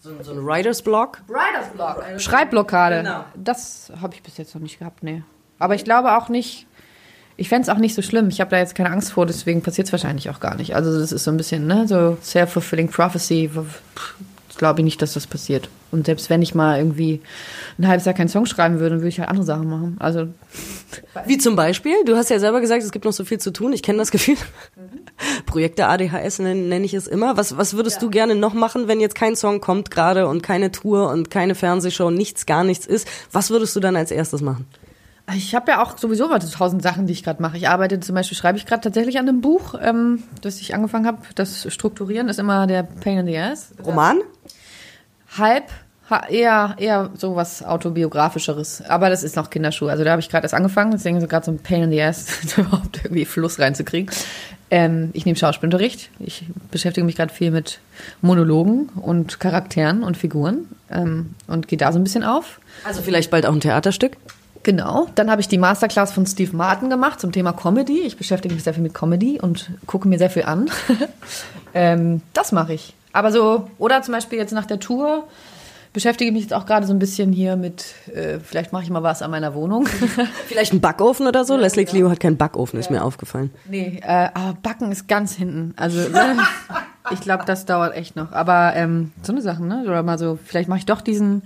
So, 0.02 0.10
so 0.22 0.32
ein 0.32 0.46
Writer's 0.46 0.80
Block. 0.80 1.20
Writer's 1.28 1.68
Block. 1.74 2.02
Schreibblockade. 2.18 3.02
Genau. 3.02 3.24
Das 3.36 3.92
habe 4.00 4.14
ich 4.14 4.22
bis 4.22 4.38
jetzt 4.38 4.54
noch 4.54 4.62
nicht 4.62 4.78
gehabt, 4.78 5.02
nee. 5.02 5.22
Aber 5.58 5.74
ich 5.74 5.84
glaube 5.84 6.16
auch 6.16 6.30
nicht, 6.30 6.66
ich 7.36 7.50
fände 7.50 7.62
es 7.62 7.68
auch 7.68 7.78
nicht 7.78 7.94
so 7.94 8.00
schlimm. 8.00 8.28
Ich 8.28 8.40
habe 8.40 8.50
da 8.50 8.56
jetzt 8.58 8.74
keine 8.74 8.90
Angst 8.90 9.12
vor, 9.12 9.26
deswegen 9.26 9.62
passiert 9.62 9.88
es 9.88 9.92
wahrscheinlich 9.92 10.30
auch 10.30 10.40
gar 10.40 10.54
nicht. 10.54 10.74
Also 10.74 10.98
das 10.98 11.12
ist 11.12 11.24
so 11.24 11.30
ein 11.30 11.36
bisschen, 11.36 11.66
ne, 11.66 11.86
so 11.86 12.16
self-fulfilling 12.22 12.88
prophecy. 12.88 13.50
Glaube 14.60 14.80
ich 14.80 14.84
nicht, 14.84 15.00
dass 15.00 15.14
das 15.14 15.26
passiert. 15.26 15.70
Und 15.90 16.04
selbst 16.04 16.28
wenn 16.28 16.42
ich 16.42 16.54
mal 16.54 16.76
irgendwie 16.76 17.22
ein 17.78 17.88
halbes 17.88 18.04
Jahr 18.04 18.14
keinen 18.14 18.28
Song 18.28 18.44
schreiben 18.44 18.78
würde, 18.78 18.90
dann 18.90 18.98
würde 18.98 19.08
ich 19.08 19.18
halt 19.18 19.30
andere 19.30 19.46
Sachen 19.46 19.70
machen. 19.70 19.96
Also 19.98 20.26
Wie 21.24 21.38
zum 21.38 21.56
Beispiel, 21.56 21.94
du 22.04 22.14
hast 22.14 22.28
ja 22.28 22.38
selber 22.38 22.60
gesagt, 22.60 22.82
es 22.82 22.92
gibt 22.92 23.06
noch 23.06 23.14
so 23.14 23.24
viel 23.24 23.38
zu 23.38 23.54
tun. 23.54 23.72
Ich 23.72 23.82
kenne 23.82 23.96
das 23.96 24.10
Gefühl. 24.10 24.36
Projekte 25.46 25.86
ADHS 25.86 26.40
nenne 26.40 26.60
nenn 26.60 26.84
ich 26.84 26.92
es 26.92 27.06
immer. 27.06 27.38
Was, 27.38 27.56
was 27.56 27.72
würdest 27.72 28.02
du 28.02 28.10
gerne 28.10 28.34
noch 28.34 28.52
machen, 28.52 28.86
wenn 28.86 29.00
jetzt 29.00 29.14
kein 29.14 29.34
Song 29.34 29.62
kommt 29.62 29.90
gerade 29.90 30.28
und 30.28 30.42
keine 30.42 30.70
Tour 30.70 31.08
und 31.08 31.30
keine 31.30 31.54
Fernsehshow, 31.54 32.10
nichts, 32.10 32.44
gar 32.44 32.62
nichts 32.62 32.84
ist? 32.84 33.08
Was 33.32 33.48
würdest 33.48 33.74
du 33.76 33.80
dann 33.80 33.96
als 33.96 34.10
erstes 34.10 34.42
machen? 34.42 34.66
Ich 35.34 35.54
habe 35.54 35.72
ja 35.72 35.82
auch 35.82 35.98
sowieso 35.98 36.28
mal 36.28 36.38
tausend 36.38 36.82
Sachen, 36.82 37.06
die 37.06 37.12
ich 37.12 37.22
gerade 37.22 37.42
mache. 37.42 37.56
Ich 37.56 37.68
arbeite 37.68 38.00
zum 38.00 38.14
Beispiel, 38.14 38.36
schreibe 38.36 38.58
ich 38.58 38.66
gerade 38.66 38.82
tatsächlich 38.82 39.18
an 39.18 39.28
einem 39.28 39.40
Buch, 39.40 39.74
ähm, 39.80 40.22
das 40.40 40.60
ich 40.60 40.74
angefangen 40.74 41.06
habe. 41.06 41.18
Das 41.34 41.72
Strukturieren 41.72 42.28
ist 42.28 42.38
immer 42.38 42.66
der 42.66 42.82
Pain 42.82 43.18
in 43.18 43.26
the 43.26 43.38
Ass. 43.38 43.72
Roman? 43.84 44.20
Halb, 45.36 45.64
ha, 46.08 46.26
eher, 46.28 46.74
eher 46.78 47.10
sowas 47.14 47.62
autobiografischeres. 47.62 48.82
Aber 48.88 49.10
das 49.10 49.22
ist 49.22 49.36
noch 49.36 49.50
Kinderschuhe. 49.50 49.90
Also 49.90 50.04
da 50.04 50.12
habe 50.12 50.20
ich 50.20 50.28
gerade 50.28 50.44
erst 50.44 50.54
angefangen, 50.54 50.92
deswegen 50.92 51.16
ist 51.16 51.28
gerade 51.28 51.46
so 51.46 51.52
ein 51.52 51.58
Pain 51.58 51.84
in 51.84 51.90
the 51.90 52.02
Ass, 52.02 52.26
überhaupt 52.56 53.04
irgendwie 53.04 53.24
Fluss 53.24 53.58
reinzukriegen. 53.58 54.10
Ähm, 54.70 55.10
ich 55.12 55.26
nehme 55.26 55.36
Schauspielunterricht. 55.36 56.10
Ich 56.20 56.44
beschäftige 56.70 57.04
mich 57.04 57.16
gerade 57.16 57.32
viel 57.32 57.50
mit 57.50 57.80
Monologen 58.22 58.88
und 58.96 59.40
Charakteren 59.40 60.02
und 60.02 60.16
Figuren 60.16 60.68
ähm, 60.90 61.34
und 61.48 61.66
gehe 61.68 61.78
da 61.78 61.92
so 61.92 61.98
ein 61.98 62.04
bisschen 62.04 62.22
auf. 62.24 62.60
Also 62.84 63.02
vielleicht 63.02 63.30
bald 63.30 63.46
auch 63.46 63.52
ein 63.52 63.60
Theaterstück? 63.60 64.16
Genau. 64.62 65.08
Dann 65.14 65.30
habe 65.30 65.40
ich 65.40 65.48
die 65.48 65.58
Masterclass 65.58 66.12
von 66.12 66.26
Steve 66.26 66.54
Martin 66.54 66.90
gemacht 66.90 67.20
zum 67.20 67.32
Thema 67.32 67.52
Comedy. 67.52 68.00
Ich 68.00 68.16
beschäftige 68.16 68.54
mich 68.54 68.64
sehr 68.64 68.74
viel 68.74 68.82
mit 68.82 68.94
Comedy 68.94 69.40
und 69.40 69.70
gucke 69.86 70.06
mir 70.06 70.18
sehr 70.18 70.30
viel 70.30 70.44
an. 70.44 70.70
ähm, 71.74 72.22
das 72.32 72.52
mache 72.52 72.74
ich. 72.74 72.94
Aber 73.12 73.32
so, 73.32 73.68
oder 73.78 74.02
zum 74.02 74.12
Beispiel 74.14 74.38
jetzt 74.38 74.52
nach 74.52 74.66
der 74.66 74.78
Tour 74.78 75.24
beschäftige 75.92 76.30
mich 76.32 76.42
jetzt 76.42 76.54
auch 76.54 76.66
gerade 76.66 76.86
so 76.86 76.92
ein 76.92 76.98
bisschen 76.98 77.32
hier 77.32 77.56
mit, 77.56 77.94
äh, 78.14 78.38
vielleicht 78.38 78.72
mache 78.72 78.84
ich 78.84 78.90
mal 78.90 79.02
was 79.02 79.22
an 79.22 79.30
meiner 79.30 79.54
Wohnung. 79.54 79.86
Vielleicht 80.46 80.72
ein 80.72 80.80
Backofen 80.80 81.26
oder 81.26 81.44
so? 81.44 81.56
Leslie 81.56 81.84
Clio 81.84 82.10
hat 82.10 82.20
keinen 82.20 82.36
Backofen, 82.36 82.78
ist 82.78 82.90
mir 82.90 83.02
aufgefallen. 83.02 83.50
nee, 83.68 84.00
äh, 84.02 84.28
aber 84.32 84.56
Backen 84.62 84.92
ist 84.92 85.08
ganz 85.08 85.34
hinten. 85.34 85.74
Also, 85.76 86.08
ne? 86.10 86.36
Ich 87.12 87.20
glaube, 87.20 87.44
das 87.44 87.66
dauert 87.66 87.96
echt 87.96 88.16
noch. 88.16 88.32
Aber 88.32 88.72
ähm, 88.76 89.12
so 89.22 89.32
eine 89.32 89.42
Sache, 89.42 89.64
ne? 89.64 89.84
Oder 89.86 90.02
mal 90.02 90.18
so, 90.18 90.38
vielleicht 90.44 90.68
mache 90.68 90.78
ich 90.78 90.86
doch 90.86 91.00
diesen 91.00 91.42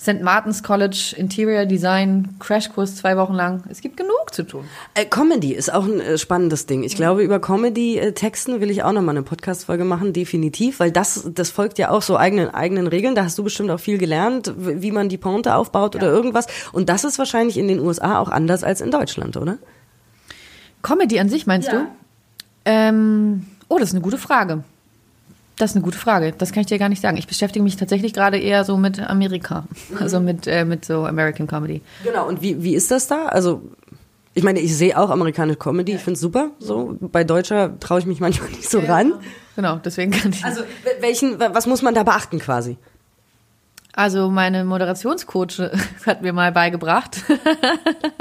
St. 0.00 0.22
Martin's 0.22 0.62
College 0.62 1.14
Interior 1.16 1.66
Design 1.66 2.36
Crashkurs 2.40 2.96
zwei 2.96 3.16
Wochen 3.16 3.34
lang. 3.34 3.62
Es 3.68 3.80
gibt 3.80 3.96
genug 3.96 4.32
zu 4.32 4.42
tun. 4.42 4.64
Äh, 4.94 5.04
Comedy 5.04 5.52
ist 5.52 5.72
auch 5.72 5.84
ein 5.84 6.00
äh, 6.00 6.18
spannendes 6.18 6.66
Ding. 6.66 6.82
Ich 6.82 6.96
glaube, 6.96 7.22
über 7.22 7.40
Comedy-Texten 7.40 8.60
will 8.60 8.70
ich 8.70 8.82
auch 8.82 8.92
nochmal 8.92 9.16
eine 9.16 9.22
Podcast-Folge 9.22 9.84
machen, 9.84 10.12
definitiv, 10.12 10.80
weil 10.80 10.90
das, 10.90 11.28
das 11.32 11.50
folgt 11.50 11.78
ja 11.78 11.90
auch 11.90 12.02
so 12.02 12.16
eigenen, 12.16 12.52
eigenen 12.52 12.86
Regeln. 12.86 13.14
Da 13.14 13.24
hast 13.24 13.38
du 13.38 13.44
bestimmt 13.44 13.70
auch 13.70 13.80
viel 13.80 13.98
gelernt, 13.98 14.52
wie 14.56 14.90
man 14.90 15.08
die 15.08 15.18
Ponte 15.18 15.54
aufbaut 15.54 15.94
oder 15.94 16.08
irgendwas. 16.08 16.46
Und 16.72 16.88
das 16.88 17.04
ist 17.04 17.18
wahrscheinlich 17.18 17.56
in 17.56 17.68
den 17.68 17.80
USA 17.80 18.18
auch 18.18 18.28
anders 18.28 18.64
als 18.64 18.80
in 18.80 18.90
Deutschland, 18.90 19.36
oder? 19.36 19.58
Comedy 20.82 21.18
an 21.18 21.28
sich, 21.28 21.46
meinst 21.46 21.72
du? 21.72 21.86
Ähm, 22.64 23.46
oh, 23.68 23.78
das 23.78 23.90
ist 23.90 23.94
eine 23.94 24.02
gute 24.02 24.18
Frage. 24.18 24.64
Das 25.56 25.70
ist 25.70 25.76
eine 25.76 25.84
gute 25.84 25.98
Frage. 25.98 26.34
Das 26.36 26.52
kann 26.52 26.62
ich 26.62 26.66
dir 26.66 26.78
gar 26.78 26.88
nicht 26.88 27.00
sagen. 27.00 27.16
Ich 27.16 27.26
beschäftige 27.26 27.62
mich 27.62 27.76
tatsächlich 27.76 28.12
gerade 28.12 28.38
eher 28.38 28.64
so 28.64 28.76
mit 28.76 28.98
Amerika. 29.00 29.64
Also 30.00 30.18
mit, 30.20 30.46
äh, 30.46 30.64
mit 30.64 30.84
so 30.84 31.04
American 31.04 31.46
Comedy. 31.46 31.80
Genau. 32.02 32.26
Und 32.26 32.42
wie, 32.42 32.62
wie 32.62 32.74
ist 32.74 32.90
das 32.90 33.06
da? 33.06 33.26
Also, 33.26 33.62
ich 34.34 34.42
meine, 34.42 34.58
ich 34.58 34.76
sehe 34.76 34.98
auch 34.98 35.10
amerikanische 35.10 35.58
Comedy, 35.58 35.94
ich 35.94 36.02
find's 36.02 36.20
super. 36.20 36.50
So, 36.58 36.96
bei 37.00 37.22
Deutscher 37.22 37.78
traue 37.78 38.00
ich 38.00 38.06
mich 38.06 38.18
manchmal 38.18 38.50
nicht 38.50 38.68
so 38.68 38.80
ran. 38.80 39.12
Genau, 39.54 39.76
deswegen 39.76 40.10
kann 40.10 40.32
ich. 40.32 40.44
Also, 40.44 40.62
welchen, 41.00 41.38
was 41.38 41.66
muss 41.66 41.82
man 41.82 41.94
da 41.94 42.02
beachten 42.02 42.40
quasi? 42.40 42.76
Also 43.96 44.28
meine 44.28 44.64
Moderationscoach 44.64 45.60
hat 46.06 46.22
mir 46.22 46.32
mal 46.32 46.50
beigebracht, 46.50 47.22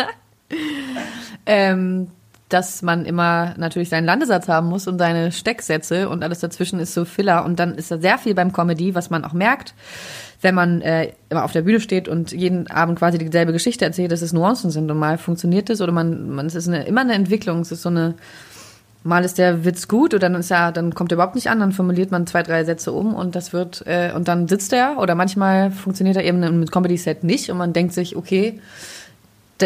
ähm, 1.45 2.11
dass 2.53 2.83
man 2.83 3.05
immer 3.05 3.55
natürlich 3.57 3.89
seinen 3.89 4.05
Landesatz 4.05 4.47
haben 4.47 4.67
muss 4.67 4.87
und 4.87 4.99
seine 4.99 5.31
Stecksätze 5.31 6.07
und 6.07 6.23
alles 6.23 6.39
dazwischen 6.39 6.79
ist 6.79 6.93
so 6.93 7.03
Filler. 7.03 7.43
Und 7.45 7.59
dann 7.59 7.75
ist 7.75 7.89
da 7.89 7.97
sehr 7.97 8.17
viel 8.17 8.35
beim 8.35 8.53
Comedy, 8.53 8.93
was 8.93 9.09
man 9.09 9.25
auch 9.25 9.33
merkt, 9.33 9.73
wenn 10.41 10.53
man 10.53 10.81
äh, 10.81 11.13
immer 11.29 11.43
auf 11.43 11.51
der 11.51 11.63
Bühne 11.63 11.79
steht 11.79 12.07
und 12.07 12.31
jeden 12.31 12.67
Abend 12.67 12.99
quasi 12.99 13.17
dieselbe 13.17 13.53
Geschichte 13.53 13.85
erzählt, 13.85 14.11
dass 14.11 14.21
es 14.21 14.33
Nuancen 14.33 14.69
sind 14.69 14.91
und 14.91 14.97
mal 14.97 15.17
funktioniert 15.17 15.69
es 15.69 15.81
oder 15.81 15.91
man, 15.91 16.29
man 16.29 16.45
es 16.45 16.55
ist 16.55 16.67
eine, 16.67 16.85
immer 16.85 17.01
eine 17.01 17.13
Entwicklung, 17.13 17.61
es 17.61 17.71
ist 17.71 17.81
so 17.81 17.89
eine 17.89 18.15
Mal 19.05 19.25
ist 19.25 19.37
der 19.37 19.65
Witz 19.65 19.89
gut 19.89 20.13
oder 20.13 20.29
dann 20.29 20.39
ist 20.39 20.49
er, 20.49 20.71
dann 20.71 20.95
kommt 20.95 21.11
er 21.11 21.15
überhaupt 21.15 21.35
nicht 21.35 21.49
an, 21.49 21.59
dann 21.59 21.73
formuliert 21.73 22.09
man 22.09 22.25
zwei, 22.25 22.41
drei 22.41 22.63
Sätze 22.63 22.93
um 22.93 23.13
und 23.13 23.35
das 23.35 23.51
wird, 23.51 23.83
äh, 23.85 24.13
und 24.15 24.29
dann 24.29 24.47
sitzt 24.47 24.71
er 24.71 24.97
oder 24.97 25.13
manchmal 25.13 25.71
funktioniert 25.71 26.15
er 26.15 26.23
eben 26.23 26.41
im 26.41 26.65
Comedy-Set 26.65 27.25
nicht 27.25 27.49
und 27.51 27.57
man 27.57 27.73
denkt 27.73 27.93
sich, 27.93 28.15
okay, 28.15 28.61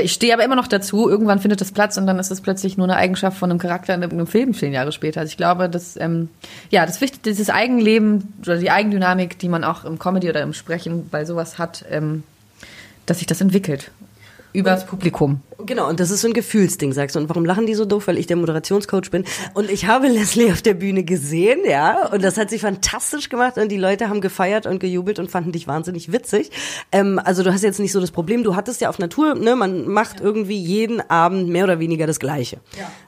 ich 0.01 0.13
stehe 0.13 0.33
aber 0.33 0.43
immer 0.43 0.55
noch 0.55 0.67
dazu, 0.67 1.10
irgendwann 1.10 1.39
findet 1.39 1.62
das 1.62 1.71
Platz 1.71 1.97
und 1.97 2.07
dann 2.07 2.19
ist 2.19 2.31
es 2.31 2.41
plötzlich 2.41 2.77
nur 2.77 2.86
eine 2.86 2.97
Eigenschaft 2.97 3.38
von 3.38 3.49
einem 3.49 3.60
Charakter 3.60 3.93
in 3.93 4.03
einem 4.03 4.27
Film 4.27 4.53
zehn 4.53 4.73
Jahre 4.73 4.91
später. 4.91 5.21
Also 5.21 5.31
ich 5.31 5.38
glaube, 5.38 5.69
dass, 5.69 5.97
ähm, 5.97 6.29
ja, 6.69 6.86
das 6.86 7.01
Wichtige, 7.01 7.23
dieses 7.23 7.49
Eigenleben 7.49 8.33
oder 8.41 8.57
die 8.57 8.71
Eigendynamik, 8.71 9.39
die 9.39 9.49
man 9.49 9.63
auch 9.63 9.86
im 9.86 9.99
Comedy 9.99 10.29
oder 10.29 10.41
im 10.41 10.53
Sprechen 10.53 11.10
bei 11.10 11.25
sowas 11.25 11.57
hat, 11.57 11.86
ähm, 11.89 12.23
dass 13.05 13.19
sich 13.19 13.27
das 13.27 13.41
entwickelt. 13.41 13.91
Übers 14.53 14.86
Publikum. 14.86 15.41
Genau, 15.65 15.89
und 15.89 15.99
das 15.99 16.12
ist 16.12 16.21
so 16.21 16.27
ein 16.27 16.33
Gefühlsding, 16.33 16.93
sagst 16.93 17.15
du. 17.15 17.19
Und 17.19 17.29
warum 17.29 17.45
lachen 17.45 17.65
die 17.65 17.75
so 17.75 17.86
doof? 17.86 18.07
Weil 18.07 18.17
ich 18.17 18.27
der 18.27 18.38
Moderationscoach 18.38 19.12
bin. 19.12 19.23
Und 19.53 19.69
ich 19.69 19.88
habe 19.88 20.07
Leslie 20.07 20.51
auf 20.51 20.62
der 20.62 20.73
Bühne 20.73 21.03
gesehen, 21.03 21.60
ja. 21.67 22.07
Und 22.07 22.23
das 22.23 22.38
hat 22.38 22.49
sie 22.49 22.60
fantastisch 22.60 23.29
gemacht. 23.29 23.57
Und 23.57 23.69
die 23.69 23.77
Leute 23.77 24.10
haben 24.10 24.21
gefeiert 24.21 24.65
und 24.65 24.79
gejubelt 24.79 25.19
und 25.19 25.29
fanden 25.29 25.51
dich 25.51 25.67
wahnsinnig 25.67 26.12
witzig. 26.12 26.51
Ähm, 26.91 27.19
also 27.23 27.43
du 27.43 27.51
hast 27.51 27.63
jetzt 27.63 27.79
nicht 27.79 27.91
so 27.91 27.99
das 27.99 28.12
Problem. 28.12 28.43
Du 28.43 28.55
hattest 28.55 28.81
ja 28.81 28.89
auf 28.89 28.99
Natur, 28.99 29.36
ne, 29.36 29.55
man 29.55 29.88
macht 29.88 30.19
irgendwie 30.19 30.57
jeden 30.57 31.01
Abend 31.10 31.49
mehr 31.49 31.63
oder 31.63 31.79
weniger 31.79 32.07
das 32.07 32.19
Gleiche. 32.19 32.60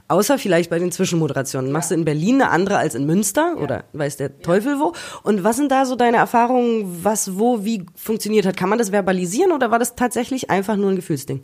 Außer 0.10 0.40
vielleicht 0.40 0.72
bei 0.72 0.80
den 0.80 0.92
Zwischenmoderationen. 0.92 1.72
Machst 1.72 1.92
du 1.92 1.96
in 1.96 2.04
Berlin 2.04 2.42
eine 2.42 2.50
andere 2.50 2.78
als 2.78 2.96
in 2.96 3.06
Münster 3.06 3.56
oder 3.62 3.84
weiß 3.94 4.18
der 4.18 4.40
Teufel 4.40 4.80
wo? 4.80 4.94
Und 5.22 5.44
was 5.44 5.56
sind 5.56 5.72
da 5.72 5.86
so 5.86 5.96
deine 5.96 6.18
Erfahrungen, 6.18 7.04
was 7.04 7.38
wo 7.38 7.64
wie 7.64 7.86
funktioniert 7.96 8.48
hat? 8.48 8.58
Kann 8.58 8.70
man 8.70 8.80
das 8.80 8.90
verbalisieren 8.90 9.52
oder 9.52 9.70
war 9.70 9.78
das 9.78 9.96
tatsächlich 9.96 10.50
einfach 10.50 10.78
nur 10.78 10.90
ein 10.90 10.96
Gefühlsding? 10.96 11.42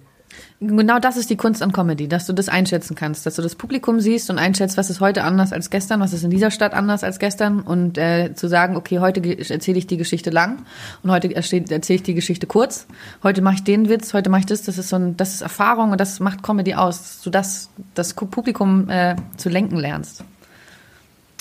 Genau 0.62 1.00
das 1.00 1.18
ist 1.18 1.30
die 1.30 1.36
Kunst 1.36 1.62
an 1.62 1.74
Comedy, 1.74 2.08
dass 2.08 2.26
du 2.26 2.34
das 2.34 2.48
einschätzen 2.48 2.96
kannst, 2.96 3.26
dass 3.26 3.36
du 3.36 3.42
das 3.42 3.56
Publikum 3.56 4.00
siehst 4.00 4.30
und 4.30 4.40
einschätzt, 4.40 4.78
was 4.78 4.90
ist 4.90 5.02
heute 5.02 5.24
anders 5.24 5.52
als 5.52 5.70
gestern, 5.70 6.00
was 6.00 6.14
ist 6.14 6.24
in 6.24 6.30
dieser 6.30 6.50
Stadt 6.50 6.74
anders 6.74 7.04
als 7.04 7.20
gestern 7.20 7.60
und 7.60 7.98
äh, 7.98 8.34
zu 8.36 8.48
sagen, 8.48 8.78
okay, 8.78 9.00
heute 9.00 9.22
erzähle 9.38 9.78
ich 9.78 9.86
die 9.86 9.98
Geschichte 9.98 10.30
lang 10.30 10.64
und 11.04 11.12
heute 11.12 11.36
erzähle 11.36 11.66
ich 11.90 12.04
die 12.04 12.14
Geschichte 12.14 12.48
kurz. 12.48 12.88
Heute 13.22 13.42
mache 13.42 13.56
ich 13.56 13.64
den 13.64 13.90
Witz, 13.90 14.14
heute 14.14 14.30
mache 14.30 14.42
ich 14.42 14.46
das. 14.46 14.64
Das 14.64 14.78
ist 14.78 14.90
so 14.90 14.96
ein, 14.96 15.18
das 15.18 15.36
ist 15.36 15.42
Erfahrung 15.42 15.92
und 15.92 16.00
das 16.00 16.22
macht 16.22 16.42
Comedy 16.42 16.74
aus, 16.76 17.00
dass 17.00 17.22
du 17.22 17.30
das, 17.30 17.70
das 17.94 18.14
Publikum 18.14 18.90
äh, 18.90 19.16
zu 19.36 19.50
lenken 19.50 19.78
lernst 19.78 20.24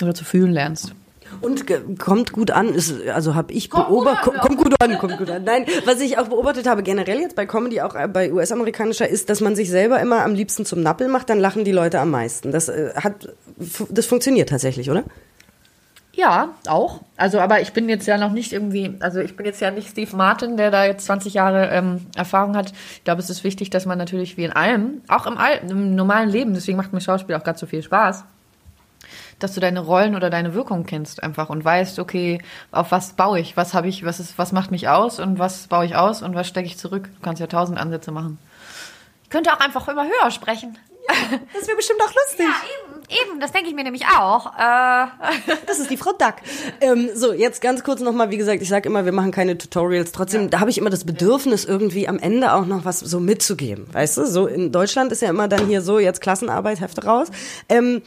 oder 0.03 0.15
zu 0.15 0.25
fühlen 0.25 0.51
lernst. 0.51 0.93
Und 1.41 1.65
kommt 1.99 2.33
gut 2.33 2.51
an, 2.51 2.75
ist, 2.75 3.07
also 3.09 3.35
habe 3.35 3.53
ich 3.53 3.71
beobachtet, 3.71 4.41
kommt 4.41 4.57
gut 4.57 4.75
an, 4.81 4.99
kommt 4.99 5.19
gut 5.19 5.31
an. 5.31 5.45
Nein, 5.45 5.67
was 5.85 6.01
ich 6.01 6.19
auch 6.19 6.29
beobachtet 6.29 6.69
habe, 6.69 6.83
generell 6.83 7.21
jetzt 7.21 7.37
bei 7.37 7.47
Comedy, 7.47 7.81
auch 7.81 7.95
äh, 7.95 8.09
bei 8.09 8.33
US-amerikanischer, 8.33 9.09
ist, 9.09 9.31
dass 9.31 9.41
man 9.41 9.57
sich 9.57 9.71
selber 9.71 10.01
immer 10.01 10.25
am 10.25 10.35
liebsten 10.35 10.65
zum 10.65 10.83
Nappel 10.83 11.09
macht, 11.09 11.31
dann 11.31 11.41
lachen 11.41 11.65
die 11.65 11.73
Leute 11.73 12.01
am 12.01 12.11
meisten. 12.11 12.53
Das 12.53 12.69
äh, 12.69 12.93
hat, 12.95 13.29
das 13.89 14.07
funktioniert 14.07 14.49
tatsächlich, 14.49 14.91
oder? 14.91 15.05
Ja, 16.17 16.55
auch. 16.69 17.01
Also, 17.17 17.41
aber 17.41 17.61
ich 17.61 17.73
bin 17.73 17.89
jetzt 17.89 18.07
ja 18.07 18.19
noch 18.19 18.31
nicht 18.31 18.53
irgendwie, 18.53 18.95
also 19.01 19.19
ich 19.21 19.37
bin 19.37 19.47
jetzt 19.47 19.61
ja 19.61 19.71
nicht 19.71 19.91
Steve 19.91 20.15
Martin, 20.17 20.57
der 20.57 20.71
da 20.71 20.85
jetzt 20.85 21.07
20 21.07 21.35
Jahre 21.35 21.69
ähm, 21.71 22.07
Erfahrung 22.15 22.57
hat. 22.57 22.73
Ich 22.97 23.05
glaube, 23.05 23.21
es 23.21 23.31
ist 23.31 23.43
wichtig, 23.43 23.71
dass 23.71 23.85
man 23.85 23.99
natürlich 23.99 24.37
wie 24.37 24.45
in 24.45 24.53
allem, 24.53 25.03
auch 25.09 25.27
im, 25.27 25.37
im 25.69 25.95
normalen 25.97 26.29
Leben, 26.29 26.55
deswegen 26.55 26.77
macht 26.77 26.93
mir 26.93 27.01
Schauspiel 27.01 27.35
auch 27.35 27.43
gerade 27.43 27.59
so 27.59 27.67
viel 27.67 27.83
Spaß, 27.83 28.25
dass 29.39 29.55
du 29.55 29.61
deine 29.61 29.81
Rollen 29.81 30.15
oder 30.15 30.31
deine 30.31 30.55
Wirkung 30.55 30.85
kennst 30.85 31.23
einfach 31.23 31.51
und 31.51 31.65
weißt, 31.65 31.99
okay, 31.99 32.41
auf 32.73 32.91
was 32.91 33.13
baue 33.15 33.41
ich, 33.41 33.57
was 33.57 33.75
habe 33.75 33.89
ich, 33.89 34.05
was 34.05 34.21
ist, 34.21 34.39
was 34.39 34.53
macht 34.53 34.71
mich 34.71 34.89
aus 34.89 35.21
und 35.21 35.39
was 35.39 35.67
baue 35.69 35.87
ich 35.87 35.97
aus 35.97 36.23
und 36.23 36.35
was 36.35 36.47
stecke 36.47 36.67
ich 36.67 36.79
zurück. 36.79 37.09
Du 37.15 37.21
kannst 37.23 37.41
ja 37.41 37.47
tausend 37.47 37.79
Ansätze 37.79 38.13
machen. 38.13 38.39
Ich 39.25 39.31
könnte 39.31 39.53
auch 39.53 39.61
einfach 39.61 39.89
immer 39.89 40.05
höher 40.05 40.31
sprechen. 40.31 40.79
Das 41.53 41.67
wäre 41.67 41.77
bestimmt 41.77 42.01
auch 42.01 42.13
lustig. 42.15 42.47
eben, 42.47 43.31
eben, 43.31 43.41
das 43.41 43.53
denke 43.53 43.69
ich 43.69 43.75
mir 43.75 43.85
nämlich 43.85 44.05
auch. 44.07 44.47
Äh, 44.59 45.07
Das 45.67 45.79
ist 45.79 45.91
die 45.91 45.97
Frau 45.97 46.13
Duck. 46.13 46.37
Ähm, 46.81 47.11
so, 47.15 47.33
jetzt 47.33 47.61
ganz 47.61 47.85
kurz 47.85 48.01
nochmal, 48.01 48.31
wie 48.31 48.37
gesagt, 48.37 48.63
ich 48.63 48.69
sage 48.69 48.89
immer, 48.89 49.05
wir 49.05 49.13
machen 49.13 49.31
keine 49.31 49.59
Tutorials. 49.59 50.13
Trotzdem, 50.13 50.51
da 50.51 50.61
habe 50.61 50.71
ich 50.71 50.79
immer 50.79 50.91
das 50.91 51.05
Bedürfnis, 51.05 51.65
irgendwie 51.65 52.09
am 52.09 52.19
Ende 52.19 52.53
auch 52.55 52.67
noch 52.67 52.85
was 52.85 53.01
so 53.01 53.21
mitzugeben. 53.21 53.87
Weißt 53.93 54.17
du, 54.17 54.27
so 54.27 54.47
in 54.47 54.73
Deutschland 54.73 55.13
ist 55.13 55.21
ja 55.23 55.29
immer 55.29 55.49
dann 55.49 55.67
hier 55.67 55.83
so, 55.83 55.99
jetzt 55.99 56.21
Klassenarbeit, 56.21 56.81
Hefte 56.81 57.05
raus. 57.05 57.29
Ähm, 57.69 58.03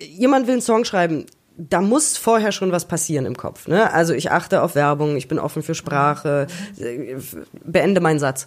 jemand 0.00 0.46
will 0.46 0.54
einen 0.54 0.62
Song 0.62 0.84
schreiben. 0.84 1.26
Da 1.56 1.80
muss 1.80 2.16
vorher 2.16 2.52
schon 2.52 2.70
was 2.70 2.86
passieren 2.86 3.26
im 3.26 3.36
Kopf. 3.36 3.66
Ne? 3.66 3.92
Also 3.92 4.14
ich 4.14 4.30
achte 4.30 4.62
auf 4.62 4.74
Werbung, 4.76 5.16
ich 5.16 5.26
bin 5.26 5.40
offen 5.40 5.62
für 5.62 5.74
Sprache, 5.74 6.46
äh, 6.78 7.16
beende 7.64 8.00
meinen 8.00 8.20
Satz. 8.20 8.46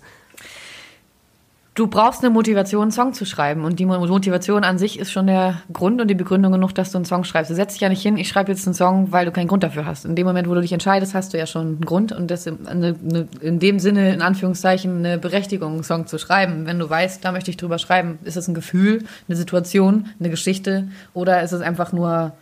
Du 1.73 1.88
brauchst 1.88 2.19
eine 2.21 2.29
Motivation, 2.31 2.81
einen 2.81 2.91
Song 2.91 3.13
zu 3.13 3.23
schreiben. 3.25 3.63
Und 3.63 3.79
die 3.79 3.86
Mo- 3.86 4.05
Motivation 4.05 4.65
an 4.65 4.77
sich 4.77 4.99
ist 4.99 5.10
schon 5.10 5.27
der 5.27 5.62
Grund 5.71 6.01
und 6.01 6.10
die 6.10 6.15
Begründung 6.15 6.51
genug, 6.51 6.75
dass 6.75 6.91
du 6.91 6.97
einen 6.97 7.05
Song 7.05 7.23
schreibst. 7.23 7.49
Du 7.49 7.55
setzt 7.55 7.75
dich 7.75 7.81
ja 7.81 7.88
nicht 7.88 8.01
hin, 8.01 8.17
ich 8.17 8.27
schreibe 8.27 8.51
jetzt 8.51 8.67
einen 8.67 8.73
Song, 8.73 9.13
weil 9.13 9.25
du 9.25 9.31
keinen 9.31 9.47
Grund 9.47 9.63
dafür 9.63 9.86
hast. 9.86 10.03
In 10.03 10.17
dem 10.17 10.27
Moment, 10.27 10.49
wo 10.49 10.53
du 10.53 10.60
dich 10.60 10.73
entscheidest, 10.73 11.13
hast 11.13 11.34
du 11.34 11.38
ja 11.38 11.45
schon 11.47 11.62
einen 11.67 11.81
Grund 11.86 12.12
und 12.12 12.29
das 12.29 12.45
in 12.45 13.60
dem 13.60 13.79
Sinne, 13.79 14.13
in 14.13 14.21
Anführungszeichen, 14.21 14.97
eine 14.97 15.17
Berechtigung, 15.17 15.75
einen 15.75 15.84
Song 15.86 16.07
zu 16.07 16.17
schreiben. 16.17 16.65
Wenn 16.65 16.77
du 16.77 16.89
weißt, 16.89 17.23
da 17.23 17.31
möchte 17.31 17.51
ich 17.51 17.55
drüber 17.57 17.79
schreiben, 17.79 18.19
ist 18.25 18.36
es 18.36 18.49
ein 18.49 18.53
Gefühl, 18.53 19.05
eine 19.29 19.38
Situation, 19.38 20.07
eine 20.19 20.29
Geschichte 20.29 20.89
oder 21.13 21.41
ist 21.41 21.53
es 21.53 21.62
einfach 21.62 21.93
nur 21.93 22.34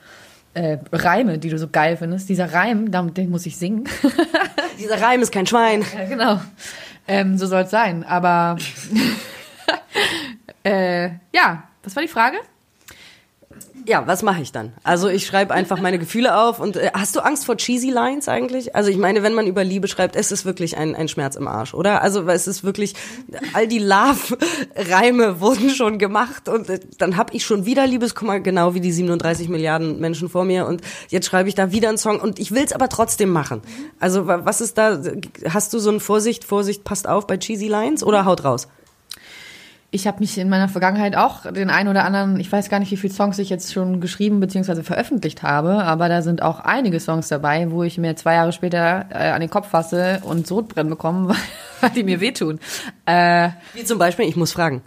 äh, 0.55 0.79
Reime, 0.91 1.37
die 1.37 1.49
du 1.49 1.59
so 1.59 1.67
geil 1.67 1.97
findest? 1.97 2.29
Dieser 2.29 2.51
Reim, 2.51 2.89
damit 2.89 3.15
den 3.17 3.29
muss 3.29 3.45
ich 3.45 3.57
singen. 3.57 3.83
Dieser 4.79 4.99
Reim 4.99 5.21
ist 5.21 5.31
kein 5.31 5.45
Schwein. 5.45 5.83
Ja, 5.95 6.05
genau. 6.05 6.39
Ähm, 7.09 7.37
so 7.37 7.47
soll 7.47 7.63
es 7.63 7.71
sein. 7.71 8.03
Aber 8.03 8.55
äh, 10.63 11.09
ja, 11.33 11.63
was 11.83 11.95
war 11.95 12.03
die 12.03 12.09
Frage? 12.09 12.37
Ja, 13.89 14.05
was 14.05 14.21
mache 14.21 14.39
ich 14.43 14.51
dann? 14.51 14.71
Also 14.83 15.07
ich 15.07 15.25
schreibe 15.25 15.51
einfach 15.51 15.79
meine 15.81 15.97
Gefühle 15.97 16.37
auf 16.37 16.59
und 16.59 16.75
äh, 16.77 16.91
hast 16.93 17.15
du 17.15 17.21
Angst 17.21 17.45
vor 17.47 17.57
cheesy 17.57 17.89
Lines 17.89 18.29
eigentlich? 18.29 18.75
Also 18.75 18.91
ich 18.91 18.97
meine, 18.97 19.23
wenn 19.23 19.33
man 19.33 19.47
über 19.47 19.63
Liebe 19.63 19.87
schreibt, 19.87 20.15
es 20.15 20.31
ist 20.31 20.45
wirklich 20.45 20.77
ein, 20.77 20.93
ein 20.95 21.07
Schmerz 21.07 21.35
im 21.35 21.47
Arsch, 21.47 21.73
oder? 21.73 22.03
Also 22.03 22.21
es 22.27 22.45
ist 22.45 22.63
wirklich, 22.63 22.93
all 23.53 23.67
die 23.67 23.79
Love-Reime 23.79 25.39
wurden 25.41 25.71
schon 25.71 25.97
gemacht 25.97 26.47
und 26.49 26.69
äh, 26.69 26.79
dann 26.99 27.17
habe 27.17 27.33
ich 27.33 27.43
schon 27.43 27.65
wieder 27.65 27.87
Liebeskummer, 27.87 28.39
genau 28.39 28.75
wie 28.75 28.79
die 28.79 28.91
37 28.91 29.49
Milliarden 29.49 29.99
Menschen 29.99 30.29
vor 30.29 30.45
mir 30.45 30.67
und 30.67 30.81
jetzt 31.07 31.25
schreibe 31.25 31.49
ich 31.49 31.55
da 31.55 31.71
wieder 31.71 31.89
einen 31.89 31.97
Song 31.97 32.19
und 32.19 32.37
ich 32.37 32.51
will 32.51 32.63
es 32.63 32.73
aber 32.73 32.89
trotzdem 32.89 33.29
machen. 33.29 33.61
Also 33.99 34.27
wa- 34.27 34.41
was 34.43 34.61
ist 34.61 34.77
da, 34.77 35.01
hast 35.51 35.73
du 35.73 35.79
so 35.79 35.89
ein 35.89 35.99
Vorsicht, 35.99 36.43
Vorsicht, 36.43 36.83
passt 36.83 37.07
auf 37.07 37.25
bei 37.25 37.37
cheesy 37.37 37.67
Lines 37.67 38.03
oder 38.03 38.25
haut 38.25 38.43
raus? 38.43 38.67
Ich 39.91 40.05
habe 40.05 40.19
mich 40.19 40.37
in 40.37 40.49
meiner 40.49 40.69
Vergangenheit 40.69 41.15
auch 41.15 41.51
den 41.51 41.71
einen 41.71 41.89
oder 41.89 42.05
anderen, 42.05 42.39
ich 42.39 42.51
weiß 42.51 42.69
gar 42.69 42.79
nicht, 42.79 42.91
wie 42.91 42.97
viele 42.97 43.13
Songs 43.13 43.39
ich 43.39 43.49
jetzt 43.49 43.73
schon 43.73 43.99
geschrieben 43.99 44.39
bzw. 44.39 44.83
veröffentlicht 44.83 45.41
habe, 45.41 45.83
aber 45.83 46.09
da 46.09 46.21
sind 46.21 46.43
auch 46.43 46.59
einige 46.59 46.99
Songs 46.99 47.27
dabei, 47.27 47.71
wo 47.71 47.81
ich 47.81 47.97
mir 47.97 48.15
zwei 48.15 48.35
Jahre 48.35 48.51
später 48.51 49.07
äh, 49.09 49.29
an 49.29 49.41
den 49.41 49.49
Kopf 49.49 49.69
fasse 49.69 50.21
und 50.23 50.45
Sodbrennen 50.45 50.91
bekomme, 50.91 51.35
weil, 51.81 51.89
die 51.89 52.03
mir 52.03 52.21
wehtun. 52.21 52.59
Äh, 53.07 53.49
Wie 53.73 53.83
zum 53.83 53.97
Beispiel, 53.97 54.25
ich 54.25 54.35
muss 54.35 54.51
fragen. 54.51 54.83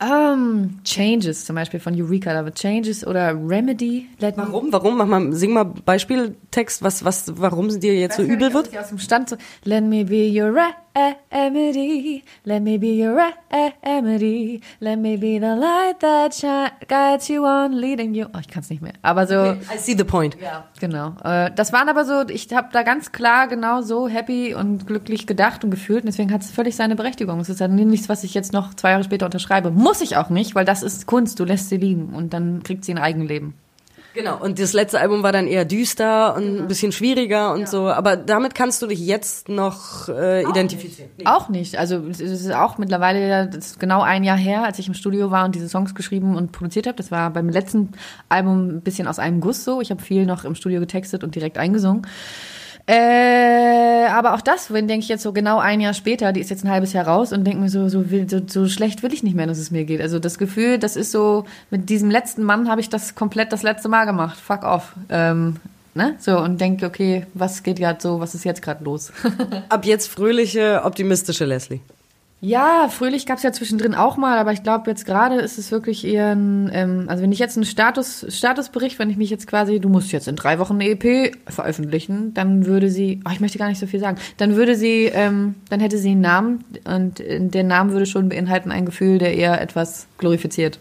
Um, 0.00 0.80
Changes 0.84 1.44
zum 1.44 1.56
Beispiel 1.56 1.80
von 1.80 2.00
Eureka, 2.00 2.32
da 2.32 2.44
wird 2.44 2.56
Changes 2.56 3.06
oder 3.06 3.30
Remedy. 3.30 4.08
Let 4.18 4.36
warum? 4.36 4.72
Warum? 4.72 4.98
Mach 4.98 5.06
mal, 5.06 5.32
sing 5.32 5.52
mal 5.52 5.64
Beispieltext, 5.64 6.82
was, 6.82 7.04
was, 7.04 7.32
warum 7.36 7.68
dir 7.80 7.94
jetzt 7.94 8.16
so 8.16 8.22
übel 8.22 8.52
wird? 8.52 8.76
Aus 8.76 8.88
dem 8.88 8.98
Stand 8.98 9.30
so, 9.30 9.36
Let 9.64 9.82
me 9.82 10.04
be 10.04 10.30
your 10.30 10.54
remedy, 10.94 12.22
let 12.44 12.62
me 12.62 12.78
be 12.78 13.02
your 13.02 13.16
remedy, 13.84 14.60
let 14.80 14.98
me 14.98 15.16
be 15.16 15.38
the 15.38 15.54
light 15.56 16.00
that 16.00 16.40
guides 16.88 17.28
you 17.28 17.44
on, 17.44 17.72
leading 17.72 18.14
you. 18.14 18.26
Oh, 18.34 18.38
ich 18.40 18.48
kann 18.48 18.62
es 18.62 18.70
nicht 18.70 18.82
mehr. 18.82 18.92
Aber 19.02 19.26
so. 19.26 19.40
Okay, 19.40 19.58
I 19.74 19.78
see 19.78 19.94
the 19.96 20.04
point. 20.04 20.36
Ja, 20.40 20.68
genau. 20.80 21.14
Äh, 21.24 21.50
das 21.54 21.72
waren 21.72 21.88
aber 21.88 22.04
so, 22.04 22.28
ich 22.28 22.52
habe 22.52 22.68
da 22.72 22.82
ganz 22.82 23.12
klar 23.12 23.48
genau 23.48 23.82
so 23.82 24.08
happy 24.08 24.54
und 24.54 24.86
glücklich 24.86 25.26
gedacht 25.26 25.64
und 25.64 25.70
gefühlt. 25.70 26.04
Und 26.04 26.06
deswegen 26.06 26.32
hat 26.32 26.42
es 26.42 26.50
völlig 26.50 26.76
seine 26.76 26.96
Berechtigung. 26.96 27.40
Es 27.40 27.48
ist 27.48 27.60
dann 27.60 27.74
nichts, 27.74 28.08
was 28.08 28.24
ich 28.24 28.34
jetzt 28.34 28.52
noch 28.52 28.74
zwei 28.74 28.90
Jahre 28.90 29.04
später 29.04 29.26
unterschreibe. 29.26 29.70
Muss 29.70 30.00
ich 30.00 30.16
auch 30.16 30.30
nicht, 30.30 30.54
weil 30.54 30.64
das 30.64 30.82
ist 30.82 31.06
Kunst. 31.06 31.40
Du 31.40 31.44
lässt 31.44 31.68
sie 31.68 31.76
liegen 31.76 32.14
und 32.14 32.32
dann 32.32 32.62
kriegt 32.62 32.84
sie 32.84 32.92
ein 32.92 32.98
Eigenleben. 32.98 33.54
Genau, 34.14 34.40
und 34.40 34.60
das 34.60 34.72
letzte 34.72 35.00
Album 35.00 35.24
war 35.24 35.32
dann 35.32 35.48
eher 35.48 35.64
düster 35.64 36.36
und 36.36 36.60
ein 36.60 36.68
bisschen 36.68 36.92
schwieriger 36.92 37.52
und 37.52 37.62
ja. 37.62 37.66
so. 37.66 37.88
Aber 37.88 38.16
damit 38.16 38.54
kannst 38.54 38.80
du 38.80 38.86
dich 38.86 39.00
jetzt 39.00 39.48
noch 39.48 40.08
äh, 40.08 40.42
identifizieren. 40.42 41.10
Nicht. 41.16 41.26
Nee. 41.26 41.26
Auch 41.26 41.48
nicht. 41.48 41.76
Also 41.78 41.96
es 42.08 42.20
ist 42.20 42.52
auch 42.52 42.78
mittlerweile 42.78 43.48
das 43.48 43.66
ist 43.66 43.80
genau 43.80 44.02
ein 44.02 44.22
Jahr 44.22 44.36
her, 44.36 44.62
als 44.64 44.78
ich 44.78 44.86
im 44.86 44.94
Studio 44.94 45.32
war 45.32 45.44
und 45.44 45.56
diese 45.56 45.68
Songs 45.68 45.96
geschrieben 45.96 46.36
und 46.36 46.52
produziert 46.52 46.86
habe. 46.86 46.96
Das 46.96 47.10
war 47.10 47.30
beim 47.30 47.48
letzten 47.48 47.90
Album 48.28 48.76
ein 48.76 48.80
bisschen 48.82 49.08
aus 49.08 49.18
einem 49.18 49.40
Guss 49.40 49.64
so. 49.64 49.80
Ich 49.80 49.90
habe 49.90 50.00
viel 50.00 50.26
noch 50.26 50.44
im 50.44 50.54
Studio 50.54 50.78
getextet 50.78 51.24
und 51.24 51.34
direkt 51.34 51.58
eingesungen. 51.58 52.06
Äh, 52.86 54.06
aber 54.10 54.34
auch 54.34 54.42
das, 54.42 54.72
wenn 54.72 54.86
denke 54.88 55.04
ich 55.04 55.08
jetzt 55.08 55.22
so 55.22 55.32
genau 55.32 55.58
ein 55.58 55.80
Jahr 55.80 55.94
später, 55.94 56.32
die 56.32 56.40
ist 56.40 56.50
jetzt 56.50 56.64
ein 56.64 56.70
halbes 56.70 56.92
Jahr 56.92 57.06
raus 57.06 57.32
und 57.32 57.44
denke 57.44 57.60
mir 57.60 57.70
so, 57.70 57.88
so, 57.88 58.10
will, 58.10 58.28
so, 58.28 58.40
so 58.46 58.68
schlecht 58.68 59.02
will 59.02 59.12
ich 59.12 59.22
nicht 59.22 59.34
mehr, 59.34 59.46
dass 59.46 59.58
es 59.58 59.70
mir 59.70 59.84
geht. 59.84 60.02
Also 60.02 60.18
das 60.18 60.36
Gefühl, 60.36 60.78
das 60.78 60.96
ist 60.96 61.10
so, 61.10 61.46
mit 61.70 61.88
diesem 61.88 62.10
letzten 62.10 62.42
Mann 62.42 62.68
habe 62.68 62.82
ich 62.82 62.90
das 62.90 63.14
komplett 63.14 63.52
das 63.52 63.62
letzte 63.62 63.88
Mal 63.88 64.04
gemacht. 64.04 64.38
Fuck 64.38 64.64
off. 64.64 64.92
Ähm, 65.08 65.56
ne? 65.94 66.16
So 66.18 66.38
und 66.38 66.60
denke, 66.60 66.84
okay, 66.84 67.26
was 67.32 67.62
geht 67.62 67.78
gerade 67.78 68.00
so, 68.02 68.20
was 68.20 68.34
ist 68.34 68.44
jetzt 68.44 68.60
gerade 68.60 68.84
los? 68.84 69.12
Ab 69.70 69.86
jetzt 69.86 70.08
fröhliche, 70.08 70.82
optimistische 70.84 71.46
Leslie. 71.46 71.80
Ja, 72.44 72.88
fröhlich 72.90 73.24
gab 73.24 73.38
es 73.38 73.42
ja 73.42 73.52
zwischendrin 73.52 73.94
auch 73.94 74.18
mal, 74.18 74.36
aber 74.36 74.52
ich 74.52 74.62
glaube, 74.62 74.90
jetzt 74.90 75.06
gerade 75.06 75.36
ist 75.36 75.56
es 75.56 75.72
wirklich 75.72 76.06
eher 76.06 76.32
ein, 76.32 76.70
ähm, 76.74 77.06
also 77.08 77.22
wenn 77.22 77.32
ich 77.32 77.38
jetzt 77.38 77.56
einen 77.56 77.64
Status, 77.64 78.26
Statusbericht, 78.28 78.98
wenn 78.98 79.08
ich 79.08 79.16
mich 79.16 79.30
jetzt 79.30 79.46
quasi, 79.46 79.80
du 79.80 79.88
musst 79.88 80.12
jetzt 80.12 80.28
in 80.28 80.36
drei 80.36 80.58
Wochen 80.58 80.74
eine 80.74 80.90
EP 80.90 81.34
veröffentlichen, 81.48 82.34
dann 82.34 82.66
würde 82.66 82.90
sie, 82.90 83.22
oh, 83.24 83.30
ich 83.32 83.40
möchte 83.40 83.56
gar 83.56 83.68
nicht 83.68 83.78
so 83.78 83.86
viel 83.86 83.98
sagen, 83.98 84.18
dann 84.36 84.56
würde 84.56 84.76
sie, 84.76 85.06
ähm, 85.06 85.54
dann 85.70 85.80
hätte 85.80 85.96
sie 85.96 86.10
einen 86.10 86.20
Namen 86.20 86.64
und 86.84 87.22
der 87.26 87.64
Name 87.64 87.92
würde 87.92 88.04
schon 88.04 88.28
beinhalten 88.28 88.70
ein 88.70 88.84
Gefühl, 88.84 89.16
der 89.16 89.34
eher 89.34 89.62
etwas 89.62 90.06
glorifiziert 90.18 90.78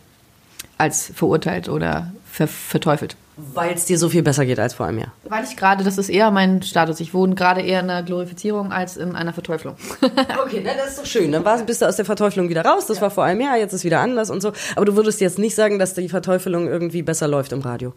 als 0.78 1.13
verurteilt 1.15 1.69
oder 1.69 2.12
ver 2.26 2.49
verteufelt. 2.49 3.15
Weil 3.36 3.74
es 3.74 3.86
dir 3.86 3.98
so 3.98 4.10
viel 4.10 4.22
besser 4.22 4.46
geht 4.46 4.60
als 4.60 4.76
vor 4.76 4.86
einem 4.86 5.00
Jahr. 5.00 5.12
Weil 5.24 5.43
ich 5.43 5.58
gerade, 5.58 5.84
das 5.84 5.98
ist 5.98 6.10
eher 6.10 6.30
mein 6.30 6.62
Status. 6.62 7.00
Ich 7.00 7.13
wohne 7.15 7.34
gerade 7.34 7.62
eher 7.62 7.80
in 7.80 7.89
einer 7.89 8.04
Glorifizierung 8.04 8.72
als 8.72 8.96
in 8.96 9.15
einer 9.15 9.34
Verteuflung. 9.34 9.76
okay, 10.46 10.62
na, 10.63 10.72
das 10.78 10.91
ist 10.91 11.00
doch 11.00 11.06
schön. 11.06 11.32
Dann 11.32 11.43
warst, 11.43 11.65
bist 11.65 11.82
du 11.82 11.88
aus 11.88 11.96
der 11.96 12.06
Verteuflung 12.06 12.50
wieder 12.50 12.63
raus. 12.63 12.86
Das 12.86 12.98
ja. 12.98 13.04
war 13.04 13.12
vor 13.12 13.24
einem 13.24 13.41
Jahr, 13.41 13.58
jetzt 13.58 13.74
ist 13.74 13.84
wieder 13.84 14.02
anders 14.02 14.30
und 14.30 14.41
so. 14.41 14.54
Aber 14.76 14.86
du 14.86 14.96
würdest 14.96 15.19
jetzt 15.19 15.39
nicht 15.39 15.56
sagen, 15.56 15.80
dass 15.80 15.96
die 15.96 16.10
Verteufelung 16.10 16.67
irgendwie 16.67 17.02
besser 17.02 17.28
läuft 17.28 17.54
im 17.54 17.62
Radio. 17.62 17.93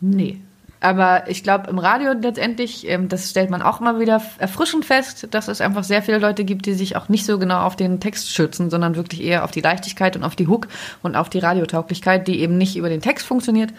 Nee. 0.00 0.40
Aber 0.78 1.28
ich 1.28 1.42
glaube, 1.42 1.68
im 1.68 1.78
Radio 1.78 2.12
letztendlich, 2.12 2.86
ähm, 2.88 3.08
das 3.08 3.30
stellt 3.30 3.50
man 3.50 3.62
auch 3.62 3.80
mal 3.80 3.98
wieder 3.98 4.22
erfrischend 4.38 4.84
fest, 4.84 5.26
dass 5.32 5.48
es 5.48 5.60
einfach 5.60 5.82
sehr 5.82 6.02
viele 6.02 6.18
Leute 6.18 6.44
gibt, 6.44 6.66
die 6.66 6.74
sich 6.74 6.96
auch 6.96 7.08
nicht 7.08 7.24
so 7.24 7.38
genau 7.38 7.62
auf 7.62 7.74
den 7.76 7.98
Text 7.98 8.32
schützen, 8.32 8.70
sondern 8.70 8.94
wirklich 8.94 9.24
eher 9.24 9.42
auf 9.42 9.50
die 9.50 9.62
Leichtigkeit 9.62 10.16
und 10.16 10.22
auf 10.22 10.36
die 10.36 10.46
Hook 10.46 10.68
und 11.02 11.16
auf 11.16 11.30
die 11.30 11.38
Radiotauglichkeit, 11.38 12.28
die 12.28 12.40
eben 12.40 12.58
nicht 12.58 12.76
über 12.76 12.88
den 12.88 13.00
Text 13.00 13.26
funktioniert, 13.26 13.72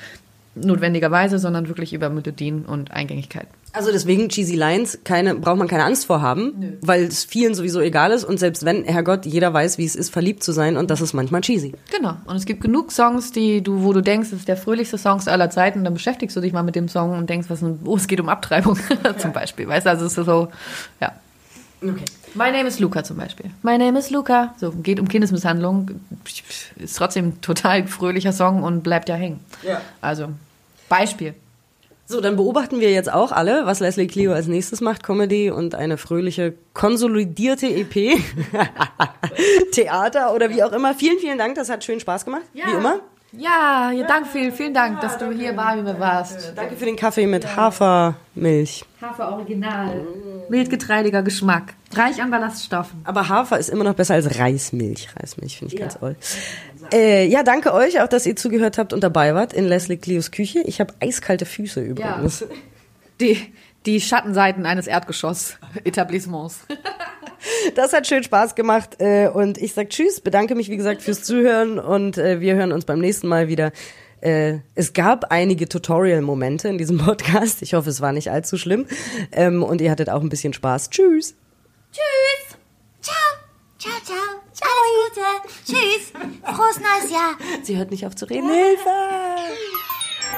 notwendigerweise, 0.63 1.39
sondern 1.39 1.67
wirklich 1.67 1.93
über 1.93 2.09
Melodien 2.09 2.65
und 2.65 2.91
Eingängigkeit. 2.91 3.47
Also 3.73 3.91
deswegen 3.91 4.29
Cheesy 4.29 4.55
Lines 4.55 4.99
keine, 5.03 5.35
braucht 5.35 5.57
man 5.57 5.67
keine 5.67 5.83
Angst 5.83 6.05
vor 6.07 6.21
haben, 6.21 6.77
weil 6.81 7.03
es 7.03 7.25
vielen 7.25 7.53
sowieso 7.53 7.79
egal 7.79 8.11
ist 8.11 8.23
und 8.23 8.39
selbst 8.39 8.65
wenn, 8.65 8.85
Herrgott, 8.85 9.25
jeder 9.25 9.53
weiß, 9.53 9.77
wie 9.77 9.85
es 9.85 9.95
ist, 9.95 10.09
verliebt 10.09 10.43
zu 10.43 10.51
sein 10.51 10.77
und 10.77 10.89
das 10.89 11.01
ist 11.01 11.13
manchmal 11.13 11.41
cheesy. 11.41 11.73
Genau. 11.95 12.17
Und 12.25 12.35
es 12.37 12.45
gibt 12.45 12.61
genug 12.61 12.91
Songs, 12.91 13.31
die 13.31 13.61
du, 13.61 13.83
wo 13.83 13.93
du 13.93 14.01
denkst, 14.01 14.31
das 14.31 14.39
ist 14.39 14.47
der 14.47 14.57
fröhlichste 14.57 14.97
Song 14.97 15.21
aller 15.27 15.49
Zeiten, 15.49 15.83
dann 15.83 15.93
beschäftigst 15.93 16.35
du 16.35 16.41
dich 16.41 16.53
mal 16.53 16.63
mit 16.63 16.75
dem 16.75 16.87
Song 16.87 17.17
und 17.17 17.29
denkst, 17.29 17.49
was, 17.49 17.63
oh, 17.63 17.95
es 17.95 18.07
geht 18.07 18.19
um 18.19 18.29
Abtreibung 18.29 18.77
zum 19.17 19.33
Beispiel. 19.33 19.67
Weißt 19.67 19.85
du, 19.85 19.89
also 19.91 20.05
es 20.05 20.17
ist 20.17 20.25
so, 20.25 20.47
ja. 20.99 21.13
Okay. 21.81 22.05
My 22.33 22.51
name 22.51 22.67
is 22.67 22.79
Luca 22.79 23.03
zum 23.03 23.17
Beispiel. 23.17 23.51
My 23.61 23.77
name 23.77 23.97
is 23.99 24.09
Luca. 24.09 24.53
So, 24.57 24.71
geht 24.71 24.99
um 24.99 25.07
Kindesmisshandlung. 25.07 25.91
Ist 26.77 26.97
trotzdem 26.97 27.27
ein 27.27 27.41
total 27.41 27.87
fröhlicher 27.87 28.31
Song 28.31 28.63
und 28.63 28.83
bleibt 28.83 29.09
ja 29.09 29.15
hängen. 29.15 29.39
Ja. 29.63 29.81
Also, 30.01 30.29
Beispiel. 30.89 31.33
So, 32.09 32.21
dann 32.21 32.37
beobachten 32.37 32.79
wir 32.79 32.89
jetzt 32.91 33.11
auch 33.11 33.33
alle, 33.33 33.65
was 33.65 33.81
Leslie 33.81 34.07
Clio 34.07 34.31
als 34.31 34.47
nächstes 34.47 34.79
macht. 34.79 35.03
Comedy 35.03 35.51
und 35.51 35.75
eine 35.75 35.97
fröhliche, 35.97 36.53
konsolidierte 36.73 37.67
EP. 37.67 37.93
Theater 39.73 40.33
oder 40.33 40.49
wie 40.49 40.63
auch 40.63 40.71
immer. 40.71 40.93
Vielen, 40.93 41.19
vielen 41.19 41.37
Dank. 41.37 41.55
Das 41.55 41.69
hat 41.69 41.83
schön 41.83 41.99
Spaß 41.99 42.23
gemacht. 42.23 42.43
Ja. 42.53 42.67
Wie 42.67 42.71
immer. 42.71 43.01
Ja, 43.37 43.91
ja, 43.91 44.07
danke, 44.07 44.29
vielen, 44.29 44.51
vielen 44.51 44.73
Dank, 44.73 44.99
dass 45.01 45.17
du 45.19 45.31
hier 45.31 45.53
bei 45.53 45.75
mir 45.75 45.99
warst. 45.99 46.53
Danke 46.55 46.75
für 46.75 46.85
den 46.85 46.95
Kaffee 46.95 47.27
mit 47.27 47.55
Hafermilch. 47.55 48.83
Hafer 48.99 49.31
Original. 49.31 50.07
Wildgetreidiger 50.49 51.21
Geschmack. 51.21 51.75
Reich 51.93 52.21
an 52.21 52.31
Ballaststoffen. 52.31 53.01
Aber 53.03 53.29
Hafer 53.29 53.59
ist 53.59 53.69
immer 53.69 53.83
noch 53.83 53.93
besser 53.93 54.15
als 54.15 54.39
Reismilch. 54.39 55.09
Reismilch 55.15 55.59
finde 55.59 55.73
ich 55.73 55.79
ja. 55.79 55.85
ganz 55.85 55.99
toll. 55.99 56.15
Äh, 56.91 57.27
ja, 57.27 57.43
danke 57.43 57.73
euch 57.73 58.01
auch, 58.01 58.07
dass 58.07 58.25
ihr 58.25 58.35
zugehört 58.35 58.79
habt 58.79 58.91
und 58.91 59.03
dabei 59.03 59.35
wart 59.35 59.53
in 59.53 59.65
Leslie 59.67 59.97
Cleos 59.97 60.31
Küche. 60.31 60.61
Ich 60.61 60.79
habe 60.79 60.93
eiskalte 60.99 61.45
Füße 61.45 61.81
übrigens. 61.81 62.39
Ja. 62.39 62.47
Die, 63.19 63.53
die 63.85 64.01
Schattenseiten 64.01 64.65
eines 64.65 64.87
Erdgeschoss-Etablissements. 64.87 66.61
Das 67.75 67.93
hat 67.93 68.07
schön 68.07 68.23
Spaß 68.23 68.55
gemacht 68.55 68.97
äh, 68.99 69.27
und 69.27 69.57
ich 69.57 69.73
sag 69.73 69.89
Tschüss, 69.89 70.21
bedanke 70.21 70.55
mich 70.55 70.69
wie 70.69 70.77
gesagt 70.77 71.01
fürs 71.01 71.23
Zuhören 71.23 71.79
und 71.79 72.17
äh, 72.17 72.39
wir 72.39 72.55
hören 72.55 72.71
uns 72.71 72.85
beim 72.85 72.99
nächsten 72.99 73.27
Mal 73.27 73.47
wieder. 73.47 73.71
Äh, 74.21 74.59
es 74.73 74.93
gab 74.93 75.31
einige 75.31 75.69
Tutorial-Momente 75.69 76.67
in 76.69 76.77
diesem 76.77 76.97
Podcast. 76.97 77.61
Ich 77.61 77.73
hoffe, 77.73 77.89
es 77.89 78.01
war 78.01 78.11
nicht 78.11 78.31
allzu 78.31 78.57
schlimm 78.57 78.85
ähm, 79.31 79.63
und 79.63 79.81
ihr 79.81 79.91
hattet 79.91 80.09
auch 80.09 80.21
ein 80.21 80.29
bisschen 80.29 80.53
Spaß. 80.53 80.89
Tschüss. 80.89 81.35
Tschüss. 81.91 82.57
Ciao. 83.01 83.15
Ciao, 83.77 83.93
ciao. 84.03 84.17
Alles 84.59 85.13
Gute. 85.15 85.21
Tschüss. 85.65 86.11
Frohes 86.43 86.79
neues 86.79 87.11
Jahr. 87.11 87.37
Sie 87.63 87.77
hört 87.77 87.91
nicht 87.91 88.05
auf 88.05 88.15
zu 88.15 88.25
reden. 88.25 88.49
Hilfe. 88.49 88.89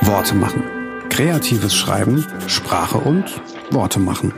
Worte 0.01 0.35
machen. 0.35 0.63
Kreatives 1.09 1.75
Schreiben, 1.75 2.25
Sprache 2.47 2.97
und 2.97 3.41
Worte 3.71 3.99
machen. 3.99 4.33